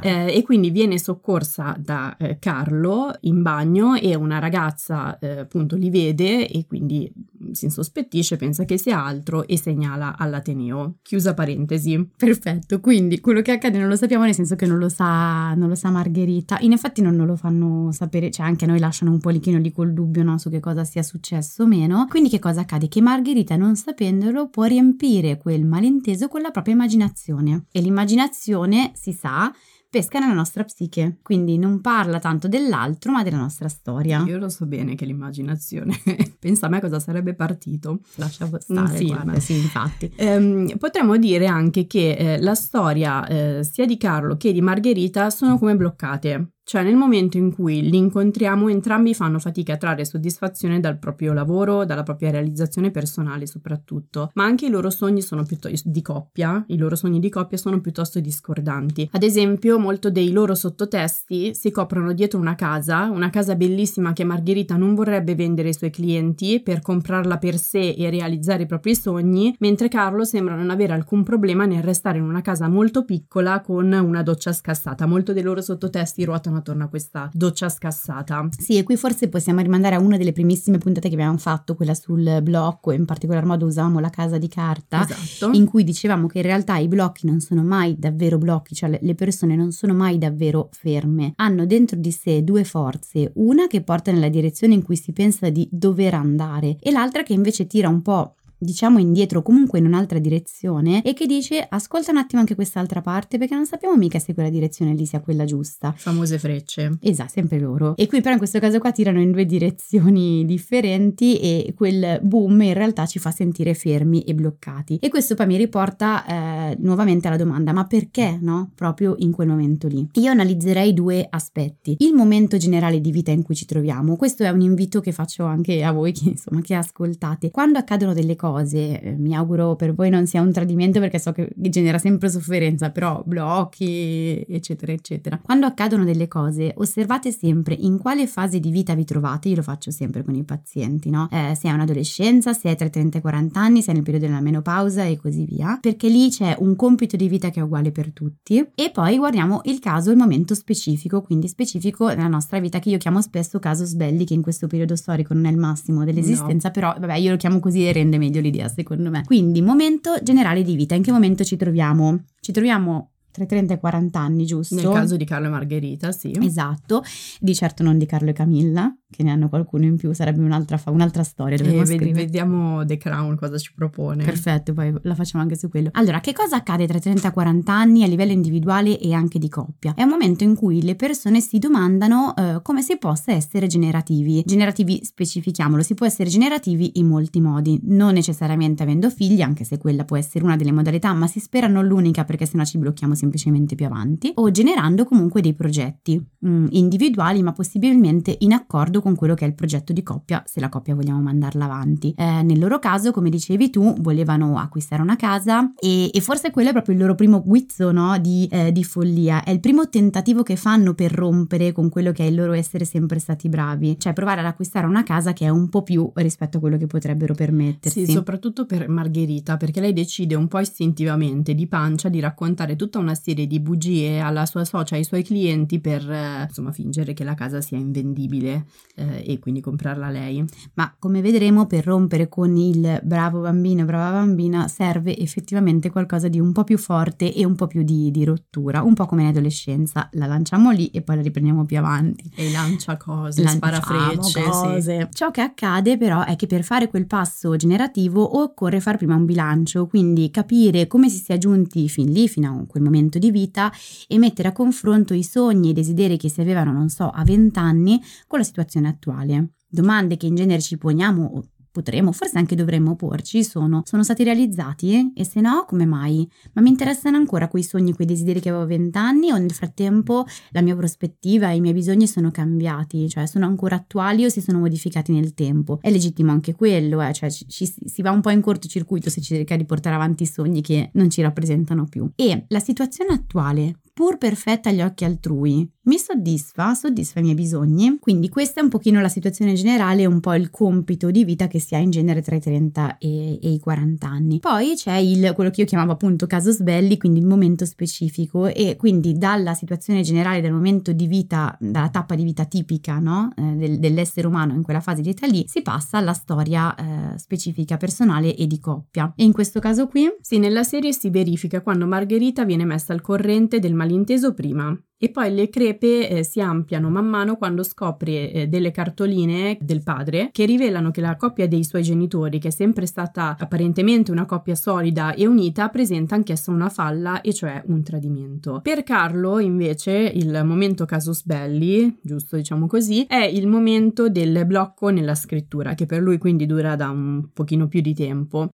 Eh, 0.01 0.35
e 0.35 0.43
quindi 0.43 0.69
viene 0.69 0.99
soccorsa 0.99 1.77
da 1.79 2.17
eh, 2.17 2.37
Carlo 2.39 3.15
in 3.21 3.41
bagno 3.41 3.95
e 3.95 4.13
una 4.13 4.39
ragazza 4.39 5.17
eh, 5.19 5.39
appunto 5.39 5.77
li 5.77 5.89
vede 5.89 6.49
e 6.49 6.65
quindi 6.67 7.09
si 7.51 7.65
insospettisce, 7.65 8.35
pensa 8.35 8.65
che 8.65 8.77
sia 8.77 9.01
altro 9.01 9.47
e 9.47 9.57
segnala 9.57 10.17
all'Ateneo. 10.17 10.95
Chiusa 11.01 11.33
parentesi. 11.33 12.09
Perfetto, 12.17 12.81
quindi 12.81 13.21
quello 13.21 13.41
che 13.41 13.53
accade 13.53 13.77
non 13.77 13.87
lo 13.87 13.95
sappiamo 13.95 14.25
nel 14.25 14.33
senso 14.33 14.57
che 14.57 14.65
non 14.65 14.79
lo 14.79 14.89
sa, 14.89 15.53
non 15.53 15.69
lo 15.69 15.75
sa 15.75 15.89
Margherita. 15.89 16.57
In 16.59 16.73
effetti 16.73 17.01
non, 17.01 17.15
non 17.15 17.27
lo 17.27 17.37
fanno 17.37 17.93
sapere, 17.93 18.29
cioè 18.29 18.45
anche 18.45 18.65
a 18.65 18.67
noi 18.67 18.79
lasciano 18.79 19.11
un 19.11 19.21
pochino 19.21 19.57
lì 19.57 19.71
col 19.71 19.93
dubbio 19.93 20.23
no, 20.23 20.37
su 20.37 20.49
che 20.49 20.59
cosa 20.59 20.83
sia 20.83 21.01
successo 21.01 21.63
o 21.63 21.65
meno. 21.65 22.07
Quindi 22.09 22.27
che 22.27 22.39
cosa 22.39 22.61
accade? 22.61 22.89
Che 22.89 22.99
Margherita 22.99 23.55
non 23.55 23.77
sapendolo 23.77 24.49
può 24.57 24.65
riempire 24.65 25.37
quel 25.37 25.65
malinteso 25.65 26.27
con 26.29 26.41
la 26.41 26.49
propria 26.49 26.73
immaginazione. 26.73 27.65
E 27.71 27.79
l'immaginazione, 27.79 28.91
si 28.95 29.13
sa, 29.13 29.53
pesca 29.87 30.17
nella 30.17 30.33
nostra 30.33 30.63
psiche, 30.63 31.19
quindi 31.21 31.59
non 31.59 31.79
parla 31.79 32.17
tanto 32.17 32.47
dell'altro 32.47 33.11
ma 33.11 33.21
della 33.21 33.37
nostra 33.37 33.69
storia. 33.69 34.23
Io 34.25 34.39
lo 34.39 34.49
so 34.49 34.65
bene 34.65 34.95
che 34.95 35.05
l'immaginazione, 35.05 35.95
pensa 36.39 36.65
a 36.65 36.69
me 36.69 36.81
cosa 36.81 36.99
sarebbe 36.99 37.35
partito. 37.35 37.99
Lascia 38.15 38.49
stare, 38.57 39.05
guarda, 39.05 39.39
sì, 39.39 39.57
infatti. 39.57 40.11
Um, 40.17 40.75
potremmo 40.79 41.17
dire 41.17 41.45
anche 41.45 41.85
che 41.85 42.13
eh, 42.13 42.41
la 42.41 42.55
storia 42.55 43.27
eh, 43.27 43.63
sia 43.63 43.85
di 43.85 43.95
Carlo 43.97 44.37
che 44.37 44.51
di 44.51 44.61
Margherita 44.61 45.29
sono 45.29 45.59
come 45.59 45.75
bloccate. 45.75 46.53
Cioè 46.69 46.83
nel 46.83 46.97
momento 46.97 47.37
in 47.37 47.53
cui 47.53 47.89
li 47.89 47.95
incontriamo 47.95 48.67
entrambi 48.67 49.13
fanno 49.13 49.39
fatica 49.39 49.75
a 49.75 49.77
trarre 49.77 50.03
soddisfazione 50.03 50.81
dal 50.81 50.99
proprio 50.99 51.31
lavoro, 51.31 51.85
dalla 51.85 52.03
propria 52.03 52.29
realizzazione 52.29 52.91
personale 52.91 53.47
soprattutto, 53.47 54.31
ma 54.33 54.43
anche 54.43 54.65
i 54.65 54.69
loro 54.69 54.89
sogni 54.89 55.21
sono 55.21 55.45
piuttosto 55.45 55.87
di 55.87 56.01
coppia, 56.01 56.61
i 56.67 56.77
loro 56.77 56.97
sogni 56.97 57.21
di 57.21 57.29
coppia 57.29 57.57
sono 57.57 57.79
piuttosto 57.79 58.19
discordanti. 58.19 59.07
Ad 59.13 59.23
esempio, 59.23 59.79
molto 59.79 60.09
dei 60.11 60.29
loro 60.33 60.55
sottotesti 60.55 61.55
si 61.55 61.71
coprono 61.71 62.11
dietro 62.11 62.37
una 62.37 62.55
casa, 62.55 63.09
una 63.11 63.29
casa 63.29 63.55
bellissima 63.55 64.11
che 64.11 64.25
Margherita 64.25 64.75
non 64.75 64.93
vorrebbe 64.93 65.35
vendere 65.35 65.69
ai 65.69 65.73
suoi 65.73 65.89
clienti 65.89 66.61
per 66.61 66.81
comprarla 66.81 67.37
per 67.37 67.57
sé 67.57 67.91
e 67.91 68.09
realizzare 68.09 68.63
i 68.63 68.67
propri 68.67 68.93
sogni, 68.93 69.55
mentre 69.59 69.87
Carlo 69.87 70.25
sembra 70.25 70.55
non 70.55 70.69
avere 70.69 70.91
alcun 70.91 71.23
problema 71.23 71.65
nel 71.65 71.81
restare 71.81 72.17
in 72.17 72.25
una 72.25 72.41
casa 72.41 72.67
molto 72.67 73.05
piccola 73.05 73.61
con 73.61 73.89
una 73.93 74.21
doccia 74.21 74.51
scassata. 74.51 75.05
Molto 75.05 75.31
dei 75.31 75.43
loro 75.43 75.61
sottotesti 75.61 76.25
ruotano 76.25 76.55
attorno 76.59 76.85
a 76.85 76.87
questa 76.87 77.29
doccia 77.33 77.69
scassata. 77.69 78.47
Sì, 78.57 78.77
e 78.77 78.83
qui 78.83 78.95
forse 78.95 79.29
possiamo 79.29 79.61
rimandare 79.61 79.95
a 79.95 79.99
una 79.99 80.17
delle 80.17 80.31
primissime 80.31 80.77
puntate 80.77 81.07
che 81.07 81.15
abbiamo 81.15 81.37
fatto, 81.37 81.75
quella 81.75 81.93
sul 81.93 82.39
blocco, 82.41 82.91
in 82.91 83.05
particolar 83.05 83.45
modo 83.45 83.65
usavamo 83.65 83.99
la 83.99 84.09
casa 84.09 84.37
di 84.37 84.47
carta, 84.47 85.05
esatto. 85.07 85.55
in 85.55 85.65
cui 85.65 85.83
dicevamo 85.83 86.27
che 86.27 86.39
in 86.39 86.43
realtà 86.45 86.77
i 86.77 86.87
blocchi 86.87 87.25
non 87.25 87.39
sono 87.39 87.63
mai 87.63 87.95
davvero 87.97 88.37
blocchi, 88.37 88.75
cioè 88.75 88.97
le 89.01 89.15
persone 89.15 89.55
non 89.55 89.71
sono 89.71 89.93
mai 89.93 90.17
davvero 90.17 90.69
ferme, 90.71 91.33
hanno 91.35 91.65
dentro 91.65 91.97
di 91.97 92.11
sé 92.11 92.43
due 92.43 92.63
forze, 92.63 93.31
una 93.35 93.67
che 93.67 93.81
porta 93.81 94.11
nella 94.11 94.29
direzione 94.29 94.73
in 94.73 94.83
cui 94.83 94.95
si 94.95 95.13
pensa 95.13 95.49
di 95.49 95.67
dover 95.71 96.13
andare 96.13 96.77
e 96.79 96.91
l'altra 96.91 97.23
che 97.23 97.33
invece 97.33 97.67
tira 97.67 97.89
un 97.89 98.01
po' 98.01 98.36
diciamo 98.57 98.99
indietro 98.99 99.41
comunque 99.41 99.79
in 99.79 99.85
un'altra 99.85 100.19
direzione 100.19 101.03
e 101.03 101.13
che 101.13 101.25
dice 101.25 101.65
ascolta 101.69 102.11
un 102.11 102.17
attimo 102.17 102.41
anche 102.41 102.55
quest'altra 102.55 103.01
parte 103.01 103.37
perché 103.37 103.53
non 103.53 103.65
sappiamo 103.65 103.95
mica 103.95 104.19
se 104.19 104.33
quella 104.33 104.49
direzione 104.49 104.93
lì 104.93 105.05
sia 105.05 105.21
quella 105.21 105.45
giusta. 105.45 105.93
Famose 105.95 106.39
frecce. 106.39 106.97
Esatto, 107.01 107.29
sempre 107.29 107.59
loro. 107.59 107.95
E 107.95 108.07
qui 108.07 108.21
però 108.21 108.31
in 108.31 108.37
questo 108.37 108.59
caso 108.59 108.79
qua 108.79 108.91
tirano 108.91 109.21
in 109.21 109.31
due 109.31 109.45
direzioni 109.45 110.45
differenti 110.45 111.37
e 111.39 111.73
quel 111.75 112.19
boom 112.23 112.61
in 112.61 112.73
realtà 112.73 113.05
ci 113.05 113.19
fa 113.19 113.31
sentire 113.31 113.73
fermi 113.73 114.23
e 114.23 114.33
bloccati. 114.33 114.97
E 115.01 115.09
questo 115.09 115.35
poi 115.35 115.47
mi 115.47 115.57
riporta 115.57 116.25
eh, 116.25 116.77
nuovamente 116.79 117.27
alla 117.27 117.37
domanda 117.37 117.73
ma 117.73 117.85
perché 117.85 118.37
no? 118.41 118.71
Proprio 118.75 119.15
in 119.19 119.31
quel 119.31 119.47
momento 119.47 119.87
lì. 119.87 120.07
Io 120.13 120.31
analizzerei 120.31 120.93
due 120.93 121.25
aspetti. 121.29 121.95
Il 121.99 122.13
momento 122.13 122.57
generale 122.57 122.99
di 123.01 123.11
vita 123.11 123.31
in 123.31 123.43
cui 123.43 123.55
ci 123.55 123.65
troviamo. 123.65 124.15
Questo 124.15 124.43
è 124.43 124.49
un 124.49 124.61
invito 124.61 124.99
che 124.99 125.11
faccio 125.11 125.45
anche 125.45 125.83
a 125.83 125.91
voi 125.91 126.11
che 126.11 126.29
insomma 126.29 126.61
che 126.61 126.73
ascoltate. 126.73 127.51
Quando 127.51 127.77
accadono 127.77 128.13
delle 128.13 128.35
cose 128.35 128.45
cose. 128.47 129.01
Eh, 129.01 129.15
mi 129.17 129.35
auguro 129.35 129.75
per 129.75 129.93
voi 129.93 130.09
non 130.09 130.25
sia 130.25 130.41
un 130.41 130.51
tradimento 130.51 130.99
perché 130.99 131.19
so 131.19 131.31
che 131.31 131.49
genera 131.55 131.97
sempre 131.97 132.29
sofferenza, 132.29 132.89
però 132.91 133.21
blocchi, 133.25 134.43
eccetera, 134.47 134.91
eccetera. 134.91 135.39
Quando 135.41 135.65
accadono 135.65 136.03
delle 136.03 136.27
cose, 136.27 136.73
osservate 136.75 137.31
sempre 137.31 137.75
in 137.77 137.97
quale 137.97 138.27
fase 138.27 138.59
di 138.59 138.71
vita 138.71 138.95
vi 138.95 139.05
trovate. 139.05 139.49
Io 139.49 139.55
lo 139.55 139.61
faccio 139.61 139.91
sempre 139.91 140.23
con 140.23 140.35
i 140.35 140.43
pazienti, 140.43 141.09
no? 141.09 141.27
Eh, 141.31 141.55
se 141.55 141.69
è 141.69 141.71
un'adolescenza, 141.71 142.53
se 142.53 142.71
è 142.71 142.75
tra 142.75 142.87
i 142.87 142.89
30 142.89 143.17
e 143.17 143.19
i 143.19 143.21
40 143.21 143.59
anni, 143.59 143.81
se 143.81 143.91
è 143.91 143.93
nel 143.93 144.03
periodo 144.03 144.25
della 144.25 144.41
menopausa 144.41 145.03
e 145.03 145.17
così 145.17 145.45
via, 145.45 145.77
perché 145.81 146.07
lì 146.07 146.29
c'è 146.29 146.55
un 146.59 146.75
compito 146.75 147.15
di 147.15 147.27
vita 147.27 147.49
che 147.49 147.59
è 147.59 147.63
uguale 147.63 147.91
per 147.91 148.11
tutti. 148.11 148.65
E 148.75 148.91
poi 148.91 149.17
guardiamo 149.17 149.61
il 149.65 149.79
caso, 149.79 150.11
il 150.11 150.17
momento 150.17 150.55
specifico, 150.55 151.21
quindi 151.21 151.47
specifico 151.47 152.07
nella 152.07 152.27
nostra 152.27 152.59
vita, 152.59 152.79
che 152.79 152.89
io 152.89 152.97
chiamo 152.97 153.21
spesso 153.21 153.59
caso 153.59 153.85
sbelli, 153.85 154.25
che 154.25 154.33
in 154.33 154.41
questo 154.41 154.67
periodo 154.67 154.95
storico 154.95 155.33
non 155.33 155.45
è 155.45 155.51
il 155.51 155.57
massimo 155.57 156.03
dell'esistenza, 156.03 156.67
no. 156.67 156.73
però 156.73 156.95
vabbè, 156.97 157.15
io 157.15 157.31
lo 157.31 157.37
chiamo 157.37 157.59
così 157.59 157.85
e 157.87 157.91
rende 157.91 158.17
meglio 158.17 158.36
l'idea 158.41 158.67
secondo 158.67 159.09
me. 159.09 159.23
Quindi 159.25 159.61
momento 159.61 160.17
generale 160.21 160.63
di 160.63 160.75
vita, 160.75 160.95
in 160.95 161.03
che 161.03 161.11
momento 161.11 161.43
ci 161.43 161.55
troviamo? 161.55 162.25
Ci 162.39 162.51
troviamo 162.51 163.11
tra 163.31 163.43
i 163.43 163.47
30 163.47 163.73
e 163.73 163.75
i 163.75 163.79
40 163.79 164.19
anni, 164.19 164.45
giusto? 164.45 164.75
Nel 164.75 164.89
caso 164.89 165.15
di 165.15 165.25
Carlo 165.25 165.47
e 165.47 165.49
Margherita, 165.49 166.11
sì. 166.11 166.35
Esatto, 166.41 167.03
di 167.39 167.53
certo 167.53 167.83
non 167.83 167.97
di 167.97 168.05
Carlo 168.07 168.31
e 168.31 168.33
Camilla, 168.33 168.91
che 169.09 169.23
ne 169.23 169.31
hanno 169.31 169.47
qualcuno 169.47 169.85
in 169.85 169.95
più, 169.95 170.13
sarebbe 170.13 170.41
un'altra, 170.41 170.81
un'altra 170.87 171.23
storia. 171.23 171.57
E 171.57 171.61
ved- 171.61 172.11
vediamo 172.11 172.85
The 172.85 172.97
Crown 172.97 173.35
cosa 173.37 173.57
ci 173.57 173.71
propone. 173.73 174.23
Perfetto, 174.23 174.73
poi 174.73 174.93
la 175.03 175.15
facciamo 175.15 175.43
anche 175.43 175.55
su 175.55 175.69
quello. 175.69 175.89
Allora, 175.93 176.19
che 176.19 176.33
cosa 176.33 176.57
accade 176.57 176.85
tra 176.87 176.97
i 176.97 177.01
30 177.01 177.27
e 177.27 177.29
i 177.29 177.33
40 177.33 177.73
anni 177.73 178.03
a 178.03 178.07
livello 178.07 178.33
individuale 178.33 178.99
e 178.99 179.13
anche 179.13 179.39
di 179.39 179.47
coppia? 179.47 179.93
È 179.95 180.03
un 180.03 180.09
momento 180.09 180.43
in 180.43 180.55
cui 180.55 180.81
le 180.81 180.95
persone 180.95 181.39
si 181.39 181.57
domandano 181.57 182.35
eh, 182.35 182.59
come 182.61 182.81
si 182.81 182.97
possa 182.97 183.31
essere 183.31 183.67
generativi. 183.67 184.43
Generativi, 184.45 185.03
specifichiamolo, 185.03 185.83
si 185.83 185.93
può 185.93 186.05
essere 186.05 186.29
generativi 186.29 186.99
in 186.99 187.07
molti 187.07 187.39
modi, 187.39 187.79
non 187.83 188.13
necessariamente 188.13 188.83
avendo 188.83 189.09
figli, 189.09 189.41
anche 189.41 189.63
se 189.63 189.77
quella 189.77 190.03
può 190.03 190.17
essere 190.17 190.43
una 190.43 190.57
delle 190.57 190.73
modalità, 190.73 191.13
ma 191.13 191.27
si 191.27 191.39
spera 191.39 191.67
non 191.67 191.87
l'unica 191.87 192.25
perché 192.25 192.45
sennò 192.45 192.65
ci 192.65 192.77
blocchiamo 192.77 193.15
semplicemente 193.15 193.75
più 193.75 193.85
avanti, 193.85 194.31
o 194.35 194.51
generando 194.51 195.05
comunque 195.05 195.41
dei 195.41 195.53
progetti 195.53 196.17
mh, 196.17 196.49
mm, 196.49 196.65
individuali 196.71 197.41
ma 197.41 197.53
possibilmente 197.53 198.35
in 198.39 198.53
accordo 198.53 198.96
d'accordo 198.97 199.01
con 199.01 199.15
quello 199.15 199.33
che 199.33 199.45
è 199.45 199.47
il 199.47 199.53
progetto 199.53 199.93
di 199.93 200.03
coppia, 200.03 200.43
se 200.45 200.59
la 200.59 200.69
coppia 200.69 200.95
vogliamo 200.95 201.21
mandarla 201.21 201.65
avanti. 201.65 202.13
Eh, 202.17 202.41
nel 202.43 202.59
loro 202.59 202.79
caso, 202.79 203.11
come 203.11 203.29
dicevi 203.29 203.69
tu, 203.69 203.95
volevano 203.99 204.57
acquistare 204.57 205.01
una 205.01 205.15
casa 205.15 205.71
e, 205.79 206.09
e 206.11 206.21
forse 206.21 206.51
quello 206.51 206.69
è 206.69 206.71
proprio 206.71 206.95
il 206.95 207.01
loro 207.01 207.15
primo 207.15 207.41
guizzo 207.43 207.91
no, 207.91 208.17
di, 208.17 208.47
eh, 208.51 208.71
di 208.71 208.83
follia, 208.83 209.43
è 209.43 209.51
il 209.51 209.59
primo 209.59 209.89
tentativo 209.89 210.43
che 210.43 210.55
fanno 210.55 210.93
per 210.93 211.11
rompere 211.11 211.71
con 211.71 211.89
quello 211.89 212.11
che 212.11 212.23
è 212.23 212.27
il 212.27 212.35
loro 212.35 212.53
essere 212.53 212.85
sempre 212.85 213.19
stati 213.19 213.49
bravi, 213.49 213.97
cioè 213.99 214.13
provare 214.13 214.41
ad 214.41 214.47
acquistare 214.47 214.87
una 214.87 215.03
casa 215.03 215.33
che 215.33 215.45
è 215.45 215.49
un 215.49 215.69
po' 215.69 215.83
più 215.83 216.09
rispetto 216.15 216.57
a 216.57 216.59
quello 216.59 216.77
che 216.77 216.87
potrebbero 216.87 217.33
permettersi. 217.33 218.05
Sì, 218.05 218.11
soprattutto 218.11 218.65
per 218.65 218.89
Margherita, 218.89 219.57
perché 219.57 219.79
lei 219.79 219.93
decide 219.93 220.35
un 220.35 220.47
po' 220.47 220.59
istintivamente 220.59 221.53
di 221.53 221.67
pancia 221.67 222.09
di 222.09 222.19
raccontare 222.19 222.75
tutta 222.75 222.99
una 222.99 223.15
serie 223.15 223.47
di 223.47 223.59
bugie 223.59 224.19
alla 224.19 224.45
sua 224.45 224.65
socia 224.65 224.95
ai 224.95 225.03
suoi 225.03 225.23
clienti 225.23 225.79
per 225.79 226.09
eh, 226.09 226.45
insomma 226.47 226.71
fingere 226.71 227.13
che 227.13 227.23
la 227.23 227.33
casa 227.33 227.61
sia 227.61 227.77
invendibile 227.77 228.65
eh, 228.97 229.23
e 229.25 229.39
quindi 229.39 229.61
comprarla 229.61 230.09
lei. 230.09 230.43
Ma 230.73 230.93
come 230.97 231.21
vedremo, 231.21 231.67
per 231.67 231.85
rompere 231.85 232.27
con 232.27 232.55
il 232.57 232.99
bravo 233.03 233.41
bambino, 233.41 233.85
brava 233.85 234.17
bambina, 234.17 234.67
serve 234.67 235.17
effettivamente 235.17 235.91
qualcosa 235.91 236.27
di 236.27 236.39
un 236.39 236.51
po' 236.51 236.63
più 236.63 236.77
forte 236.77 237.31
e 237.33 237.45
un 237.45 237.55
po' 237.55 237.67
più 237.67 237.83
di, 237.83 238.09
di 238.09 238.25
rottura, 238.25 238.81
un 238.81 238.95
po' 238.95 239.05
come 239.05 239.21
in 239.21 239.27
adolescenza. 239.27 240.09
La 240.13 240.25
lanciamo 240.25 240.71
lì 240.71 240.87
e 240.87 241.01
poi 241.01 241.17
la 241.17 241.21
riprendiamo 241.21 241.65
più 241.65 241.77
avanti. 241.77 242.31
E 242.35 242.51
lancia 242.51 242.97
cose, 242.97 243.47
spara 243.47 243.79
frecce. 243.79 244.41
Cose. 244.41 244.81
Sì. 244.81 245.07
Ciò 245.11 245.29
che 245.31 245.41
accade 245.41 245.97
però 245.97 246.23
è 246.23 246.35
che 246.35 246.47
per 246.47 246.63
fare 246.63 246.87
quel 246.87 247.05
passo 247.05 247.55
generativo 247.55 248.39
occorre 248.39 248.79
fare 248.79 248.97
prima 248.97 249.15
un 249.15 249.25
bilancio, 249.25 249.85
quindi 249.85 250.31
capire 250.31 250.87
come 250.87 251.09
si 251.09 251.17
sia 251.17 251.37
giunti 251.37 251.87
fin 251.87 252.11
lì, 252.11 252.27
fino 252.27 252.59
a 252.61 252.65
quel 252.65 252.81
momento 252.81 253.19
di 253.19 253.29
vita 253.29 253.71
e 254.07 254.17
mettere 254.17 254.47
a 254.47 254.51
confronto 254.51 255.13
i 255.13 255.23
sogni 255.23 255.67
e 255.67 255.71
i 255.71 255.73
desideri 255.73 256.17
che 256.17 256.29
si 256.29 256.41
avevano, 256.41 256.71
non 256.71 256.89
so, 256.89 257.09
a 257.09 257.23
20 257.23 257.59
anni 257.59 258.01
con 258.25 258.39
la 258.39 258.45
situazione 258.45 258.86
attuale. 258.87 259.53
Domande 259.69 260.17
che 260.17 260.27
in 260.27 260.35
genere 260.35 260.61
ci 260.61 260.77
poniamo 260.77 261.43
potremmo, 261.77 262.11
forse 262.11 262.39
anche 262.39 262.55
dovremmo 262.55 262.95
porci 262.95 263.43
sono, 263.43 263.83
sono 263.85 264.03
stati 264.03 264.23
realizzati? 264.23 265.13
E 265.15 265.23
se 265.23 265.41
no, 265.41 265.65
come 265.67 265.85
mai? 265.85 266.27
Ma 266.53 266.61
mi 266.61 266.69
interessano 266.69 267.17
ancora 267.17 267.47
quei 267.47 267.61
sogni, 267.61 267.93
quei 267.93 268.07
desideri 268.07 268.39
che 268.39 268.49
avevo 268.49 268.63
a 268.63 268.67
vent'anni 268.67 269.31
o 269.31 269.37
nel 269.37 269.51
frattempo 269.51 270.25
la 270.51 270.61
mia 270.61 270.75
prospettiva 270.75 271.51
e 271.51 271.57
i 271.57 271.61
miei 271.61 271.73
bisogni 271.73 272.07
sono 272.07 272.31
cambiati, 272.31 273.07
cioè 273.07 273.27
sono 273.27 273.45
ancora 273.45 273.75
attuali 273.75 274.25
o 274.25 274.29
si 274.29 274.41
sono 274.41 274.57
modificati 274.57 275.11
nel 275.11 275.35
tempo? 275.35 275.77
È 275.79 275.91
legittimo 275.91 276.31
anche 276.31 276.55
quello, 276.55 277.01
eh? 277.01 277.13
cioè 277.13 277.29
ci, 277.29 277.47
ci, 277.47 277.71
si 277.85 278.01
va 278.01 278.09
un 278.09 278.21
po' 278.21 278.31
in 278.31 278.41
cortocircuito 278.41 279.11
se 279.11 279.21
cerca 279.21 279.55
di 279.55 279.65
portare 279.65 279.95
avanti 279.95 280.25
sogni 280.25 280.61
che 280.61 280.89
non 280.93 281.11
ci 281.11 281.21
rappresentano 281.21 281.85
più. 281.85 282.09
E 282.15 282.45
la 282.47 282.59
situazione 282.59 283.13
attuale 283.13 283.79
pur 283.93 284.17
perfetta 284.17 284.69
agli 284.69 284.81
occhi 284.81 285.05
altrui, 285.05 285.67
mi 285.87 285.97
soddisfa, 285.97 286.73
soddisfa 286.73 287.19
i 287.19 287.23
miei 287.23 287.35
bisogni. 287.35 287.97
Quindi 287.99 288.29
questa 288.29 288.59
è 288.59 288.63
un 288.63 288.69
pochino 288.69 288.99
la 289.01 289.07
situazione 289.07 289.53
generale, 289.53 290.05
un 290.05 290.19
po' 290.19 290.33
il 290.33 290.49
compito 290.49 291.11
di 291.11 291.23
vita 291.23 291.47
che 291.47 291.59
si 291.59 291.75
ha 291.75 291.77
in 291.77 291.89
genere 291.89 292.21
tra 292.21 292.35
i 292.35 292.41
30 292.41 292.97
e, 292.97 293.39
e 293.41 293.51
i 293.51 293.59
40 293.59 294.07
anni. 294.07 294.39
Poi 294.39 294.73
c'è 294.75 294.97
il, 294.97 295.31
quello 295.33 295.49
che 295.49 295.61
io 295.61 295.67
chiamavo 295.67 295.93
appunto 295.93 296.27
caso 296.27 296.51
sbelli, 296.51 296.97
quindi 296.97 297.19
il 297.19 297.25
momento 297.25 297.65
specifico 297.65 298.47
e 298.47 298.75
quindi 298.77 299.17
dalla 299.17 299.53
situazione 299.53 300.01
generale, 300.01 300.41
dal 300.41 300.51
momento 300.51 300.91
di 300.91 301.07
vita, 301.07 301.57
dalla 301.59 301.89
tappa 301.89 302.15
di 302.15 302.23
vita 302.23 302.43
tipica 302.43 302.99
no? 302.99 303.31
eh, 303.37 303.41
del, 303.41 303.79
dell'essere 303.79 304.27
umano 304.27 304.53
in 304.53 304.63
quella 304.63 304.81
fase 304.81 305.01
di 305.01 305.09
età 305.09 305.25
lì, 305.25 305.45
si 305.47 305.61
passa 305.61 305.97
alla 305.97 306.13
storia 306.13 306.75
eh, 306.75 307.17
specifica 307.17 307.77
personale 307.77 308.35
e 308.35 308.45
di 308.45 308.59
coppia. 308.59 309.13
E 309.15 309.23
in 309.23 309.31
questo 309.31 309.61
caso 309.61 309.87
qui? 309.87 310.09
Sì, 310.19 310.37
nella 310.37 310.63
serie 310.63 310.91
si 310.91 311.09
verifica 311.09 311.61
quando 311.61 311.87
Margherita 311.87 312.43
viene 312.43 312.65
messa 312.65 312.91
al 312.91 312.99
corrente 312.99 313.59
del 313.59 313.73
malinteso 313.73 314.33
prima 314.33 314.77
e 314.99 315.09
poi 315.09 315.33
le 315.33 315.49
crepe 315.49 316.09
eh, 316.09 316.23
si 316.23 316.41
ampliano 316.41 316.89
man 316.89 317.05
mano 317.05 317.35
quando 317.35 317.63
scopre 317.63 318.31
eh, 318.31 318.47
delle 318.47 318.71
cartoline 318.71 319.57
del 319.61 319.83
padre 319.83 320.29
che 320.31 320.45
rivelano 320.45 320.91
che 320.91 321.01
la 321.01 321.15
coppia 321.15 321.47
dei 321.47 321.63
suoi 321.63 321.83
genitori, 321.83 322.39
che 322.39 322.47
è 322.47 322.51
sempre 322.51 322.85
stata 322.85 323.35
apparentemente 323.39 324.11
una 324.11 324.25
coppia 324.25 324.55
solida 324.55 325.13
e 325.13 325.27
unita, 325.27 325.69
presenta 325.69 326.15
anch'essa 326.15 326.51
una 326.51 326.69
falla 326.69 327.21
e 327.21 327.33
cioè 327.33 327.61
un 327.67 327.83
tradimento. 327.83 328.59
Per 328.61 328.83
Carlo, 328.83 329.39
invece, 329.39 329.91
il 329.91 330.41
momento 330.43 330.85
casus 330.85 331.23
belli, 331.23 331.99
giusto 332.01 332.35
diciamo 332.35 332.67
così, 332.67 333.05
è 333.07 333.23
il 333.23 333.47
momento 333.47 334.09
del 334.09 334.45
blocco 334.45 334.89
nella 334.89 335.15
scrittura, 335.15 335.75
che 335.75 335.85
per 335.85 336.01
lui 336.01 336.17
quindi 336.17 336.45
dura 336.45 336.75
da 336.75 336.89
un 336.89 337.29
pochino 337.33 337.67
più 337.67 337.81
di 337.81 337.93
tempo 337.93 338.49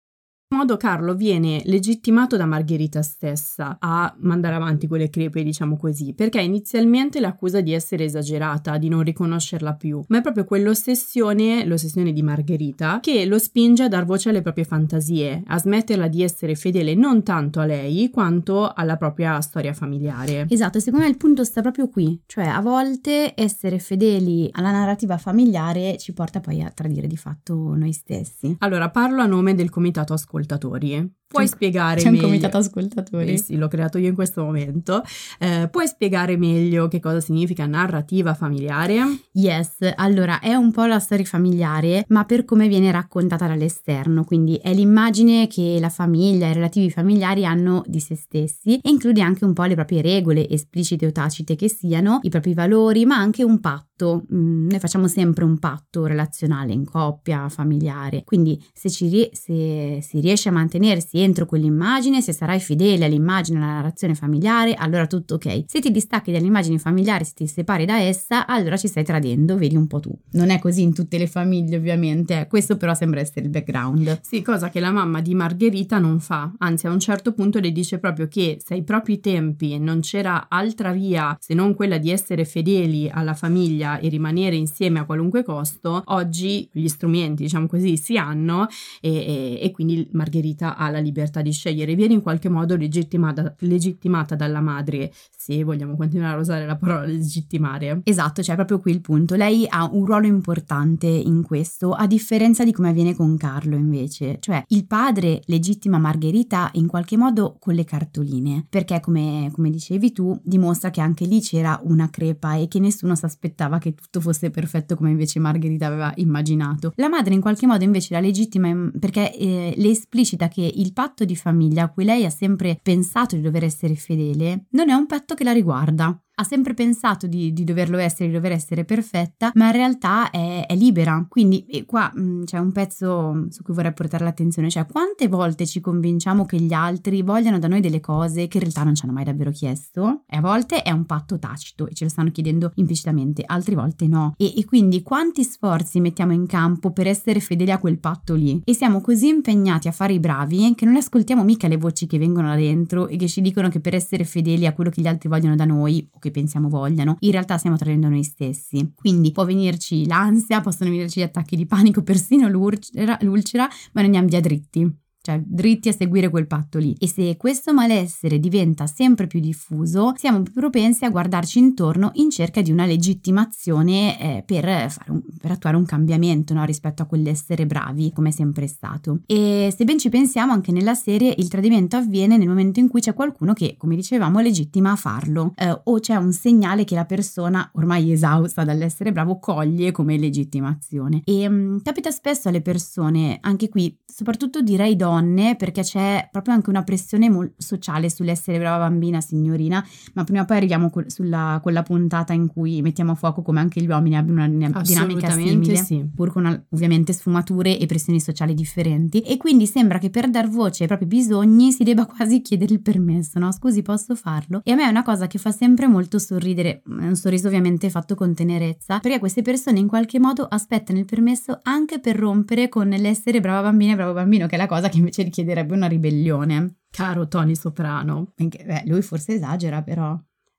modo 0.51 0.79
Carlo 0.79 1.15
viene 1.15 1.61
legittimato 1.67 2.39
da 2.39 2.47
Margherita 2.47 3.03
stessa 3.03 3.77
a 3.79 4.15
mandare 4.21 4.55
avanti 4.55 4.87
quelle 4.87 5.11
crepe, 5.11 5.43
diciamo 5.43 5.77
così, 5.77 6.15
perché 6.15 6.41
inizialmente 6.41 7.21
l'accusa 7.21 7.61
di 7.61 7.75
essere 7.75 8.05
esagerata, 8.05 8.79
di 8.79 8.89
non 8.89 9.03
riconoscerla 9.03 9.75
più, 9.75 10.03
ma 10.09 10.19
è 10.19 10.23
proprio 10.23 10.45
quell'ossessione, 10.45 11.67
l'ossessione 11.67 12.15
di 12.15 12.23
Margherita, 12.23 13.01
che 13.01 13.27
lo 13.27 13.39
spinge 13.39 13.83
a 13.83 13.89
dar 13.89 14.07
voce 14.07 14.31
alle 14.31 14.41
proprie 14.41 14.65
fantasie, 14.65 15.43
a 15.47 15.59
smetterla 15.59 16.09
di 16.09 16.23
essere 16.23 16.55
fedele 16.55 16.95
non 16.95 17.23
tanto 17.23 17.61
a 17.61 17.67
lei 17.67 18.09
quanto 18.09 18.73
alla 18.73 18.97
propria 18.97 19.39
storia 19.43 19.75
familiare. 19.75 20.47
Esatto, 20.49 20.81
secondo 20.81 21.05
me 21.05 21.11
il 21.11 21.19
punto 21.19 21.45
sta 21.45 21.61
proprio 21.61 21.89
qui, 21.89 22.23
cioè 22.25 22.47
a 22.47 22.61
volte 22.63 23.35
essere 23.37 23.79
fedeli 23.79 24.49
alla 24.53 24.73
narrativa 24.73 25.19
familiare 25.19 25.99
ci 25.99 26.15
porta 26.15 26.41
poi 26.41 26.63
a 26.63 26.71
tradire 26.71 27.07
di 27.07 27.19
fatto 27.19 27.75
noi 27.75 27.93
stessi. 27.93 28.57
Allora, 28.61 28.89
parlo 28.89 29.21
a 29.21 29.27
nome 29.27 29.55
del 29.55 29.69
comitato 29.69 30.15
ascoltato 30.15 30.37
ascoltatori. 30.39 31.18
Puoi 31.29 31.45
c'è 31.45 31.51
spiegare 31.51 32.01
c'è 32.01 32.09
meglio? 32.09 32.23
un 32.23 32.29
comitato 32.31 32.57
ascoltatori. 32.57 33.35
Eh 33.35 33.37
sì, 33.37 33.57
l'ho 33.57 33.69
creato 33.69 33.99
io 33.99 34.09
in 34.09 34.15
questo 34.15 34.43
momento. 34.43 35.03
Eh, 35.39 35.69
puoi 35.71 35.87
spiegare 35.87 36.39
meglio 36.39 36.89
che 36.89 37.01
cosa 37.01 37.21
significa 37.21 37.67
narrativa 37.67 38.33
familiare? 38.33 39.03
Yes, 39.33 39.93
allora 39.97 40.41
è 40.41 40.55
un 40.55 40.73
po' 40.73 40.87
la 40.87 40.99
storia 40.99 41.27
familiare, 41.27 42.07
ma 42.09 42.25
per 42.25 42.47
come 42.47 42.67
viene 42.67 42.91
raccontata 42.91 43.47
dall'esterno, 43.47 44.25
quindi 44.25 44.57
è 44.57 44.73
l'immagine 44.73 45.49
che 45.49 45.77
la 45.79 45.91
famiglia 45.91 46.47
e 46.47 46.51
i 46.51 46.55
relativi 46.55 46.91
familiari 46.91 47.45
hanno 47.45 47.83
di 47.87 48.01
se 48.01 48.17
stessi 48.17 48.79
e 48.83 48.89
include 48.89 49.21
anche 49.21 49.45
un 49.45 49.53
po' 49.53 49.65
le 49.65 49.75
proprie 49.75 50.01
regole, 50.01 50.49
esplicite 50.49 51.05
o 51.07 51.13
tacite 51.13 51.57
che 51.57 51.69
siano, 51.69 52.21
i 52.23 52.31
propri 52.31 52.55
valori, 52.55 53.05
ma 53.05 53.17
anche 53.17 53.45
un 53.45 53.61
patto. 53.61 54.25
Mm, 54.33 54.69
noi 54.69 54.79
facciamo 54.79 55.09
sempre 55.09 55.45
un 55.45 55.59
patto 55.59 56.07
relazionale 56.07 56.73
in 56.73 56.85
coppia, 56.85 57.49
familiare, 57.49 58.23
quindi 58.25 58.59
se, 58.73 58.89
ci, 58.89 59.29
se 59.33 59.99
si 60.01 60.21
riesce 60.21 60.49
a 60.49 60.53
mantenersi 60.53 61.18
entro 61.23 61.47
quell'immagine, 61.47 62.21
se 62.21 62.33
sarai 62.33 62.61
fedele 62.61 63.05
all'immagine, 63.05 63.59
alla 63.59 63.75
narrazione 63.75 64.15
familiare, 64.15 64.75
allora 64.75 65.07
tutto 65.07 65.35
ok. 65.35 65.65
Se 65.67 65.81
ti 65.81 65.91
distacchi 65.91 66.33
dall'immagine 66.33 66.79
familiare, 66.79 67.25
se 67.25 67.33
ti 67.35 67.47
separi 67.47 67.85
da 67.85 67.99
essa, 68.01 68.47
allora 68.47 68.77
ci 68.77 68.89
stai 68.89 69.05
tradendo, 69.05 69.57
vedi 69.57 69.77
un 69.77 69.87
po' 69.87 70.01
tu. 70.01 70.17
Non 70.33 70.51
è 70.51 70.59
così 70.59 70.83
in 70.83 70.95
tutte 70.95 71.19
le 71.19 71.27
famiglie, 71.27 71.77
ovviamente, 71.77 72.47
questo 72.49 72.77
però 72.77 72.95
sembra 72.95 73.21
essere 73.21 73.43
il 73.43 73.51
background. 73.51 74.21
Sì, 74.23 74.43
cosa 74.43 74.71
che 74.71 74.81
la 74.81 74.91
mamma 74.91 75.21
di 75.21 75.35
Margherita 75.35 75.99
non 75.99 76.21
fa, 76.21 76.53
anzi 76.59 76.87
a 76.87 76.91
un 76.91 77.01
certo 77.01 77.33
punto 77.33 77.59
le 77.59 77.73
dice 77.73 77.99
proprio 77.99 78.29
che 78.29 78.59
se 78.65 78.75
ai 78.75 78.83
propri 78.83 79.21
tempi 79.21 79.79
non 79.79 80.01
c'era 80.01 80.47
altra 80.49 80.93
via 80.93 81.37
se 81.41 81.55
non 81.55 81.75
quella 81.75 81.99
di 81.99 82.11
essere 82.11 82.45
fedeli 82.45 83.09
alla 83.09 83.35
famiglia 83.35 83.99
e 83.99 84.09
rimanere 84.09 84.57
insieme 84.57 85.01
a 85.01 85.05
qualunque 85.05 85.43
costo, 85.43 86.03
oggi 86.07 86.69
gli 86.73 86.89
strumenti, 86.89 87.43
diciamo 87.43 87.67
così, 87.67 87.97
si 87.97 88.17
hanno 88.17 88.67
e, 89.01 89.11
e, 89.11 89.59
e 89.63 89.71
quindi 89.71 90.09
Margherita 90.13 90.77
ha 90.77 90.91
la 90.91 90.99
libertà 90.99 91.08
di 91.43 91.53
scegliere, 91.53 91.95
viene 91.95 92.15
in 92.15 92.23
qualche 92.23 92.49
modo 92.49 92.77
legittimata, 92.77 93.55
legittimata 93.61 94.35
dalla 94.35 94.61
madre, 94.61 95.13
se 95.49 95.65
vogliamo 95.65 95.97
continuare 95.97 96.37
a 96.37 96.41
usare 96.41 96.67
la 96.67 96.77
parola 96.77 97.07
legittimare. 97.07 98.03
Esatto, 98.05 98.43
cioè 98.43 98.55
proprio 98.55 98.81
qui 98.81 98.93
il 98.93 99.01
punto. 99.01 99.35
Lei 99.35 99.67
ha 99.67 99.89
un 99.91 100.05
ruolo 100.05 100.27
importante 100.27 101.07
in 101.07 101.43
questo, 101.43 101.93
a 101.93 102.07
differenza 102.07 102.65
di 102.65 102.73
come 102.73 102.91
avviene 102.91 103.15
con 103.15 103.35
Carlo 103.39 103.75
invece. 103.75 104.37
Cioè 104.41 104.63
il 104.69 104.87
padre 104.87 105.41
legittima 105.47 105.97
Margherita 105.97 106.69
in 106.75 106.87
qualche 106.87 107.17
modo 107.17 107.57
con 107.59 107.73
le 107.75 107.85
cartoline, 107.85 108.67
perché 108.69 109.01
come, 109.01 109.51
come 109.55 109.71
dicevi 109.71 110.13
tu, 110.13 110.39
dimostra 110.43 110.91
che 110.91 111.01
anche 111.01 111.25
lì 111.25 111.41
c'era 111.41 111.81
una 111.85 112.11
crepa 112.11 112.57
e 112.57 112.69
che 112.69 112.79
nessuno 112.79 113.15
si 113.15 113.25
aspettava 113.25 113.79
che 113.79 113.95
tutto 113.95 114.21
fosse 114.21 114.51
perfetto 114.51 114.97
come 114.97 115.11
invece 115.11 115.41
Margherita 115.41 115.87
aveva 115.87 116.13
immaginato. 116.17 116.93
La 116.97 117.09
madre 117.09 117.33
in 117.33 117.41
qualche 117.41 117.67
modo 117.67 117.85
invece 117.85 118.13
la 118.13 118.21
legittima 118.21 118.91
perché 118.99 119.35
eh, 119.35 119.73
le 119.75 119.89
esplicita 119.89 120.49
che 120.49 120.71
il 120.75 120.93
patto 120.93 121.25
di 121.25 121.37
famiglia 121.37 121.85
a 121.85 121.89
cui 121.89 122.05
lei 122.05 122.27
ha 122.27 122.31
sempre 122.31 122.79
pensato 122.83 123.35
di 123.35 123.41
dover 123.41 123.65
essere 123.65 123.95
fedele 123.95 124.67
non 124.71 124.91
è 124.91 124.93
un 124.93 125.07
patto 125.07 125.35
che 125.39 125.45
la 125.45 125.53
riguarda 125.53 126.21
ha 126.41 126.45
sempre 126.45 126.75
pensato 126.75 127.27
di, 127.27 127.53
di, 127.53 127.65
doverlo 127.65 127.99
essere, 127.99 128.29
di 128.29 128.35
dover 128.35 128.53
essere 128.53 128.85
perfetta, 128.85 129.51
ma 129.55 129.67
in 129.67 129.73
realtà 129.73 130.31
è, 130.31 130.67
è 130.67 130.75
libera. 130.77 131.25
Quindi 131.29 131.67
qua 131.87 132.11
mh, 132.15 132.21
mm, 132.21 132.43
c'è 132.45 132.59
un 132.59 132.73
pezzo 132.73 133.47
su 133.51 133.63
cui 133.63 133.75
vorrei 133.75 133.93
portare 133.93 134.25
l'attenzione, 134.25 134.71
cioè 134.71 134.87
quante 134.87 135.27
volte 135.29 135.67
ci 135.67 135.81
convinciamo 135.81 136.47
che 136.47 136.59
gli 136.59 136.73
altri 136.73 137.23
vogliano 137.23 137.59
da 137.59 137.67
noi 137.67 137.81
delle 137.81 138.01
cose 138.01 138.47
che 138.47 138.59
in 138.59 138.63
realtà 138.63 138.85
non 138.85 138.95
ci 138.95 139.05
hanno 139.05 139.15
mai 139.15 139.25
davvero 139.25 139.51
chiesto? 139.51 140.23
E 140.29 140.37
a 140.37 140.41
volte 140.41 140.83
è 140.83 140.91
un 140.91 141.07
patto 141.07 141.39
tacito 141.39 141.89
e 141.89 141.95
ce 141.95 142.05
lo 142.05 142.11
stanno 142.11 142.31
chiedendo 142.31 142.71
implicitamente, 142.77 143.43
altre 143.45 143.75
volte 143.75 144.07
no. 144.07 144.35
E, 144.37 144.55
e 144.57 144.65
quindi 144.65 145.03
quanti 145.03 145.43
sforzi 145.43 146.01
mettiamo 146.01 146.33
in 146.33 146.47
campo 146.47 146.93
per 146.93 147.09
essere 147.09 147.41
fedeli 147.41 147.73
a 147.73 147.79
quel 147.79 147.99
patto 147.99 148.35
lì? 148.35 148.61
E 148.65 148.75
siamo 148.75 149.01
così 149.01 149.29
impegnati 149.29 149.89
a 149.89 149.93
fare 149.93 150.13
i 150.13 150.21
bravi 150.21 150.75
che 150.75 150.85
non 150.85 150.97
ascoltiamo 150.97 151.43
mica 151.43 151.67
le 151.67 151.77
voci 151.77 152.07
che 152.07 152.19
vengono 152.19 152.49
da 152.49 152.57
dentro 152.57 153.09
e 153.09 153.17
che 153.17 153.29
ci 153.29 153.41
dicono 153.41 153.69
che 153.69 153.81
per 153.81 153.95
essere 153.95 154.25
fedeli 154.25 154.67
a 154.67 154.73
quello 154.73 154.91
che 154.91 155.01
gli 155.01 155.07
altri 155.07 155.29
vogliono 155.29 155.57
da 155.57 155.65
noi, 155.65 156.07
o 156.13 156.19
che 156.19 156.28
che 156.29 156.31
pensiamo 156.31 156.69
vogliano, 156.69 157.17
in 157.21 157.31
realtà 157.31 157.59
stiamo 157.59 157.77
tradendo 157.77 158.09
noi 158.09 158.23
stessi. 158.23 158.93
Quindi 158.95 159.33
può 159.33 159.45
venirci 159.45 160.07
l'ansia, 160.07 160.61
possono 160.61 160.91
venirci 160.91 161.21
gli 161.21 161.25
attacchi 161.25 161.57
di 161.57 161.67
panico, 161.67 162.03
persino 162.03 162.49
l'ulcera, 162.49 163.19
l'ulcera 163.23 163.67
ma 163.93 164.01
noi 164.01 164.05
andiamo 164.05 164.29
via 164.29 164.41
dritti 164.41 165.07
cioè 165.29 165.43
dritti 165.45 165.91
a 165.91 165.93
seguire 165.93 166.31
quel 166.31 166.47
patto 166.47 166.79
lì. 166.79 166.97
E 166.99 167.07
se 167.07 167.37
questo 167.37 167.75
malessere 167.75 168.39
diventa 168.39 168.87
sempre 168.87 169.27
più 169.27 169.41
diffuso, 169.41 170.15
siamo 170.17 170.43
più 170.43 170.53
propensi 170.55 171.05
a 171.05 171.11
guardarci 171.11 171.59
intorno 171.59 172.11
in 172.15 172.31
cerca 172.31 172.63
di 172.63 172.71
una 172.71 172.87
legittimazione 172.87 174.19
eh, 174.19 174.43
per, 174.43 174.65
un, 175.09 175.21
per, 175.39 175.51
attuare 175.51 175.77
un 175.77 175.85
cambiamento 175.85 176.55
no? 176.55 176.65
rispetto 176.65 177.03
a 177.03 177.05
quell'essere 177.05 177.67
bravi, 177.67 178.11
come 178.13 178.31
è 178.31 178.33
sempre 178.33 178.67
stato. 178.67 179.21
E 179.27 179.73
se 179.77 179.85
ben 179.85 179.99
ci 179.99 180.09
pensiamo, 180.09 180.53
anche 180.53 180.73
nella 180.73 180.95
serie 180.95 181.35
il 181.37 181.49
tradimento 181.49 181.97
avviene 181.97 182.39
nel 182.39 182.49
momento 182.49 182.81
in 182.81 182.89
cui 182.89 183.01
c'è 183.01 183.13
qualcuno 183.13 183.53
che, 183.53 183.75
come 183.77 183.97
dicevamo, 183.97 184.41
legittima 184.41 184.93
a 184.93 184.97
farlo, 184.97 185.53
eh, 185.57 185.79
o 185.85 186.01
c'è 186.01 186.15
un 186.17 186.33
segnale 186.33 186.85
che 186.85 186.95
la 186.95 187.05
persona, 187.05 187.71
ormai 187.75 188.13
esausta 188.13 188.65
dall'essere 188.65 189.13
bravo, 189.13 189.39
coglie 189.39 189.91
come 189.93 190.17
legittimazione. 190.17 191.21
E 191.25 191.47
mh, 191.49 191.55
mm, 191.55 191.77
capita 191.83 192.11
spesso 192.11 192.49
alle 192.49 192.63
persone, 192.63 193.39
anche 193.43 193.69
qui, 193.69 193.95
soprattutto 194.07 194.63
direi 194.63 194.97
donne, 194.97 195.17
donne 195.19 195.57
perché 195.57 195.83
c'è 195.83 196.29
proprio 196.31 196.55
anche 196.55 196.71
una 196.71 196.83
pressione 196.83 197.29
mol- 197.29 197.53
sociale 197.57 198.11
sull'essere 198.11 198.59
brava 198.59 198.89
bambina, 198.89 199.21
signorina, 199.21 199.85
ma 200.15 200.25
prima 200.25 200.43
o 200.43 200.45
poi 200.45 200.57
arriviamo 200.57 200.91
co- 200.91 201.09
sulla 201.09 201.59
quella 201.63 201.83
puntata 201.83 202.33
in 202.33 202.47
cui 202.47 202.81
mettiamo 202.83 203.13
a 203.13 203.15
fuoco 203.15 203.43
come 203.43 203.61
anche 203.61 203.81
gli 203.81 203.89
uomini 203.89 204.17
abbiano 204.17 204.45
una 204.45 204.81
dinamica 204.81 205.31
simile, 205.31 205.77
sì. 205.77 206.05
pur 206.15 206.33
con 206.33 206.45
una, 206.45 206.65
ovviamente 206.71 207.13
sfumature 207.13 207.79
e 207.79 207.87
pressioni 207.87 208.21
sociali 208.21 208.55
differenti 208.55 209.21
e 209.21 209.37
quindi 209.37 209.67
sembra 209.67 209.99
che 209.99 210.11
per 210.11 210.31
dar 210.31 210.49
voce 210.49 210.83
ai 210.83 210.89
propri 210.89 211.07
bisogni 211.07 211.73
si 211.73 211.85
debba 211.85 212.07
quasi 212.07 212.41
chiedere 212.41 212.75
il 212.75 212.81
permesso, 212.81 213.39
no? 213.39 213.53
Scusi, 213.53 213.83
posso 213.83 214.15
farlo? 214.15 214.61
E 214.65 214.73
a 214.73 214.75
me 214.75 214.85
è 214.85 214.89
una 214.89 215.03
cosa 215.03 215.27
che 215.27 215.39
fa 215.39 215.51
sempre 215.51 215.87
molto 215.87 216.19
sorridere, 216.19 216.83
un 216.87 217.17
sorriso 217.17 217.49
ovviamente 217.49 217.91
fatto 217.91 218.15
con 218.15 218.35
tenerezza, 218.35 218.99
perché 219.01 219.19
queste 219.19 219.43
persone 219.43 219.79
in 219.79 219.89
qualche 219.89 220.19
modo 220.19 220.47
aspettano 220.49 220.99
il 220.99 221.05
permesso 221.05 221.59
anche 221.63 221.99
per 222.01 222.17
rompere 222.17 222.69
con 222.69 222.89
l'essere 222.89 223.41
brava 223.41 223.69
bambina 223.69 223.93
e 223.93 223.97
bravo 223.97 224.13
bambino, 224.13 224.47
che 224.47 224.55
è 224.55 224.59
la 224.59 224.67
cosa 224.67 224.89
che 224.89 224.98
invece 224.99 225.23
richiederebbe 225.23 225.75
una 225.75 225.87
ribellione. 225.87 226.81
Caro 226.91 227.29
Tony 227.29 227.55
Soprano. 227.55 228.33
Beh, 228.37 228.83
lui 228.87 229.03
forse 229.03 229.35
esagera 229.35 229.83
però. 229.83 230.19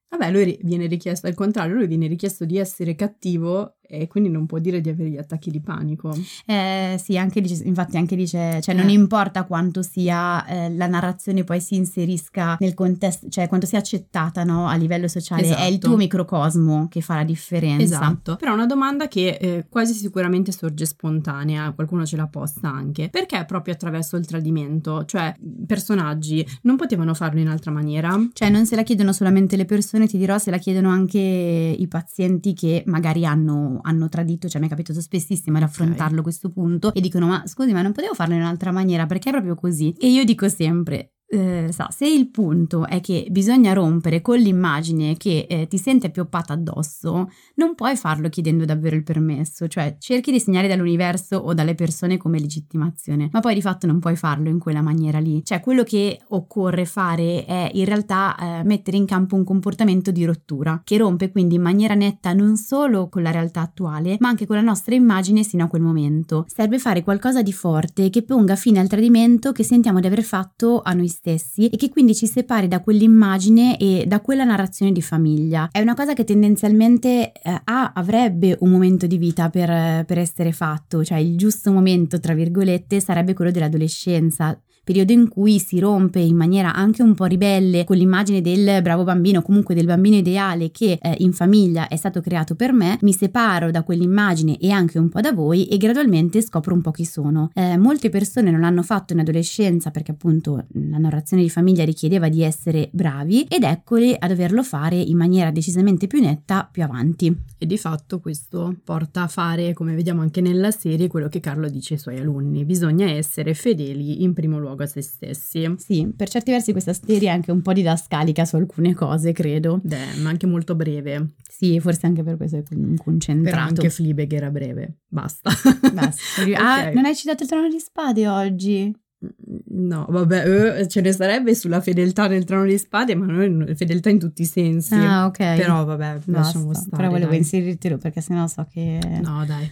Vabbè, 0.09 0.31
lui 0.31 0.59
viene 0.63 0.87
richiesto 0.87 1.27
al 1.27 1.35
contrario, 1.35 1.75
lui 1.75 1.87
viene 1.87 2.07
richiesto 2.07 2.45
di 2.45 2.57
essere 2.57 2.95
cattivo 2.95 3.77
e 3.89 4.07
quindi 4.07 4.29
non 4.29 4.45
può 4.45 4.59
dire 4.59 4.81
di 4.81 4.89
avere 4.89 5.09
gli 5.09 5.17
attacchi 5.17 5.49
di 5.49 5.59
panico. 5.61 6.15
Eh, 6.45 6.99
sì, 7.01 7.17
anche 7.17 7.41
dice, 7.41 7.63
infatti 7.63 7.97
anche 7.97 8.15
dice, 8.15 8.61
cioè 8.61 8.75
non 8.75 8.87
eh. 8.87 8.91
importa 8.91 9.45
quanto 9.45 9.81
sia 9.81 10.45
eh, 10.45 10.71
la 10.75 10.85
narrazione 10.85 11.43
poi 11.43 11.59
si 11.59 11.75
inserisca 11.75 12.57
nel 12.59 12.75
contesto, 12.75 13.27
cioè 13.29 13.47
quanto 13.47 13.65
sia 13.65 13.79
accettata 13.79 14.43
no, 14.43 14.67
a 14.67 14.75
livello 14.75 15.07
sociale, 15.07 15.41
esatto. 15.41 15.61
è 15.61 15.65
il 15.65 15.79
tuo 15.79 15.95
microcosmo 15.95 16.87
che 16.87 17.01
fa 17.01 17.15
la 17.15 17.23
differenza. 17.23 17.83
Esatto, 17.83 18.35
però 18.35 18.51
è 18.51 18.53
una 18.53 18.67
domanda 18.67 19.07
che 19.07 19.37
eh, 19.41 19.65
quasi 19.67 19.93
sicuramente 19.93 20.51
sorge 20.51 20.85
spontanea, 20.85 21.71
qualcuno 21.71 22.05
ce 22.05 22.15
l'ha 22.15 22.27
posta 22.27 22.69
anche, 22.69 23.09
perché 23.09 23.43
proprio 23.45 23.73
attraverso 23.73 24.17
il 24.17 24.27
tradimento, 24.27 25.05
cioè 25.05 25.33
personaggi 25.65 26.45
non 26.63 26.75
potevano 26.75 27.15
farlo 27.15 27.39
in 27.39 27.47
altra 27.47 27.71
maniera? 27.71 28.15
Cioè 28.33 28.49
non 28.49 28.67
se 28.67 28.75
la 28.75 28.83
chiedono 28.83 29.13
solamente 29.13 29.55
le 29.55 29.65
persone, 29.65 30.07
ti 30.07 30.19
dirò, 30.19 30.37
se 30.37 30.51
la 30.51 30.57
chiedono 30.57 30.89
anche 30.89 31.19
i 31.19 31.87
pazienti 31.87 32.53
che 32.53 32.83
magari 32.85 33.25
hanno 33.25 33.78
hanno, 33.83 34.09
tradito, 34.09 34.47
cioè 34.47 34.59
mi 34.61 34.67
è 34.67 34.69
capitato 34.69 35.01
spessissimo 35.01 35.57
ad 35.57 35.63
affrontarlo 35.63 36.13
okay. 36.13 36.23
questo 36.23 36.49
punto 36.49 36.93
e 36.93 37.01
dicono 37.01 37.27
ma 37.27 37.43
scusi 37.45 37.73
ma 37.73 37.81
non 37.81 37.91
potevo 37.91 38.13
farlo 38.13 38.33
in 38.33 38.41
un'altra 38.41 38.71
maniera 38.71 39.05
perché 39.05 39.29
è 39.29 39.31
proprio 39.31 39.55
così 39.55 39.93
e 39.99 40.07
io 40.07 40.23
dico 40.23 40.47
sempre 40.49 41.13
eh, 41.31 41.67
sa, 41.71 41.89
se 41.91 42.07
il 42.07 42.29
punto 42.29 42.87
è 42.87 43.01
che 43.01 43.27
bisogna 43.29 43.73
rompere 43.73 44.21
con 44.21 44.39
l'immagine 44.39 45.15
che 45.15 45.45
eh, 45.47 45.67
ti 45.67 45.77
sente 45.77 46.09
pioppata 46.09 46.53
addosso, 46.53 47.29
non 47.55 47.75
puoi 47.75 47.95
farlo 47.95 48.29
chiedendo 48.29 48.65
davvero 48.65 48.95
il 48.95 49.03
permesso, 49.03 49.67
cioè 49.67 49.97
cerchi 49.99 50.31
di 50.31 50.39
segnare 50.39 50.67
dall'universo 50.67 51.37
o 51.37 51.53
dalle 51.53 51.75
persone 51.75 52.17
come 52.17 52.39
legittimazione, 52.39 53.29
ma 53.31 53.41
poi 53.41 53.53
di 53.53 53.61
fatto 53.61 53.85
non 53.85 53.99
puoi 53.99 54.15
farlo 54.15 54.49
in 54.49 54.57
quella 54.57 54.81
maniera 54.81 55.19
lì. 55.19 55.43
Cioè 55.43 55.59
quello 55.59 55.83
che 55.83 56.19
occorre 56.29 56.85
fare 56.85 57.45
è 57.45 57.69
in 57.73 57.85
realtà 57.85 58.35
eh, 58.35 58.63
mettere 58.63 58.97
in 58.97 59.05
campo 59.05 59.35
un 59.35 59.43
comportamento 59.43 60.09
di 60.09 60.25
rottura, 60.25 60.81
che 60.83 60.97
rompe 60.97 61.31
quindi 61.31 61.55
in 61.55 61.61
maniera 61.61 61.93
netta 61.93 62.33
non 62.33 62.57
solo 62.57 63.07
con 63.07 63.21
la 63.21 63.31
realtà 63.31 63.61
attuale, 63.61 64.17
ma 64.19 64.29
anche 64.29 64.47
con 64.47 64.55
la 64.55 64.63
nostra 64.63 64.95
immagine 64.95 65.43
sino 65.43 65.65
a 65.65 65.67
quel 65.67 65.83
momento. 65.83 66.45
Serve 66.47 66.79
fare 66.79 67.03
qualcosa 67.03 67.43
di 67.43 67.53
forte 67.53 68.09
che 68.09 68.23
ponga 68.23 68.55
fine 68.55 68.79
al 68.79 68.87
tradimento 68.87 69.51
che 69.51 69.63
sentiamo 69.63 69.99
di 69.99 70.07
aver 70.07 70.23
fatto 70.23 70.81
a 70.83 70.93
noi 70.93 71.07
stessi 71.07 71.18
stessi 71.19 71.67
e 71.67 71.75
che 71.75 71.89
quindi 71.89 72.15
ci 72.15 72.27
separi 72.27 72.67
da 72.67 72.79
quell'immagine 72.79 73.77
e 73.77 74.05
da 74.07 74.21
quella 74.21 74.45
narrazione 74.45 74.91
di 74.91 75.01
famiglia. 75.01 75.67
È 75.71 75.81
una 75.81 75.93
cosa 75.93 76.13
che 76.13 76.23
tendenzialmente 76.23 77.31
eh, 77.31 77.61
ha, 77.63 77.91
avrebbe 77.93 78.55
un 78.61 78.69
momento 78.71 79.05
di 79.05 79.17
vita 79.17 79.49
per, 79.49 80.05
per 80.05 80.17
essere 80.17 80.51
fatto, 80.53 81.03
cioè 81.03 81.17
il 81.17 81.37
giusto 81.37 81.71
momento, 81.71 82.19
tra 82.19 82.33
virgolette, 82.33 83.01
sarebbe 83.01 83.33
quello 83.33 83.51
dell'adolescenza 83.51 84.57
periodo 84.89 85.11
in 85.11 85.27
cui 85.27 85.59
si 85.59 85.77
rompe 85.77 86.17
in 86.17 86.35
maniera 86.35 86.73
anche 86.73 87.03
un 87.03 87.13
po' 87.13 87.25
ribelle 87.25 87.83
con 87.83 87.95
l'immagine 87.95 88.41
del 88.41 88.81
bravo 88.81 89.03
bambino, 89.03 89.43
comunque 89.43 89.75
del 89.75 89.85
bambino 89.85 90.15
ideale 90.15 90.71
che 90.71 90.97
eh, 90.99 91.15
in 91.19 91.31
famiglia 91.31 91.87
è 91.87 91.95
stato 91.95 92.21
creato 92.21 92.55
per 92.55 92.73
me, 92.73 92.97
mi 93.01 93.13
separo 93.13 93.69
da 93.69 93.83
quell'immagine 93.83 94.57
e 94.57 94.71
anche 94.71 94.97
un 94.97 95.09
po' 95.09 95.21
da 95.21 95.31
voi 95.31 95.67
e 95.67 95.77
gradualmente 95.77 96.41
scopro 96.41 96.73
un 96.73 96.81
po' 96.81 96.89
chi 96.89 97.05
sono. 97.05 97.51
Eh, 97.53 97.77
molte 97.77 98.09
persone 98.09 98.49
non 98.49 98.61
l'hanno 98.61 98.81
fatto 98.81 99.13
in 99.13 99.19
adolescenza 99.19 99.91
perché 99.91 100.09
appunto 100.09 100.65
la 100.71 100.97
narrazione 100.97 101.43
di 101.43 101.51
famiglia 101.51 101.85
richiedeva 101.85 102.27
di 102.27 102.41
essere 102.41 102.89
bravi 102.91 103.43
ed 103.43 103.61
eccoli 103.61 104.15
a 104.17 104.25
doverlo 104.27 104.63
fare 104.63 104.95
in 104.95 105.17
maniera 105.17 105.51
decisamente 105.51 106.07
più 106.07 106.19
netta 106.19 106.67
più 106.69 106.81
avanti. 106.81 107.31
E 107.59 107.65
di 107.67 107.77
fatto 107.77 108.19
questo 108.19 108.75
porta 108.83 109.21
a 109.21 109.27
fare, 109.27 109.73
come 109.73 109.93
vediamo 109.93 110.21
anche 110.21 110.41
nella 110.41 110.71
serie, 110.71 111.07
quello 111.07 111.27
che 111.27 111.39
Carlo 111.39 111.69
dice 111.69 111.93
ai 111.93 111.99
suoi 111.99 112.17
alunni, 112.17 112.65
bisogna 112.65 113.07
essere 113.07 113.53
fedeli 113.53 114.23
in 114.23 114.33
primo 114.33 114.57
luogo 114.57 114.77
a 114.83 114.87
se 114.87 115.01
stessi. 115.01 115.75
Sì, 115.77 116.11
per 116.15 116.29
certi 116.29 116.51
versi 116.51 116.71
questa 116.71 116.93
serie 116.93 117.29
è 117.29 117.31
anche 117.31 117.51
un 117.51 117.61
po' 117.61 117.73
didascalica 117.73 118.45
su 118.45 118.55
alcune 118.55 118.93
cose, 118.93 119.31
credo. 119.31 119.79
Beh, 119.83 120.15
ma 120.21 120.29
anche 120.29 120.45
molto 120.45 120.75
breve. 120.75 121.33
Sì, 121.49 121.79
forse 121.79 122.05
anche 122.05 122.23
per 122.23 122.37
questo 122.37 122.57
è 122.57 122.63
concentrato. 123.03 123.55
Però 123.55 123.67
anche 123.67 123.89
Fleabag 123.89 124.31
era 124.33 124.49
breve. 124.49 124.99
Basta. 125.07 125.51
Basta. 125.93 126.27
Ah, 126.59 126.79
okay. 126.79 126.93
non 126.93 127.05
hai 127.05 127.15
citato 127.15 127.43
il 127.43 127.49
trono 127.49 127.67
di 127.67 127.79
spade 127.79 128.27
oggi? 128.27 128.93
No, 129.21 130.05
vabbè, 130.07 130.79
eh, 130.79 130.87
ce 130.87 131.01
ne 131.01 131.11
sarebbe 131.11 131.53
sulla 131.53 131.81
fedeltà 131.81 132.27
nel 132.27 132.45
trono 132.45 132.63
di 132.63 132.77
spade, 132.77 133.15
ma 133.15 133.25
noi 133.25 133.75
fedeltà 133.75 134.09
in 134.09 134.17
tutti 134.17 134.43
i 134.43 134.45
sensi. 134.45 134.93
Ah, 134.93 135.25
ok. 135.25 135.55
Però 135.57 135.83
vabbè, 135.83 136.13
Basta. 136.13 136.31
lasciamo 136.31 136.73
stare. 136.73 136.95
Però 136.95 137.09
volevo 137.09 137.31
dai. 137.31 137.39
inserirtelo 137.39 137.97
perché 137.97 138.21
sennò 138.21 138.47
so 138.47 138.65
che... 138.71 138.97
No, 139.21 139.43
dai. 139.45 139.69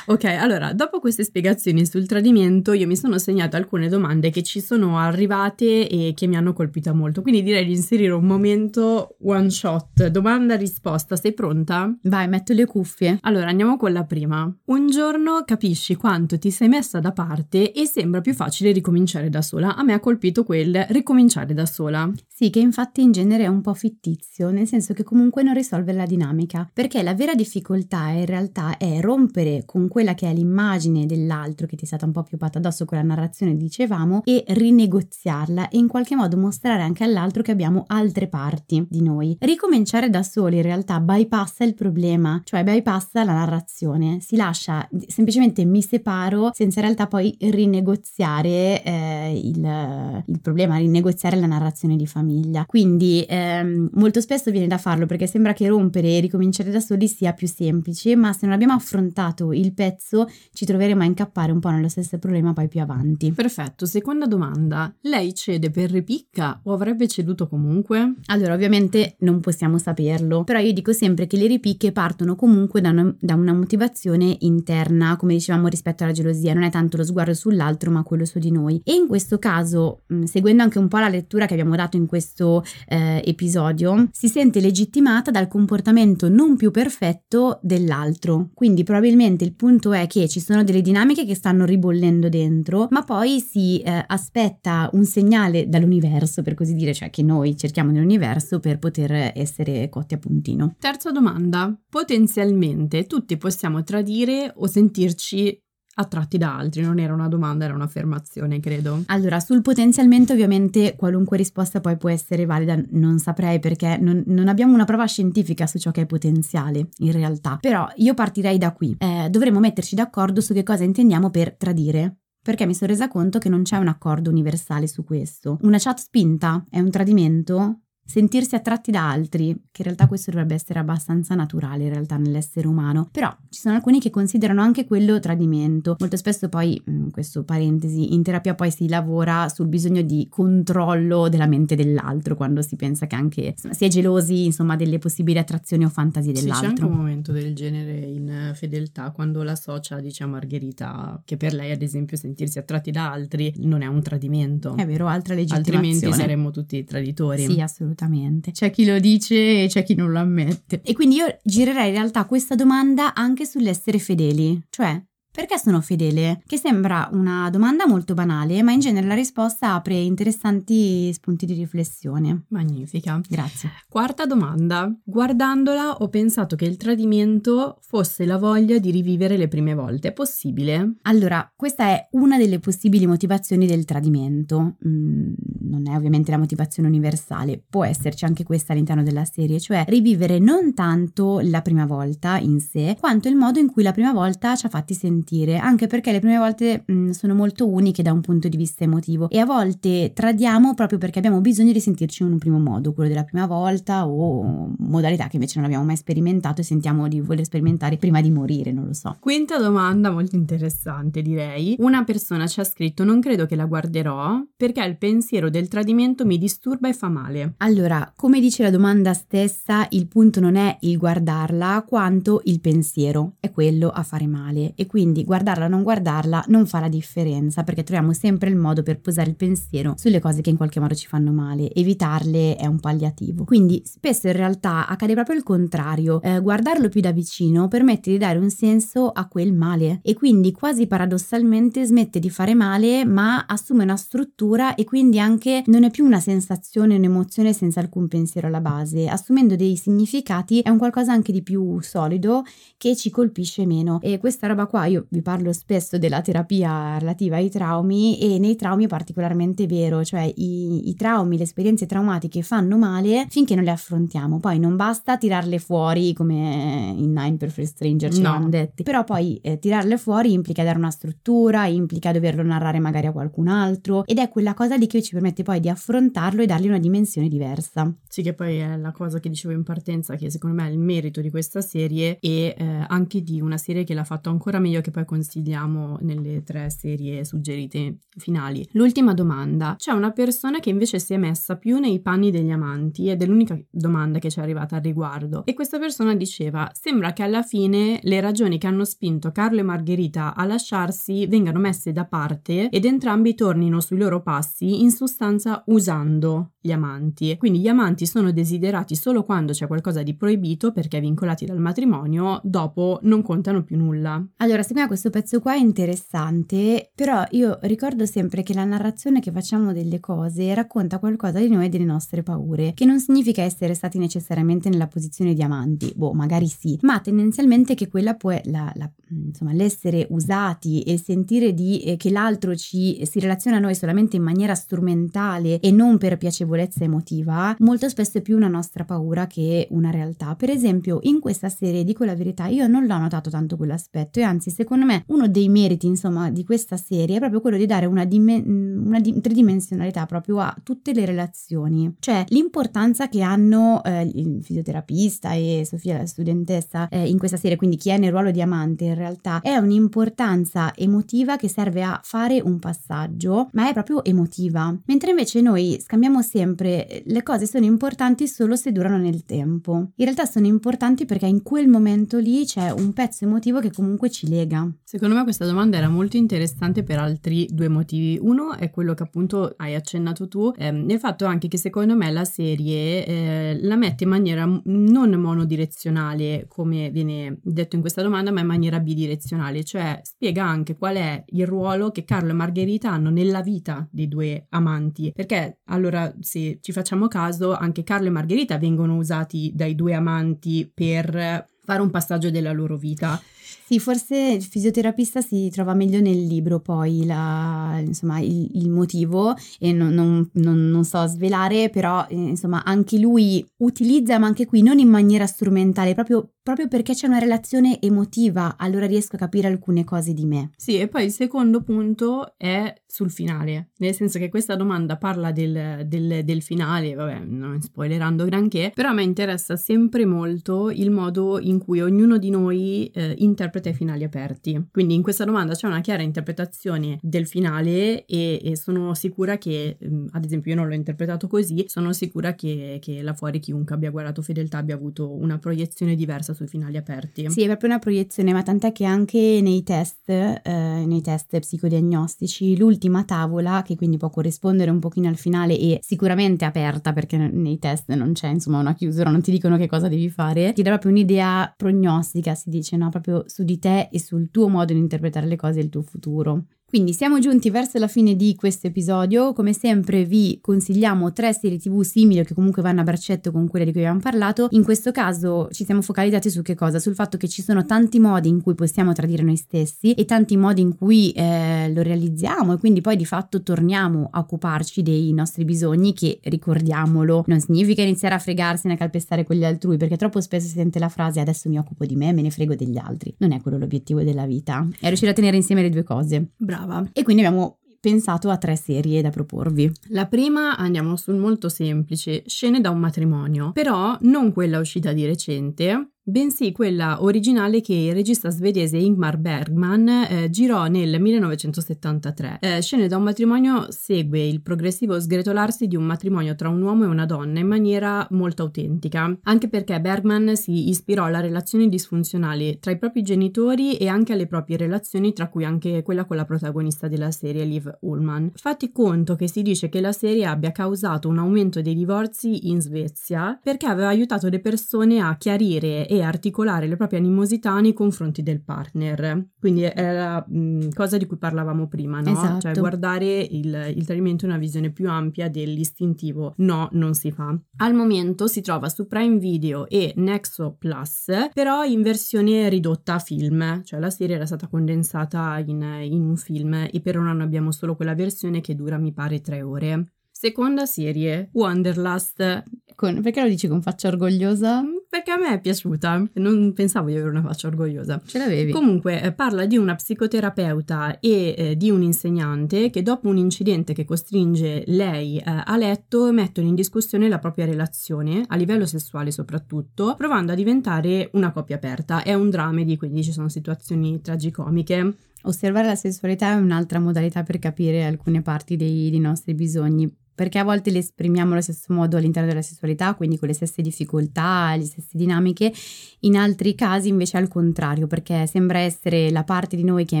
Ok, 0.06 0.24
allora, 0.24 0.72
dopo 0.74 1.00
queste 1.00 1.24
spiegazioni 1.24 1.84
sul 1.86 2.06
tradimento, 2.06 2.72
io 2.72 2.86
mi 2.86 2.94
sono 2.94 3.18
segnato 3.18 3.56
alcune 3.56 3.88
domande 3.88 4.30
che 4.30 4.44
ci 4.44 4.60
sono 4.60 4.96
arrivate 4.98 5.88
e 5.88 6.12
che 6.14 6.28
mi 6.28 6.36
hanno 6.36 6.52
colpita 6.52 6.92
molto. 6.92 7.20
Quindi 7.20 7.42
direi 7.42 7.64
di 7.64 7.72
inserire 7.72 8.12
un 8.12 8.24
momento 8.24 9.16
one 9.22 9.50
shot, 9.50 10.06
domanda-risposta. 10.06 11.16
Sei 11.16 11.32
pronta? 11.32 11.92
Vai, 12.02 12.28
metto 12.28 12.52
le 12.52 12.66
cuffie. 12.66 13.18
Allora, 13.22 13.48
andiamo 13.48 13.76
con 13.76 13.92
la 13.92 14.04
prima. 14.04 14.54
Un 14.66 14.88
giorno 14.88 15.42
capisci 15.44 15.96
quanto 15.96 16.38
ti 16.38 16.52
sei 16.52 16.68
messa 16.68 17.00
da 17.00 17.10
parte 17.10 17.72
e 17.72 17.86
sembra 17.86 18.20
più 18.20 18.34
facile 18.34 18.70
riconoscere 18.70 18.82
ricominciare 18.84 19.30
da 19.30 19.40
sola. 19.40 19.76
A 19.76 19.82
me 19.82 19.94
ha 19.94 20.00
colpito 20.00 20.44
quel 20.44 20.84
ricominciare 20.90 21.54
da 21.54 21.64
sola. 21.64 22.12
Sì, 22.28 22.50
che 22.50 22.58
infatti 22.58 23.00
in 23.00 23.12
genere 23.12 23.44
è 23.44 23.46
un 23.46 23.62
po' 23.62 23.72
fittizio, 23.72 24.50
nel 24.50 24.66
senso 24.66 24.92
che 24.92 25.04
comunque 25.04 25.42
non 25.42 25.54
risolve 25.54 25.92
la 25.92 26.04
dinamica, 26.04 26.68
perché 26.70 27.02
la 27.02 27.14
vera 27.14 27.34
difficoltà 27.34 28.08
in 28.08 28.26
realtà 28.26 28.76
è 28.76 29.00
rompere 29.00 29.62
con 29.64 29.88
quella 29.88 30.14
che 30.14 30.28
è 30.28 30.34
l'immagine 30.34 31.06
dell'altro 31.06 31.66
che 31.66 31.76
ti 31.76 31.84
è 31.84 31.86
stata 31.86 32.04
un 32.04 32.12
po' 32.12 32.24
piopata 32.24 32.58
addosso 32.58 32.84
con 32.84 32.98
la 32.98 33.04
narrazione, 33.04 33.56
dicevamo, 33.56 34.22
e 34.24 34.44
rinegoziarla 34.46 35.68
e 35.68 35.78
in 35.78 35.86
qualche 35.86 36.16
modo 36.16 36.36
mostrare 36.36 36.82
anche 36.82 37.04
all'altro 37.04 37.42
che 37.42 37.52
abbiamo 37.52 37.84
altre 37.86 38.26
parti 38.26 38.84
di 38.90 39.00
noi. 39.00 39.36
Ricominciare 39.38 40.10
da 40.10 40.22
soli 40.22 40.56
in 40.56 40.62
realtà 40.62 41.00
bypassa 41.00 41.64
il 41.64 41.74
problema, 41.74 42.42
cioè 42.44 42.64
bypassa 42.64 43.24
la 43.24 43.32
narrazione, 43.32 44.18
si 44.20 44.36
lascia 44.36 44.86
semplicemente 45.06 45.64
mi 45.64 45.82
separo 45.82 46.50
senza 46.52 46.80
in 46.80 46.86
realtà 46.86 47.06
poi 47.06 47.34
rinegoziare 47.38 48.73
eh, 48.82 49.40
il, 49.42 50.24
il, 50.26 50.40
problema, 50.40 50.76
rinegoziare 50.76 51.36
la 51.36 51.46
narrazione 51.46 51.96
di 51.96 52.06
famiglia. 52.06 52.64
Quindi 52.66 53.24
ehm, 53.28 53.90
molto 53.94 54.20
spesso 54.20 54.50
viene 54.50 54.66
da 54.66 54.78
farlo 54.78 55.06
perché 55.06 55.26
sembra 55.26 55.52
che 55.52 55.68
rompere 55.68 56.16
e 56.16 56.20
ricominciare 56.20 56.70
da 56.70 56.80
soli 56.80 57.08
sia 57.08 57.32
più 57.32 57.46
semplice, 57.46 58.16
ma 58.16 58.32
se 58.32 58.46
non 58.46 58.54
abbiamo 58.54 58.72
affrontato 58.72 59.52
il 59.52 59.72
pezzo 59.72 60.28
ci 60.52 60.64
troveremo 60.64 61.02
a 61.02 61.04
incappare 61.04 61.52
un 61.52 61.60
po' 61.60 61.70
nello 61.70 61.88
stesso 61.88 62.18
problema 62.18 62.52
poi 62.52 62.68
più 62.68 62.80
avanti. 62.80 63.32
Perfetto, 63.32 63.86
seconda 63.86 64.26
domanda. 64.26 64.92
Lei 65.02 65.34
cede 65.34 65.70
per 65.70 65.90
ripicca 65.90 66.60
o 66.64 66.72
avrebbe 66.72 67.08
ceduto 67.08 67.48
comunque? 67.48 68.14
Allora, 68.26 68.54
ovviamente 68.54 69.16
non 69.20 69.40
possiamo 69.40 69.78
saperlo, 69.78 70.44
però 70.44 70.58
io 70.58 70.72
dico 70.72 70.92
sempre 70.92 71.26
che 71.26 71.36
le 71.36 71.46
ripicche 71.46 71.92
partono 71.92 72.36
comunque 72.36 72.80
da 72.80 72.90
una, 72.90 73.14
da 73.20 73.34
una 73.34 73.52
motivazione 73.52 74.36
interna, 74.40 75.16
come 75.16 75.34
dicevamo 75.34 75.68
rispetto 75.68 76.04
alla 76.04 76.12
gelosia, 76.12 76.54
non 76.54 76.62
è 76.62 76.70
tanto 76.70 76.96
lo 76.96 77.04
sguardo 77.04 77.34
sull'altro 77.34 77.90
ma 77.90 78.02
quello 78.02 78.24
su 78.24 78.38
di 78.38 78.50
noi 78.50 78.63
noi. 78.64 78.80
E 78.84 78.94
in 78.94 79.06
questo 79.06 79.38
caso, 79.38 80.02
mh, 80.06 80.24
seguendo 80.24 80.62
anche 80.62 80.78
un 80.78 80.88
po' 80.88 80.98
la 80.98 81.08
lettura 81.08 81.46
che 81.46 81.52
abbiamo 81.52 81.76
dato 81.76 81.96
in 81.96 82.06
questo 82.06 82.64
eh, 82.88 83.22
episodio, 83.24 84.08
si 84.10 84.28
sente 84.28 84.60
legittimata 84.60 85.30
dal 85.30 85.48
comportamento 85.48 86.28
non 86.28 86.56
più 86.56 86.70
perfetto 86.70 87.58
dell'altro. 87.62 88.50
Quindi 88.54 88.82
probabilmente 88.82 89.44
il 89.44 89.54
punto 89.54 89.92
è 89.92 90.06
che 90.06 90.28
ci 90.28 90.40
sono 90.40 90.64
delle 90.64 90.82
dinamiche 90.82 91.24
che 91.24 91.34
stanno 91.34 91.64
ribollendo 91.64 92.28
dentro, 92.28 92.88
ma 92.90 93.02
poi 93.02 93.40
si 93.40 93.80
eh, 93.80 94.04
aspetta 94.06 94.88
un 94.92 95.04
segnale 95.04 95.68
dall'universo, 95.68 96.42
per 96.42 96.54
così 96.54 96.74
dire, 96.74 96.94
cioè 96.94 97.10
che 97.10 97.22
noi 97.22 97.56
cerchiamo 97.56 97.90
nell'universo 97.90 98.60
per 98.60 98.78
poter 98.78 99.32
essere 99.34 99.88
cotti 99.88 100.14
a 100.14 100.18
puntino. 100.18 100.74
Terza 100.78 101.10
domanda. 101.10 101.76
Potenzialmente 101.88 103.06
tutti 103.06 103.36
possiamo 103.36 103.82
tradire 103.82 104.52
o 104.56 104.66
sentirci 104.66 105.63
attratti 105.94 106.38
da 106.38 106.56
altri, 106.56 106.82
non 106.82 106.98
era 106.98 107.12
una 107.12 107.28
domanda, 107.28 107.64
era 107.64 107.74
un'affermazione, 107.74 108.60
credo. 108.60 109.02
Allora, 109.06 109.40
sul 109.40 109.62
potenzialmente 109.62 110.32
ovviamente 110.32 110.94
qualunque 110.96 111.36
risposta 111.36 111.80
poi 111.80 111.96
può 111.96 112.08
essere 112.08 112.46
valida, 112.46 112.80
non 112.90 113.18
saprei 113.18 113.58
perché 113.58 113.96
non, 114.00 114.22
non 114.26 114.48
abbiamo 114.48 114.74
una 114.74 114.84
prova 114.84 115.06
scientifica 115.06 115.66
su 115.66 115.78
ciò 115.78 115.90
che 115.90 116.02
è 116.02 116.06
potenziale 116.06 116.88
in 116.98 117.12
realtà, 117.12 117.58
però 117.60 117.88
io 117.96 118.14
partirei 118.14 118.58
da 118.58 118.72
qui. 118.72 118.96
Eh, 118.98 119.28
dovremmo 119.30 119.60
metterci 119.60 119.94
d'accordo 119.94 120.40
su 120.40 120.52
che 120.54 120.62
cosa 120.62 120.84
intendiamo 120.84 121.30
per 121.30 121.54
tradire. 121.56 122.16
Perché 122.44 122.66
mi 122.66 122.74
sono 122.74 122.90
resa 122.90 123.08
conto 123.08 123.38
che 123.38 123.48
non 123.48 123.62
c'è 123.62 123.78
un 123.78 123.88
accordo 123.88 124.28
universale 124.28 124.86
su 124.86 125.02
questo. 125.02 125.56
Una 125.62 125.78
chat 125.78 125.98
spinta 125.98 126.66
è 126.68 126.78
un 126.78 126.90
tradimento? 126.90 127.83
Sentirsi 128.04 128.54
attratti 128.54 128.90
da 128.90 129.10
altri, 129.10 129.54
che 129.70 129.82
in 129.82 129.84
realtà 129.84 130.06
questo 130.06 130.30
dovrebbe 130.30 130.54
essere 130.54 130.78
abbastanza 130.78 131.34
naturale 131.34 131.84
in 131.84 131.90
realtà 131.90 132.16
nell'essere 132.16 132.66
umano, 132.66 133.08
però 133.10 133.34
ci 133.48 133.60
sono 133.60 133.74
alcuni 133.74 133.98
che 134.00 134.10
considerano 134.10 134.60
anche 134.60 134.84
quello 134.84 135.18
tradimento. 135.20 135.96
Molto 135.98 136.16
spesso 136.16 136.48
poi, 136.48 136.80
in 136.86 137.10
questo 137.10 137.44
parentesi, 137.44 138.12
in 138.12 138.22
terapia 138.22 138.54
poi 138.54 138.70
si 138.70 138.88
lavora 138.88 139.48
sul 139.48 139.68
bisogno 139.68 140.02
di 140.02 140.26
controllo 140.28 141.28
della 141.28 141.46
mente 141.46 141.76
dell'altro 141.76 142.36
quando 142.36 142.60
si 142.62 142.76
pensa 142.76 143.06
che 143.06 143.14
anche 143.14 143.40
insomma, 143.54 143.74
si 143.74 143.84
è 143.84 143.88
gelosi 143.88 144.44
insomma 144.44 144.76
delle 144.76 144.98
possibili 144.98 145.38
attrazioni 145.38 145.84
o 145.84 145.88
fantasie 145.88 146.32
dell'altro. 146.32 146.68
Sì, 146.68 146.74
c'è 146.74 146.82
anche 146.82 146.84
un 146.84 146.98
momento 146.98 147.32
del 147.32 147.54
genere 147.54 147.92
in 147.92 148.52
fedeltà 148.54 149.10
quando 149.12 149.42
la 149.42 149.56
socia 149.56 149.98
dice 150.00 150.24
a 150.24 150.26
Margherita 150.26 151.22
che 151.24 151.36
per 151.36 151.54
lei 151.54 151.70
ad 151.70 151.82
esempio 151.82 152.16
sentirsi 152.16 152.58
attratti 152.58 152.90
da 152.90 153.10
altri 153.10 153.52
non 153.58 153.82
è 153.82 153.86
un 153.86 154.02
tradimento. 154.02 154.76
È 154.76 154.86
vero, 154.86 155.06
altra 155.06 155.34
legittimazione. 155.34 155.78
Altrimenti 155.78 156.12
saremmo 156.12 156.50
tutti 156.50 156.84
traditori. 156.84 157.46
Sì, 157.46 157.60
assolutamente 157.60 157.93
assolutamente. 157.94 158.50
C'è 158.50 158.70
chi 158.70 158.84
lo 158.84 158.98
dice 158.98 159.64
e 159.64 159.66
c'è 159.68 159.82
chi 159.82 159.94
non 159.94 160.10
lo 160.10 160.18
ammette. 160.18 160.82
E 160.84 160.92
quindi 160.92 161.16
io 161.16 161.38
girerei 161.42 161.88
in 161.88 161.94
realtà 161.94 162.24
questa 162.26 162.54
domanda 162.54 163.14
anche 163.14 163.46
sull'essere 163.46 163.98
fedeli, 163.98 164.60
cioè 164.68 165.00
perché 165.34 165.58
sono 165.58 165.80
fedele? 165.80 166.40
Che 166.46 166.56
sembra 166.56 167.08
una 167.10 167.50
domanda 167.50 167.88
molto 167.88 168.14
banale, 168.14 168.62
ma 168.62 168.70
in 168.70 168.78
genere 168.78 169.08
la 169.08 169.16
risposta 169.16 169.74
apre 169.74 169.96
interessanti 169.96 171.12
spunti 171.12 171.44
di 171.44 171.54
riflessione. 171.54 172.44
Magnifica. 172.50 173.20
Grazie. 173.28 173.70
Quarta 173.88 174.26
domanda. 174.26 174.96
Guardandola 175.02 175.96
ho 175.96 176.08
pensato 176.08 176.54
che 176.54 176.66
il 176.66 176.76
tradimento 176.76 177.78
fosse 177.80 178.24
la 178.26 178.38
voglia 178.38 178.78
di 178.78 178.92
rivivere 178.92 179.36
le 179.36 179.48
prime 179.48 179.74
volte. 179.74 180.10
È 180.10 180.12
possibile? 180.12 180.98
Allora, 181.02 181.52
questa 181.56 181.86
è 181.86 182.06
una 182.12 182.38
delle 182.38 182.60
possibili 182.60 183.04
motivazioni 183.08 183.66
del 183.66 183.84
tradimento. 183.84 184.76
Mm, 184.86 185.32
non 185.62 185.88
è 185.88 185.96
ovviamente 185.96 186.30
la 186.30 186.38
motivazione 186.38 186.88
universale, 186.88 187.60
può 187.68 187.84
esserci 187.84 188.24
anche 188.24 188.44
questa 188.44 188.72
all'interno 188.72 189.02
della 189.02 189.24
serie, 189.24 189.58
cioè 189.58 189.84
rivivere 189.88 190.38
non 190.38 190.74
tanto 190.74 191.40
la 191.42 191.60
prima 191.60 191.86
volta 191.86 192.38
in 192.38 192.60
sé, 192.60 192.96
quanto 193.00 193.26
il 193.26 193.34
modo 193.34 193.58
in 193.58 193.68
cui 193.68 193.82
la 193.82 193.90
prima 193.90 194.12
volta 194.12 194.54
ci 194.54 194.66
ha 194.66 194.68
fatti 194.68 194.94
sentire 194.94 195.22
sentire, 195.24 195.56
anche 195.56 195.86
perché 195.86 196.12
le 196.12 196.20
prime 196.20 196.36
volte 196.36 196.84
mh, 196.86 196.92
mm, 196.92 197.10
sono 197.10 197.34
molto 197.34 197.66
uniche 197.66 198.02
da 198.02 198.12
un 198.12 198.20
punto 198.20 198.48
di 198.48 198.56
vista 198.56 198.84
emotivo 198.84 199.28
e 199.30 199.38
a 199.38 199.46
volte 199.46 200.12
tradiamo 200.14 200.74
proprio 200.74 200.98
perché 200.98 201.18
abbiamo 201.18 201.40
bisogno 201.40 201.72
di 201.72 201.80
sentirci 201.80 202.22
in 202.22 202.32
un 202.32 202.38
primo 202.38 202.58
modo, 202.58 202.92
quello 202.92 203.08
della 203.08 203.24
prima 203.24 203.46
volta 203.46 204.06
o 204.06 204.72
modalità 204.78 205.26
che 205.28 205.36
invece 205.36 205.54
non 205.56 205.64
abbiamo 205.64 205.84
mai 205.84 205.96
sperimentato 205.96 206.60
e 206.60 206.64
sentiamo 206.64 207.08
di 207.08 207.20
voler 207.20 207.44
sperimentare 207.44 207.96
prima 207.96 208.20
di 208.20 208.30
morire, 208.30 208.70
non 208.72 208.86
lo 208.86 208.92
so. 208.92 209.16
Quinta 209.18 209.58
domanda 209.58 210.10
molto 210.10 210.36
interessante 210.36 211.22
direi. 211.22 211.76
Una 211.78 212.04
persona 212.04 212.46
ci 212.46 212.60
ha 212.60 212.64
scritto 212.64 213.04
non 213.04 213.20
credo 213.20 213.46
che 213.46 213.56
la 213.56 213.64
guarderò 213.64 214.42
perché 214.56 214.82
il 214.84 214.98
pensiero 214.98 215.48
del 215.48 215.68
tradimento 215.68 216.26
mi 216.26 216.38
disturba 216.38 216.88
e 216.88 216.92
fa 216.92 217.08
male. 217.08 217.54
Allora, 217.58 218.12
come 218.14 218.40
dice 218.40 218.62
la 218.62 218.70
domanda 218.70 219.14
stessa, 219.14 219.86
il 219.90 220.06
punto 220.06 220.40
non 220.40 220.56
è 220.56 220.76
il 220.80 220.98
guardarla 220.98 221.84
quanto 221.88 222.42
il 222.44 222.60
pensiero, 222.60 223.34
è 223.40 223.50
quello 223.50 223.88
a 223.88 224.02
fare 224.02 224.26
male 224.26 224.72
e 224.74 224.86
quindi 224.86 225.13
quindi 225.14 225.24
guardarla 225.24 225.66
o 225.66 225.68
non 225.68 225.84
guardarla 225.84 226.44
non 226.48 226.66
fa 226.66 226.80
la 226.80 226.88
differenza 226.88 227.62
perché 227.62 227.84
troviamo 227.84 228.12
sempre 228.12 228.50
il 228.50 228.56
modo 228.56 228.82
per 228.82 229.00
posare 229.00 229.30
il 229.30 229.36
pensiero 229.36 229.94
sulle 229.96 230.18
cose 230.18 230.40
che 230.40 230.50
in 230.50 230.56
qualche 230.56 230.80
modo 230.80 230.94
ci 230.94 231.06
fanno 231.06 231.30
male. 231.30 231.72
Evitarle 231.72 232.56
è 232.56 232.66
un 232.66 232.80
palliativo. 232.80 233.44
Quindi 233.44 233.80
spesso 233.84 234.26
in 234.26 234.32
realtà 234.32 234.88
accade 234.88 235.14
proprio 235.14 235.36
il 235.36 235.44
contrario. 235.44 236.20
Eh, 236.20 236.40
guardarlo 236.40 236.88
più 236.88 237.00
da 237.00 237.12
vicino 237.12 237.68
permette 237.68 238.10
di 238.10 238.18
dare 238.18 238.38
un 238.38 238.50
senso 238.50 239.10
a 239.10 239.28
quel 239.28 239.52
male 239.52 240.00
e 240.02 240.14
quindi 240.14 240.50
quasi 240.50 240.88
paradossalmente 240.88 241.84
smette 241.84 242.18
di 242.18 242.30
fare 242.30 242.54
male 242.54 243.04
ma 243.04 243.44
assume 243.46 243.84
una 243.84 243.96
struttura 243.96 244.74
e 244.74 244.82
quindi 244.84 245.20
anche 245.20 245.62
non 245.66 245.84
è 245.84 245.90
più 245.90 246.04
una 246.04 246.20
sensazione, 246.20 246.96
un'emozione 246.96 247.52
senza 247.52 247.78
alcun 247.78 248.08
pensiero 248.08 248.48
alla 248.48 248.60
base. 248.60 249.06
Assumendo 249.06 249.54
dei 249.54 249.76
significati 249.76 250.60
è 250.60 250.70
un 250.70 250.78
qualcosa 250.78 251.12
anche 251.12 251.30
di 251.30 251.42
più 251.42 251.80
solido 251.80 252.42
che 252.76 252.96
ci 252.96 253.10
colpisce 253.10 253.64
meno. 253.64 254.00
E 254.00 254.18
questa 254.18 254.48
roba 254.48 254.66
qua 254.66 254.86
io 254.86 255.03
vi 255.08 255.22
parlo 255.22 255.52
spesso 255.52 255.98
della 255.98 256.20
terapia 256.20 256.98
relativa 256.98 257.36
ai 257.36 257.50
traumi 257.50 258.18
e 258.18 258.38
nei 258.38 258.56
traumi 258.56 258.84
è 258.84 258.88
particolarmente 258.88 259.66
vero, 259.66 260.04
cioè 260.04 260.22
i, 260.36 260.88
i 260.88 260.94
traumi, 260.94 261.36
le 261.36 261.44
esperienze 261.44 261.86
traumatiche 261.86 262.42
fanno 262.42 262.76
male 262.76 263.26
finché 263.28 263.54
non 263.54 263.64
le 263.64 263.70
affrontiamo, 263.70 264.40
poi 264.40 264.58
non 264.58 264.76
basta 264.76 265.16
tirarle 265.16 265.58
fuori 265.58 266.12
come 266.12 266.94
in 266.96 267.12
Nine 267.12 267.36
Perfect 267.36 267.68
Stranger 267.68 268.12
ci 268.12 268.20
no. 268.20 268.30
hanno 268.30 268.48
detti, 268.48 268.82
però 268.82 269.04
poi 269.04 269.38
eh, 269.42 269.58
tirarle 269.58 269.96
fuori 269.96 270.32
implica 270.32 270.62
dare 270.64 270.78
una 270.78 270.90
struttura, 270.90 271.66
implica 271.66 272.12
doverlo 272.12 272.42
narrare 272.42 272.78
magari 272.78 273.06
a 273.06 273.12
qualcun 273.12 273.48
altro 273.48 274.04
ed 274.06 274.18
è 274.18 274.28
quella 274.28 274.54
cosa 274.54 274.76
lì 274.76 274.86
che 274.86 275.02
ci 275.02 275.12
permette 275.12 275.42
poi 275.42 275.60
di 275.60 275.68
affrontarlo 275.68 276.42
e 276.42 276.46
dargli 276.46 276.68
una 276.68 276.78
dimensione 276.78 277.28
diversa. 277.28 277.92
Sì, 278.08 278.22
che 278.22 278.32
poi 278.32 278.58
è 278.58 278.76
la 278.76 278.92
cosa 278.92 279.20
che 279.20 279.28
dicevo 279.28 279.54
in 279.54 279.62
partenza 279.62 280.16
che 280.16 280.30
secondo 280.30 280.56
me 280.56 280.68
è 280.68 280.70
il 280.70 280.78
merito 280.78 281.20
di 281.20 281.30
questa 281.30 281.60
serie 281.60 282.18
e 282.20 282.54
eh, 282.56 282.84
anche 282.88 283.22
di 283.22 283.40
una 283.40 283.58
serie 283.58 283.84
che 283.84 283.94
l'ha 283.94 284.04
fatto 284.04 284.30
ancora 284.30 284.58
meglio 284.58 284.80
che 284.80 284.90
poi 284.94 285.04
consigliamo 285.04 285.98
nelle 286.02 286.44
tre 286.44 286.70
serie 286.70 287.24
suggerite 287.24 287.98
finali. 288.16 288.64
L'ultima 288.74 289.12
domanda. 289.12 289.74
C'è 289.76 289.90
una 289.90 290.12
persona 290.12 290.60
che 290.60 290.70
invece 290.70 291.00
si 291.00 291.14
è 291.14 291.16
messa 291.16 291.56
più 291.56 291.80
nei 291.80 292.00
panni 292.00 292.30
degli 292.30 292.50
amanti 292.50 293.10
ed 293.10 293.20
è 293.20 293.26
l'unica 293.26 293.58
domanda 293.70 294.20
che 294.20 294.30
ci 294.30 294.38
è 294.38 294.42
arrivata 294.42 294.76
al 294.76 294.82
riguardo. 294.82 295.44
E 295.46 295.54
questa 295.54 295.80
persona 295.80 296.14
diceva: 296.14 296.70
Sembra 296.72 297.12
che 297.12 297.24
alla 297.24 297.42
fine 297.42 297.98
le 298.02 298.20
ragioni 298.20 298.56
che 298.56 298.68
hanno 298.68 298.84
spinto 298.84 299.32
Carlo 299.32 299.58
e 299.58 299.64
Margherita 299.64 300.36
a 300.36 300.44
lasciarsi 300.44 301.26
vengano 301.26 301.58
messe 301.58 301.90
da 301.90 302.04
parte 302.04 302.68
ed 302.68 302.84
entrambi 302.84 303.34
tornino 303.34 303.80
sui 303.80 303.98
loro 303.98 304.22
passi, 304.22 304.80
in 304.80 304.92
sostanza 304.92 305.64
usando 305.66 306.52
gli 306.60 306.70
amanti. 306.70 307.36
Quindi 307.36 307.58
gli 307.58 307.68
amanti 307.68 308.06
sono 308.06 308.30
desiderati 308.30 308.94
solo 308.94 309.24
quando 309.24 309.52
c'è 309.52 309.66
qualcosa 309.66 310.02
di 310.04 310.14
proibito 310.14 310.70
perché 310.70 311.00
vincolati 311.00 311.44
dal 311.44 311.58
matrimonio, 311.58 312.40
dopo 312.44 313.00
non 313.02 313.22
contano 313.22 313.64
più 313.64 313.76
nulla. 313.76 314.24
Allora, 314.36 314.62
secondo 314.62 314.83
questo 314.86 315.10
pezzo 315.10 315.40
qua 315.40 315.54
è 315.54 315.58
interessante, 315.58 316.90
però 316.94 317.24
io 317.30 317.58
ricordo 317.62 318.06
sempre 318.06 318.42
che 318.42 318.54
la 318.54 318.64
narrazione 318.64 319.20
che 319.20 319.32
facciamo 319.32 319.72
delle 319.72 320.00
cose 320.00 320.52
racconta 320.54 320.98
qualcosa 320.98 321.38
di 321.38 321.48
noi 321.48 321.66
e 321.66 321.68
delle 321.68 321.84
nostre 321.84 322.22
paure, 322.22 322.72
che 322.74 322.84
non 322.84 323.00
significa 323.00 323.42
essere 323.42 323.74
stati 323.74 323.98
necessariamente 323.98 324.68
nella 324.68 324.86
posizione 324.86 325.34
di 325.34 325.42
amanti, 325.42 325.92
boh, 325.94 326.12
magari 326.12 326.48
sì, 326.48 326.78
ma 326.82 327.00
tendenzialmente 327.00 327.74
che 327.74 327.88
quella 327.88 328.14
può, 328.14 328.38
la, 328.44 328.70
la, 328.74 328.90
insomma, 329.08 329.52
l'essere 329.52 330.06
usati 330.10 330.82
e 330.82 330.98
sentire 330.98 331.54
di, 331.54 331.80
eh, 331.82 331.96
che 331.96 332.10
l'altro 332.10 332.54
ci 332.54 333.04
si 333.06 333.20
relaziona 333.20 333.56
a 333.56 333.60
noi 333.60 333.74
solamente 333.74 334.16
in 334.16 334.22
maniera 334.22 334.54
strumentale 334.54 335.60
e 335.60 335.70
non 335.70 335.98
per 335.98 336.18
piacevolezza 336.18 336.84
emotiva, 336.84 337.54
molto 337.60 337.88
spesso 337.88 338.18
è 338.18 338.22
più 338.22 338.36
una 338.36 338.48
nostra 338.48 338.84
paura 338.84 339.26
che 339.26 339.68
una 339.70 339.90
realtà. 339.90 340.34
Per 340.34 340.50
esempio, 340.50 340.98
in 341.02 341.20
questa 341.20 341.48
serie, 341.48 341.84
dico 341.84 342.04
la 342.04 342.14
verità, 342.14 342.46
io 342.46 342.66
non 342.66 342.86
l'ho 342.86 342.98
notato 342.98 343.30
tanto 343.30 343.56
quell'aspetto 343.56 344.18
e 344.18 344.22
anzi, 344.22 344.50
secondo 344.50 344.63
secondo 344.64 344.84
me 344.84 345.04
uno 345.08 345.28
dei 345.28 345.48
meriti 345.48 345.86
insomma 345.86 346.30
di 346.30 346.44
questa 346.44 346.76
serie 346.76 347.16
è 347.16 347.18
proprio 347.20 347.40
quello 347.40 347.56
di 347.56 347.66
dare 347.66 347.86
una, 347.86 348.04
dim- 348.04 348.44
una 348.84 348.98
di- 348.98 349.20
tridimensionalità 349.20 350.06
proprio 350.06 350.40
a 350.40 350.54
tutte 350.62 350.92
le 350.92 351.04
relazioni, 351.04 351.94
cioè 352.00 352.24
l'importanza 352.28 353.08
che 353.08 353.22
hanno 353.22 353.82
eh, 353.84 354.10
il 354.14 354.40
fisioterapista 354.42 355.32
e 355.34 355.64
Sofia 355.64 355.98
la 355.98 356.06
studentessa 356.06 356.88
eh, 356.88 357.08
in 357.08 357.18
questa 357.18 357.36
serie, 357.36 357.56
quindi 357.56 357.76
chi 357.76 357.90
è 357.90 357.98
nel 357.98 358.10
ruolo 358.10 358.32
di 358.32 358.42
amante 358.42 358.84
in 358.84 358.94
realtà 358.94 359.40
è 359.40 359.56
un'importanza 359.56 360.74
emotiva 360.74 361.36
che 361.36 361.48
serve 361.48 361.82
a 361.84 362.00
fare 362.02 362.40
un 362.40 362.58
passaggio, 362.58 363.48
ma 363.52 363.68
è 363.68 363.72
proprio 363.72 364.02
emotiva, 364.04 364.76
mentre 364.86 365.04
Mentre 365.04 365.10
invece 365.10 365.42
noi 365.42 365.78
scambiamo 365.82 366.22
sempre 366.22 367.02
le 367.04 367.22
cose 367.22 367.46
sono 367.46 367.66
importanti 367.66 368.26
solo 368.26 368.56
se 368.56 368.72
durano 368.72 368.96
nel 368.96 369.26
tempo. 369.26 369.90
In 369.96 370.04
realtà 370.04 370.24
sono 370.24 370.46
importanti 370.46 371.04
perché 371.04 371.26
in 371.26 371.42
quel 371.42 371.68
momento 371.68 372.16
lì 372.18 372.46
c'è 372.46 372.70
un 372.70 372.94
pezzo 372.94 373.24
emotivo 373.24 373.60
che 373.60 373.70
comunque 373.70 374.08
ci 374.08 374.26
lega. 374.30 374.53
Secondo 374.82 375.14
me 375.14 375.22
questa 375.22 375.44
domanda 375.44 375.76
era 375.76 375.88
molto 375.88 376.16
interessante 376.16 376.82
per 376.82 376.98
altri 376.98 377.46
due 377.50 377.68
motivi. 377.68 378.18
Uno 378.20 378.54
è 378.54 378.70
quello 378.70 378.94
che 378.94 379.02
appunto 379.02 379.54
hai 379.56 379.74
accennato 379.74 380.28
tu, 380.28 380.52
ehm, 380.56 380.84
nel 380.84 380.98
fatto 380.98 381.24
anche 381.24 381.48
che 381.48 381.58
secondo 381.58 381.94
me 381.96 382.10
la 382.10 382.24
serie 382.24 383.04
eh, 383.04 383.58
la 383.62 383.76
mette 383.76 384.04
in 384.04 384.10
maniera 384.10 384.44
non 384.64 385.10
monodirezionale 385.10 386.46
come 386.48 386.90
viene 386.90 387.38
detto 387.42 387.74
in 387.76 387.80
questa 387.80 388.02
domanda, 388.02 388.30
ma 388.30 388.40
in 388.40 388.46
maniera 388.46 388.80
bidirezionale, 388.80 389.64
cioè 389.64 390.00
spiega 390.02 390.44
anche 390.44 390.76
qual 390.76 390.96
è 390.96 391.24
il 391.26 391.46
ruolo 391.46 391.90
che 391.90 392.04
Carlo 392.04 392.30
e 392.30 392.34
Margherita 392.34 392.90
hanno 392.90 393.10
nella 393.10 393.42
vita 393.42 393.88
dei 393.90 394.08
due 394.08 394.46
amanti. 394.50 395.12
Perché 395.14 395.60
allora, 395.66 396.12
se 396.20 396.58
ci 396.60 396.72
facciamo 396.72 397.08
caso, 397.08 397.54
anche 397.54 397.82
Carlo 397.82 398.06
e 398.06 398.10
Margherita 398.10 398.58
vengono 398.58 398.96
usati 398.96 399.52
dai 399.54 399.74
due 399.74 399.94
amanti 399.94 400.70
per 400.72 401.46
fare 401.64 401.80
un 401.80 401.90
passaggio 401.90 402.30
della 402.30 402.52
loro 402.52 402.76
vita. 402.76 403.20
Sì, 403.64 403.78
forse 403.78 404.16
il 404.16 404.42
fisioterapista 404.42 405.22
si 405.22 405.48
trova 405.50 405.72
meglio 405.72 405.98
nel 405.98 406.26
libro 406.26 406.60
poi 406.60 407.06
la, 407.06 407.80
insomma, 407.82 408.18
il, 408.20 408.50
il, 408.52 408.68
motivo 408.68 409.34
e 409.58 409.72
non, 409.72 409.94
non, 409.94 410.28
non, 410.34 410.68
non, 410.68 410.84
so 410.84 411.06
svelare, 411.06 411.70
però 411.70 412.04
eh, 412.08 412.14
insomma 412.14 412.62
anche 412.62 412.98
lui 412.98 413.42
utilizza, 413.58 414.18
ma 414.18 414.26
anche 414.26 414.44
qui 414.44 414.60
non 414.60 414.78
in 414.78 414.88
maniera 414.88 415.26
strumentale, 415.26 415.94
proprio, 415.94 416.34
proprio 416.42 416.68
perché 416.68 416.92
c'è 416.92 417.06
una 417.06 417.18
relazione 417.18 417.80
emotiva, 417.80 418.56
allora 418.58 418.84
riesco 418.84 419.16
a 419.16 419.18
capire 419.18 419.48
alcune 419.48 419.82
cose 419.82 420.12
di 420.12 420.26
me. 420.26 420.50
Sì, 420.56 420.78
e 420.78 420.88
poi 420.88 421.04
il 421.04 421.12
secondo 421.12 421.62
punto 421.62 422.34
è 422.36 422.70
sul 422.86 423.10
finale, 423.10 423.70
nel 423.78 423.94
senso 423.94 424.18
che 424.18 424.28
questa 424.28 424.56
domanda 424.56 424.98
parla 424.98 425.32
del, 425.32 425.84
del, 425.86 426.22
del 426.22 426.42
finale, 426.42 426.94
vabbè, 426.94 427.20
non 427.20 427.62
spoilerando 427.62 428.26
granché, 428.26 428.72
però 428.74 428.90
a 428.90 428.92
me 428.92 429.02
interessa 429.02 429.56
sempre 429.56 430.04
molto 430.04 430.70
il 430.70 430.90
modo 430.90 431.40
in 431.40 431.58
cui 431.58 431.80
ognuno 431.80 432.18
di 432.18 432.28
noi 432.28 432.90
eh, 432.92 433.14
interpreta 433.18 433.43
interpreta 433.44 433.68
i 433.68 433.74
finali 433.74 434.04
aperti. 434.04 434.68
Quindi 434.70 434.94
in 434.94 435.02
questa 435.02 435.24
domanda 435.24 435.54
c'è 435.54 435.66
una 435.66 435.80
chiara 435.80 436.02
interpretazione 436.02 436.98
del 437.02 437.26
finale 437.26 438.04
e, 438.06 438.40
e 438.42 438.56
sono 438.56 438.94
sicura 438.94 439.38
che, 439.38 439.76
mm, 439.84 440.06
ad 440.12 440.24
esempio 440.24 440.52
io 440.52 440.58
non 440.58 440.68
l'ho 440.68 440.74
interpretato 440.74 441.28
così, 441.28 441.64
sono 441.68 441.92
sicura 441.92 442.34
che, 442.34 442.78
che 442.80 443.02
là 443.02 443.14
fuori 443.14 443.38
chiunque 443.38 443.74
abbia 443.74 443.90
guardato 443.90 444.22
Fedeltà 444.22 444.58
abbia 444.58 444.74
avuto 444.74 445.12
una 445.12 445.38
proiezione 445.38 445.94
diversa 445.94 446.32
sui 446.32 446.46
finali 446.46 446.76
aperti. 446.76 447.30
Sì, 447.30 447.42
è 447.42 447.46
proprio 447.46 447.70
una 447.70 447.78
proiezione, 447.78 448.32
ma 448.32 448.42
tant'è 448.42 448.72
che 448.72 448.84
anche 448.84 449.40
nei 449.42 449.62
test, 449.62 450.08
eh, 450.08 450.40
nei 450.44 451.02
test 451.02 451.38
psicodiagnostici, 451.38 452.56
l'ultima 452.56 453.04
tavola, 453.04 453.62
che 453.64 453.76
quindi 453.76 453.96
può 453.96 454.10
corrispondere 454.10 454.70
un 454.70 454.78
pochino 454.78 455.08
al 455.08 455.16
finale 455.16 455.58
e 455.58 455.78
sicuramente 455.82 456.44
aperta 456.44 456.92
perché 456.92 457.16
nei 457.16 457.58
test 457.58 457.92
non 457.92 458.12
c'è 458.12 458.28
insomma 458.28 458.58
una 458.58 458.74
chiusura, 458.74 459.10
non 459.10 459.20
ti 459.20 459.30
dicono 459.30 459.56
che 459.56 459.66
cosa 459.66 459.88
devi 459.88 460.08
fare, 460.08 460.52
ti 460.52 460.62
dà 460.62 460.70
proprio 460.70 460.92
un'idea 460.92 461.52
prognostica, 461.56 462.34
si 462.34 462.50
dice, 462.50 462.76
no? 462.76 462.88
Proprio 462.88 463.24
su 463.34 463.42
di 463.42 463.58
te 463.58 463.88
e 463.90 463.98
sul 463.98 464.30
tuo 464.30 464.46
modo 464.46 464.72
di 464.72 464.78
interpretare 464.78 465.26
le 465.26 465.34
cose 465.34 465.58
e 465.58 465.64
il 465.64 465.68
tuo 465.68 465.82
futuro. 465.82 466.44
Quindi 466.74 466.92
siamo 466.92 467.20
giunti 467.20 467.50
verso 467.50 467.78
la 467.78 467.86
fine 467.86 468.16
di 468.16 468.34
questo 468.34 468.66
episodio, 468.66 469.32
come 469.32 469.52
sempre 469.52 470.04
vi 470.04 470.40
consigliamo 470.40 471.12
tre 471.12 471.32
serie 471.32 471.56
tv 471.56 471.82
simili 471.82 472.18
o 472.18 472.24
che 472.24 472.34
comunque 472.34 472.62
vanno 472.62 472.80
a 472.80 472.82
braccetto 472.82 473.30
con 473.30 473.46
quelle 473.46 473.64
di 473.64 473.70
cui 473.70 473.82
abbiamo 473.82 474.00
parlato, 474.00 474.48
in 474.50 474.64
questo 474.64 474.90
caso 474.90 475.46
ci 475.52 475.64
siamo 475.64 475.82
focalizzati 475.82 476.28
su 476.30 476.42
che 476.42 476.56
cosa? 476.56 476.80
Sul 476.80 476.96
fatto 476.96 477.16
che 477.16 477.28
ci 477.28 477.42
sono 477.42 477.64
tanti 477.64 478.00
modi 478.00 478.28
in 478.28 478.42
cui 478.42 478.56
possiamo 478.56 478.92
tradire 478.92 479.22
noi 479.22 479.36
stessi 479.36 479.92
e 479.92 480.04
tanti 480.04 480.36
modi 480.36 480.62
in 480.62 480.74
cui 480.74 481.12
eh, 481.12 481.72
lo 481.72 481.80
realizziamo 481.80 482.54
e 482.54 482.58
quindi 482.58 482.80
poi 482.80 482.96
di 482.96 483.06
fatto 483.06 483.40
torniamo 483.44 484.08
a 484.10 484.18
occuparci 484.18 484.82
dei 484.82 485.12
nostri 485.12 485.44
bisogni 485.44 485.94
che 485.94 486.18
ricordiamolo, 486.24 487.22
non 487.28 487.38
significa 487.38 487.82
iniziare 487.82 488.16
a 488.16 488.18
fregarsene 488.18 488.74
a 488.74 488.76
calpestare 488.76 489.22
quelli 489.22 489.44
altrui 489.44 489.76
perché 489.76 489.96
troppo 489.96 490.20
spesso 490.20 490.48
si 490.48 490.54
sente 490.54 490.80
la 490.80 490.88
frase 490.88 491.20
adesso 491.20 491.48
mi 491.48 491.56
occupo 491.56 491.86
di 491.86 491.94
me, 491.94 492.12
me 492.12 492.22
ne 492.22 492.32
frego 492.32 492.56
degli 492.56 492.78
altri, 492.78 493.14
non 493.18 493.30
è 493.30 493.40
quello 493.40 493.58
l'obiettivo 493.58 494.02
della 494.02 494.26
vita, 494.26 494.66
è 494.80 494.88
riuscire 494.88 495.12
a 495.12 495.14
tenere 495.14 495.36
insieme 495.36 495.62
le 495.62 495.70
due 495.70 495.84
cose. 495.84 496.30
Bravo 496.36 496.63
brava. 496.64 496.88
E 496.92 497.02
quindi 497.02 497.24
abbiamo 497.24 497.58
pensato 497.80 498.30
a 498.30 498.38
tre 498.38 498.56
serie 498.56 499.02
da 499.02 499.10
proporvi. 499.10 499.70
La 499.88 500.06
prima 500.06 500.56
andiamo 500.56 500.96
sul 500.96 501.16
molto 501.16 501.50
semplice, 501.50 502.22
scene 502.26 502.62
da 502.62 502.70
un 502.70 502.78
matrimonio, 502.78 503.52
però 503.52 503.96
non 504.02 504.32
quella 504.32 504.58
uscita 504.58 504.92
di 504.94 505.04
recente, 505.04 505.90
bensì 506.06 506.52
quella 506.52 507.02
originale 507.02 507.62
che 507.62 507.72
il 507.72 507.94
regista 507.94 508.28
svedese 508.28 508.76
Ingmar 508.76 509.16
Bergman 509.16 509.88
eh, 509.88 510.28
girò 510.28 510.66
nel 510.66 511.00
1973. 511.00 512.38
Eh, 512.40 512.60
Scene 512.60 512.88
da 512.88 512.98
un 512.98 513.04
matrimonio 513.04 513.70
segue 513.70 514.22
il 514.22 514.42
progressivo 514.42 515.00
sgretolarsi 515.00 515.66
di 515.66 515.76
un 515.76 515.84
matrimonio 515.84 516.34
tra 516.34 516.50
un 516.50 516.60
uomo 516.60 516.84
e 516.84 516.88
una 516.88 517.06
donna 517.06 517.38
in 517.38 517.46
maniera 517.46 518.06
molto 518.10 518.42
autentica, 518.42 519.16
anche 519.22 519.48
perché 519.48 519.80
Bergman 519.80 520.36
si 520.36 520.68
ispirò 520.68 521.04
alla 521.04 521.20
relazione 521.20 521.68
disfunzionale 521.68 522.58
tra 522.58 522.70
i 522.70 522.78
propri 522.78 523.02
genitori 523.02 523.76
e 523.76 523.88
anche 523.88 524.12
alle 524.12 524.26
proprie 524.26 524.58
relazioni, 524.58 525.14
tra 525.14 525.28
cui 525.28 525.44
anche 525.44 525.82
quella 525.82 526.04
con 526.04 526.16
la 526.16 526.26
protagonista 526.26 526.86
della 526.86 527.10
serie, 527.10 527.44
Liv 527.44 527.78
Ullman. 527.80 528.32
Fatti 528.34 528.70
conto 528.72 529.16
che 529.16 529.28
si 529.28 529.40
dice 529.40 529.70
che 529.70 529.80
la 529.80 529.92
serie 529.92 530.26
abbia 530.26 530.52
causato 530.52 531.08
un 531.08 531.18
aumento 531.18 531.62
dei 531.62 531.74
divorzi 531.74 532.50
in 532.50 532.60
Svezia 532.60 533.38
perché 533.42 533.66
aveva 533.66 533.88
aiutato 533.88 534.28
le 534.28 534.40
persone 534.40 535.00
a 535.00 535.16
chiarire 535.16 535.86
e 535.96 536.02
articolare 536.02 536.66
le 536.66 536.76
proprie 536.76 536.98
animosità 536.98 537.58
nei 537.60 537.72
confronti 537.72 538.22
del 538.22 538.42
partner. 538.42 539.28
Quindi 539.38 539.62
è 539.62 539.92
la 539.92 540.24
mh, 540.26 540.70
cosa 540.74 540.96
di 540.96 541.06
cui 541.06 541.16
parlavamo 541.16 541.68
prima, 541.68 542.00
no? 542.00 542.10
Esatto. 542.10 542.40
Cioè 542.40 542.54
guardare 542.54 543.20
il, 543.20 543.72
il 543.74 543.84
tradimento 543.84 544.24
in 544.24 544.30
una 544.30 544.40
visione 544.40 544.70
più 544.70 544.88
ampia 544.88 545.28
dell'istintivo 545.28 546.34
no, 546.38 546.68
non 546.72 546.94
si 546.94 547.10
fa. 547.10 547.36
Al 547.58 547.74
momento 547.74 548.26
si 548.26 548.40
trova 548.40 548.68
su 548.68 548.86
Prime 548.86 549.18
Video 549.18 549.68
e 549.68 549.92
Nexo 549.96 550.56
Plus, 550.58 551.06
però 551.32 551.64
in 551.64 551.82
versione 551.82 552.48
ridotta 552.48 552.94
a 552.94 552.98
film, 552.98 553.62
cioè 553.64 553.80
la 553.80 553.90
serie 553.90 554.16
era 554.16 554.26
stata 554.26 554.48
condensata 554.48 555.38
in, 555.44 555.62
in 555.82 556.02
un 556.02 556.16
film 556.16 556.68
e 556.70 556.80
per 556.80 556.98
ora 556.98 557.12
noi 557.12 557.22
abbiamo 557.22 557.52
solo 557.52 557.76
quella 557.76 557.94
versione 557.94 558.40
che 558.40 558.54
dura 558.54 558.78
mi 558.78 558.92
pare 558.92 559.20
tre 559.20 559.42
ore. 559.42 559.86
Seconda 560.24 560.64
serie, 560.64 561.28
Wanderlust. 561.32 562.44
Con, 562.74 563.02
perché 563.02 563.20
lo 563.20 563.28
dici 563.28 563.46
con 563.46 563.60
faccia 563.60 563.88
orgogliosa? 563.88 564.62
Perché 564.88 565.10
a 565.10 565.18
me 565.18 565.34
è 565.34 565.38
piaciuta, 565.38 566.02
non 566.14 566.54
pensavo 566.54 566.88
di 566.88 566.94
avere 566.94 567.10
una 567.10 567.20
faccia 567.20 567.48
orgogliosa. 567.48 568.00
Ce 568.06 568.16
l'avevi. 568.16 568.50
Comunque 568.50 569.02
eh, 569.02 569.12
parla 569.12 569.44
di 569.44 569.58
una 569.58 569.74
psicoterapeuta 569.74 570.98
e 570.98 571.34
eh, 571.36 571.56
di 571.58 571.68
un 571.68 571.82
insegnante 571.82 572.70
che 572.70 572.80
dopo 572.80 573.08
un 573.08 573.18
incidente 573.18 573.74
che 573.74 573.84
costringe 573.84 574.64
lei 574.68 575.18
eh, 575.18 575.24
a 575.26 575.56
letto 575.58 576.10
mettono 576.10 576.48
in 576.48 576.54
discussione 576.54 577.06
la 577.10 577.18
propria 577.18 577.44
relazione, 577.44 578.24
a 578.26 578.36
livello 578.36 578.64
sessuale 578.64 579.10
soprattutto, 579.10 579.94
provando 579.94 580.32
a 580.32 580.34
diventare 580.34 581.10
una 581.12 581.32
coppia 581.32 581.56
aperta. 581.56 582.02
È 582.02 582.14
un 582.14 582.30
dramedy, 582.30 582.78
quindi 582.78 583.04
ci 583.04 583.12
sono 583.12 583.28
situazioni 583.28 584.00
tragicomiche. 584.00 584.94
Osservare 585.24 585.66
la 585.66 585.74
sessualità 585.74 586.32
è 586.32 586.36
un'altra 586.36 586.78
modalità 586.78 587.22
per 587.22 587.38
capire 587.38 587.84
alcune 587.84 588.22
parti 588.22 588.56
dei, 588.56 588.88
dei 588.88 589.00
nostri 589.00 589.34
bisogni 589.34 589.94
perché 590.14 590.38
a 590.38 590.44
volte 590.44 590.70
le 590.70 590.78
esprimiamo 590.78 591.32
allo 591.32 591.40
stesso 591.40 591.72
modo 591.72 591.96
all'interno 591.96 592.28
della 592.28 592.42
sessualità, 592.42 592.94
quindi 592.94 593.18
con 593.18 593.28
le 593.28 593.34
stesse 593.34 593.62
difficoltà, 593.62 594.54
le 594.54 594.64
stesse 594.64 594.96
dinamiche, 594.96 595.52
in 596.00 596.16
altri 596.16 596.54
casi 596.54 596.88
invece 596.88 597.16
al 597.16 597.28
contrario, 597.28 597.86
perché 597.86 598.26
sembra 598.26 598.58
essere 598.58 599.10
la 599.10 599.24
parte 599.24 599.56
di 599.56 599.64
noi 599.64 599.84
che 599.84 599.98
è 599.98 600.00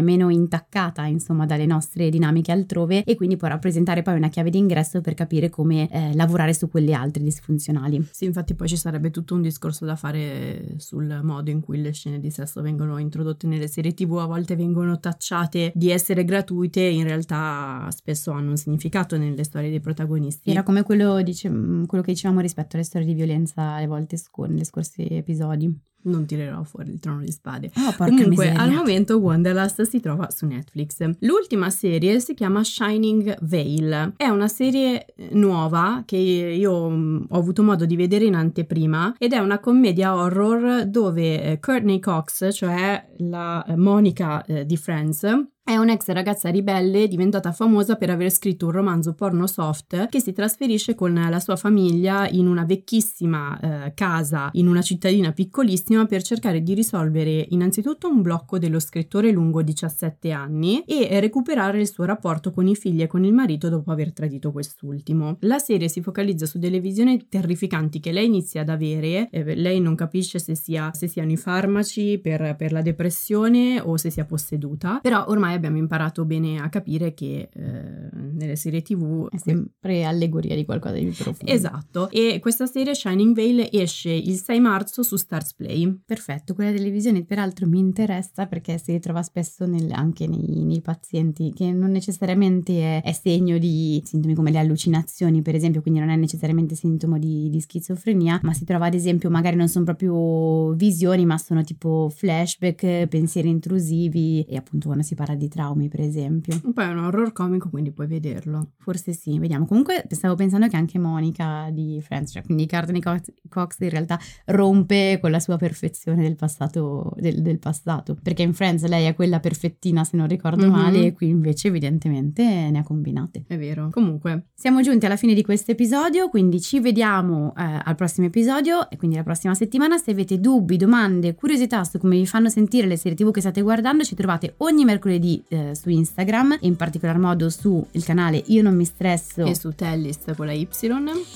meno 0.00 0.30
intaccata, 0.30 1.04
insomma, 1.06 1.46
dalle 1.46 1.66
nostre 1.66 2.10
dinamiche 2.10 2.52
altrove 2.52 3.02
e 3.04 3.16
quindi 3.16 3.36
può 3.36 3.48
rappresentare 3.48 4.02
poi 4.02 4.16
una 4.16 4.28
chiave 4.28 4.50
d'ingresso 4.50 5.00
per 5.00 5.14
capire 5.14 5.50
come 5.50 5.90
eh, 5.90 6.14
lavorare 6.14 6.54
su 6.54 6.68
quelle 6.68 6.92
altre 6.92 7.22
disfunzionali. 7.22 8.06
Sì, 8.10 8.24
infatti 8.24 8.54
poi 8.54 8.68
ci 8.68 8.76
sarebbe 8.76 9.10
tutto 9.10 9.34
un 9.34 9.42
discorso 9.42 9.84
da 9.84 9.96
fare 9.96 10.74
sul 10.76 11.20
modo 11.22 11.50
in 11.50 11.60
cui 11.60 11.80
le 11.80 11.92
scene 11.92 12.20
di 12.20 12.30
sesso 12.30 12.62
vengono 12.62 12.98
introdotte 12.98 13.46
nelle 13.46 13.68
serie 13.68 13.94
TV, 13.94 14.18
a 14.18 14.26
volte 14.26 14.54
vengono 14.56 15.00
tacciate 15.00 15.72
di 15.74 15.90
essere 15.90 16.24
gratuite, 16.24 16.80
in 16.80 17.04
realtà 17.04 17.88
spesso 17.90 18.30
hanno 18.30 18.50
un 18.50 18.56
significato 18.56 19.16
nelle 19.16 19.44
storie 19.44 19.70
dei 19.70 19.80
protagonisti 19.80 20.03
protagonisti. 20.04 20.50
Era 20.50 20.62
come 20.62 20.82
quello, 20.82 21.20
dice, 21.22 21.48
mm, 21.48 21.84
quello 21.84 22.04
che 22.04 22.12
dicevamo 22.12 22.40
rispetto 22.40 22.76
alle 22.76 22.84
storie 22.84 23.06
di 23.06 23.14
violenza 23.14 23.62
alle 23.62 23.86
volte 23.86 24.16
sc- 24.16 24.38
negli 24.48 24.64
scorsi 24.64 25.02
episodi. 25.10 25.72
Non 26.06 26.26
tirerò 26.26 26.62
fuori 26.64 26.90
il 26.90 26.98
trono 27.00 27.20
di 27.20 27.30
spade. 27.30 27.70
Oh, 27.78 27.94
Comunque, 27.96 28.26
miseria. 28.28 28.60
al 28.60 28.72
momento 28.72 29.16
Wanderlust 29.16 29.82
si 29.84 30.00
trova 30.00 30.30
su 30.30 30.44
Netflix. 30.44 30.98
L'ultima 31.20 31.70
serie 31.70 32.20
si 32.20 32.34
chiama 32.34 32.62
Shining 32.62 33.38
Veil. 33.40 34.12
È 34.14 34.28
una 34.28 34.48
serie 34.48 35.06
eh, 35.06 35.30
nuova 35.32 36.02
che 36.04 36.18
io 36.18 36.90
mm, 36.90 37.24
ho 37.30 37.38
avuto 37.38 37.62
modo 37.62 37.86
di 37.86 37.96
vedere 37.96 38.26
in 38.26 38.34
anteprima 38.34 39.14
ed 39.18 39.32
è 39.32 39.38
una 39.38 39.58
commedia 39.60 40.14
horror 40.14 40.84
dove 40.84 41.42
eh, 41.42 41.58
Courtney 41.58 42.00
Cox, 42.00 42.52
cioè 42.52 43.02
la 43.20 43.64
eh, 43.64 43.74
Monica 43.74 44.44
di 44.66 44.76
Friends, 44.76 45.26
È 45.66 45.76
un'ex 45.76 46.08
ragazza 46.08 46.50
ribelle 46.50 47.08
diventata 47.08 47.50
famosa 47.50 47.96
per 47.96 48.10
aver 48.10 48.30
scritto 48.30 48.66
un 48.66 48.72
romanzo 48.72 49.14
porno 49.14 49.46
soft 49.46 50.08
che 50.08 50.20
si 50.20 50.34
trasferisce 50.34 50.94
con 50.94 51.14
la 51.14 51.40
sua 51.40 51.56
famiglia 51.56 52.28
in 52.28 52.46
una 52.46 52.66
vecchissima 52.66 53.86
eh, 53.86 53.94
casa 53.94 54.50
in 54.52 54.68
una 54.68 54.82
cittadina 54.82 55.32
piccolissima 55.32 56.04
per 56.04 56.22
cercare 56.22 56.62
di 56.62 56.74
risolvere 56.74 57.46
innanzitutto 57.48 58.10
un 58.10 58.20
blocco 58.20 58.58
dello 58.58 58.78
scrittore 58.78 59.30
lungo 59.30 59.62
17 59.62 60.30
anni 60.32 60.82
e 60.84 61.18
recuperare 61.18 61.80
il 61.80 61.88
suo 61.88 62.04
rapporto 62.04 62.52
con 62.52 62.66
i 62.66 62.76
figli 62.76 63.00
e 63.00 63.06
con 63.06 63.24
il 63.24 63.32
marito 63.32 63.70
dopo 63.70 63.90
aver 63.90 64.12
tradito 64.12 64.52
quest'ultimo. 64.52 65.38
La 65.40 65.58
serie 65.58 65.88
si 65.88 66.02
focalizza 66.02 66.44
su 66.44 66.58
delle 66.58 66.78
visioni 66.78 67.26
terrificanti 67.26 68.00
che 68.00 68.12
lei 68.12 68.26
inizia 68.26 68.60
ad 68.60 68.68
avere, 68.68 69.30
eh, 69.30 69.54
lei 69.54 69.80
non 69.80 69.94
capisce 69.94 70.38
se, 70.38 70.54
sia, 70.54 70.92
se 70.92 71.08
siano 71.08 71.32
i 71.32 71.38
farmaci 71.38 72.18
per, 72.22 72.54
per 72.54 72.70
la 72.70 72.82
depressione 72.82 73.80
o 73.80 73.96
se 73.96 74.10
sia 74.10 74.26
posseduta, 74.26 74.98
però 75.00 75.24
ormai 75.28 75.52
abbiamo 75.54 75.76
imparato 75.78 76.24
bene 76.24 76.58
a 76.58 76.68
capire 76.68 77.14
che 77.14 77.48
eh, 77.52 78.08
nelle 78.12 78.56
serie 78.56 78.82
tv 78.82 79.28
è 79.30 79.38
sempre 79.38 80.04
allegoria 80.04 80.54
di 80.54 80.64
qualcosa 80.64 80.94
di 80.94 81.04
più 81.04 81.14
profondo. 81.14 81.52
Esatto, 81.52 82.10
e 82.10 82.38
questa 82.40 82.66
serie 82.66 82.94
Shining 82.94 83.34
Veil 83.34 83.68
esce 83.70 84.10
il 84.10 84.36
6 84.36 84.60
marzo 84.60 85.02
su 85.02 85.16
Stars 85.16 85.54
Play. 85.54 86.00
Perfetto, 86.04 86.54
quella 86.54 86.72
televisione 86.72 87.24
peraltro 87.24 87.66
mi 87.66 87.78
interessa 87.78 88.46
perché 88.46 88.78
si 88.78 88.92
ritrova 88.92 89.22
spesso 89.22 89.66
nel, 89.66 89.90
anche 89.92 90.26
nei, 90.26 90.64
nei, 90.64 90.80
pazienti 90.80 91.52
che 91.54 91.72
non 91.72 91.90
necessariamente 91.90 92.98
è, 92.98 93.02
è, 93.02 93.12
segno 93.12 93.58
di 93.58 94.02
sintomi 94.04 94.34
come 94.34 94.50
le 94.50 94.58
allucinazioni 94.58 95.42
per 95.42 95.54
esempio, 95.54 95.80
quindi 95.80 96.00
non 96.00 96.10
è 96.10 96.16
necessariamente 96.16 96.74
sintomo 96.74 97.18
di, 97.18 97.48
di 97.48 97.60
schizofrenia, 97.60 98.40
ma 98.42 98.52
si 98.52 98.64
trova 98.64 98.86
ad 98.86 98.94
esempio 98.94 99.30
magari 99.30 99.56
non 99.56 99.68
sono 99.68 99.84
proprio 99.84 100.72
visioni 100.72 101.24
ma 101.24 101.38
sono 101.38 101.62
tipo 101.62 102.10
flashback, 102.14 103.06
pensieri 103.06 103.48
intrusivi 103.48 104.42
e 104.42 104.56
appunto 104.56 104.86
quando 104.86 105.04
si 105.04 105.14
parla 105.14 105.34
di 105.34 105.43
di 105.44 105.48
traumi, 105.48 105.88
per 105.88 106.00
esempio. 106.00 106.60
Poi 106.72 106.84
è 106.84 106.88
un 106.88 106.98
horror 106.98 107.32
comico, 107.32 107.68
quindi 107.70 107.92
puoi 107.92 108.06
vederlo. 108.06 108.72
Forse 108.78 109.12
sì, 109.12 109.38
vediamo. 109.38 109.66
Comunque 109.66 110.04
stavo 110.10 110.34
pensando 110.34 110.68
che 110.68 110.76
anche 110.76 110.98
Monica 110.98 111.68
di 111.70 112.00
Friends, 112.02 112.32
cioè 112.32 112.42
quindi 112.42 112.66
Courtney 112.66 113.00
Cox 113.00 113.80
in 113.80 113.90
realtà 113.90 114.18
rompe 114.46 115.18
con 115.20 115.30
la 115.30 115.40
sua 115.40 115.56
perfezione 115.56 116.22
del 116.22 116.36
passato, 116.36 117.12
del, 117.16 117.42
del 117.42 117.58
passato, 117.58 118.16
perché 118.20 118.42
in 118.42 118.52
Friends 118.54 118.84
lei 118.86 119.06
è 119.06 119.14
quella 119.14 119.40
perfettina 119.40 120.04
se 120.04 120.16
non 120.16 120.26
ricordo 120.26 120.62
mm-hmm. 120.62 120.74
male 120.74 121.06
e 121.06 121.12
qui 121.12 121.28
invece 121.28 121.68
evidentemente 121.68 122.42
ne 122.42 122.78
ha 122.78 122.82
combinate. 122.82 123.44
È 123.46 123.58
vero. 123.58 123.90
Comunque. 123.90 124.46
Siamo 124.54 124.80
giunti 124.80 125.06
alla 125.06 125.16
fine 125.16 125.34
di 125.34 125.42
questo 125.42 125.72
episodio, 125.72 126.28
quindi 126.28 126.60
ci 126.60 126.80
vediamo 126.80 127.54
eh, 127.56 127.80
al 127.82 127.94
prossimo 127.94 128.26
episodio 128.26 128.88
e 128.90 128.96
quindi 128.96 129.16
la 129.16 129.22
prossima 129.22 129.54
settimana. 129.54 129.98
Se 129.98 130.10
avete 130.10 130.40
dubbi, 130.40 130.76
domande, 130.76 131.34
curiosità 131.34 131.84
su 131.84 131.98
come 131.98 132.16
vi 132.16 132.26
fanno 132.26 132.48
sentire 132.48 132.86
le 132.86 132.96
serie 132.96 133.16
tv 133.16 133.30
che 133.30 133.40
state 133.40 133.62
guardando, 133.62 134.04
ci 134.04 134.14
trovate 134.14 134.54
ogni 134.58 134.84
mercoledì 134.84 135.33
eh, 135.48 135.74
su 135.74 135.90
Instagram, 135.90 136.58
in 136.60 136.76
particolar 136.76 137.18
modo 137.18 137.48
sul 137.50 137.86
canale 138.04 138.42
Io 138.46 138.62
non 138.62 138.74
mi 138.74 138.84
stresso 138.84 139.44
e 139.44 139.54
su 139.54 139.74
Tellist 139.74 140.34
con 140.34 140.46
la 140.46 140.52
Y. 140.52 140.68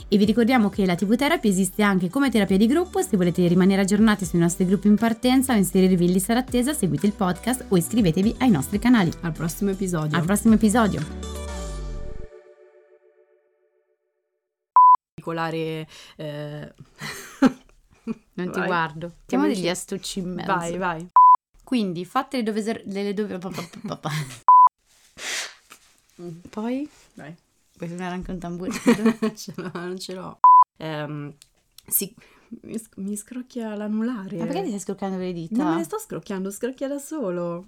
E 0.09 0.17
vi 0.17 0.25
ricordiamo 0.25 0.69
che 0.69 0.85
la 0.85 0.95
TV 0.95 1.17
Therapy 1.17 1.49
esiste 1.49 1.83
anche 1.83 2.09
come 2.09 2.31
terapia 2.31 2.57
di 2.57 2.67
gruppo, 2.67 3.03
se 3.03 3.17
volete 3.17 3.47
rimanere 3.47 3.83
aggiornati 3.83 4.25
sui 4.25 4.39
nostri 4.39 4.67
gruppi 4.67 4.89
in 4.89 4.97
partenza 4.97 5.55
o 5.55 5.57
inserirvi 5.57 6.05
in 6.05 6.13
lista 6.13 6.35
d'attesa, 6.35 6.73
seguite 6.73 7.07
il 7.07 7.13
podcast 7.13 7.67
o 7.69 7.77
iscrivetevi 7.77 8.37
ai 8.39 8.51
nostri 8.51 8.79
canali. 8.79 9.11
Al 9.23 9.33
prossimo 9.33 9.71
episodio. 9.71 10.17
Al 10.17 10.25
prossimo 10.25 10.55
episodio. 10.55 11.01
Particolare 15.15 15.87
eh... 16.17 16.75
non 18.35 18.51
ti 18.53 18.59
vai. 18.59 18.67
guardo. 18.67 19.13
Siamo 19.27 19.47
degli 19.47 19.69
astucci 19.69 20.21
in 20.21 20.35
mezzo. 20.35 20.55
Vai, 20.55 20.77
vai. 20.77 21.09
Quindi 21.69 22.07
fate 22.07 22.39
le 22.39 22.43
dove... 22.45 22.83
Le 22.87 23.13
dove 23.13 23.39
Poi? 26.49 26.89
Vai. 27.13 27.37
Puoi 27.77 27.89
suonare 27.91 28.15
anche 28.15 28.31
un 28.31 28.39
tamburino? 28.39 29.19
ce 29.37 29.53
l'ho, 29.55 29.71
non 29.75 29.99
ce 29.99 30.15
l'ho. 30.15 30.39
Um, 30.79 31.31
sì, 31.87 32.11
mi, 32.63 32.81
mi, 32.97 33.17
scrocchia 33.17 33.75
l'anulare. 33.75 34.39
Ma 34.39 34.47
perché 34.47 34.63
ti 34.63 34.69
stai 34.69 34.81
scrocchiando 34.81 35.19
le 35.19 35.33
dita? 35.35 35.63
Non 35.63 35.73
me 35.73 35.79
le 35.81 35.85
sto 35.85 35.99
scrocchiando, 35.99 36.51
scrocchia 36.51 36.89
da 36.89 36.99
solo. 36.99 37.67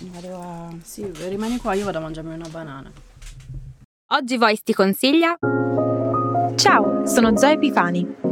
Vado 0.00 0.40
a... 0.40 0.74
Sì, 0.82 1.08
rimani 1.28 1.58
qua, 1.58 1.74
io 1.74 1.84
vado 1.84 1.98
a 1.98 2.00
mangiarmi 2.00 2.34
una 2.34 2.48
banana. 2.48 2.90
Oggi 4.14 4.36
Voice 4.36 4.62
ti 4.64 4.74
consiglia... 4.74 5.38
Ciao, 6.56 7.06
sono 7.06 7.36
Zoe 7.36 7.52
Epifani 7.52 8.31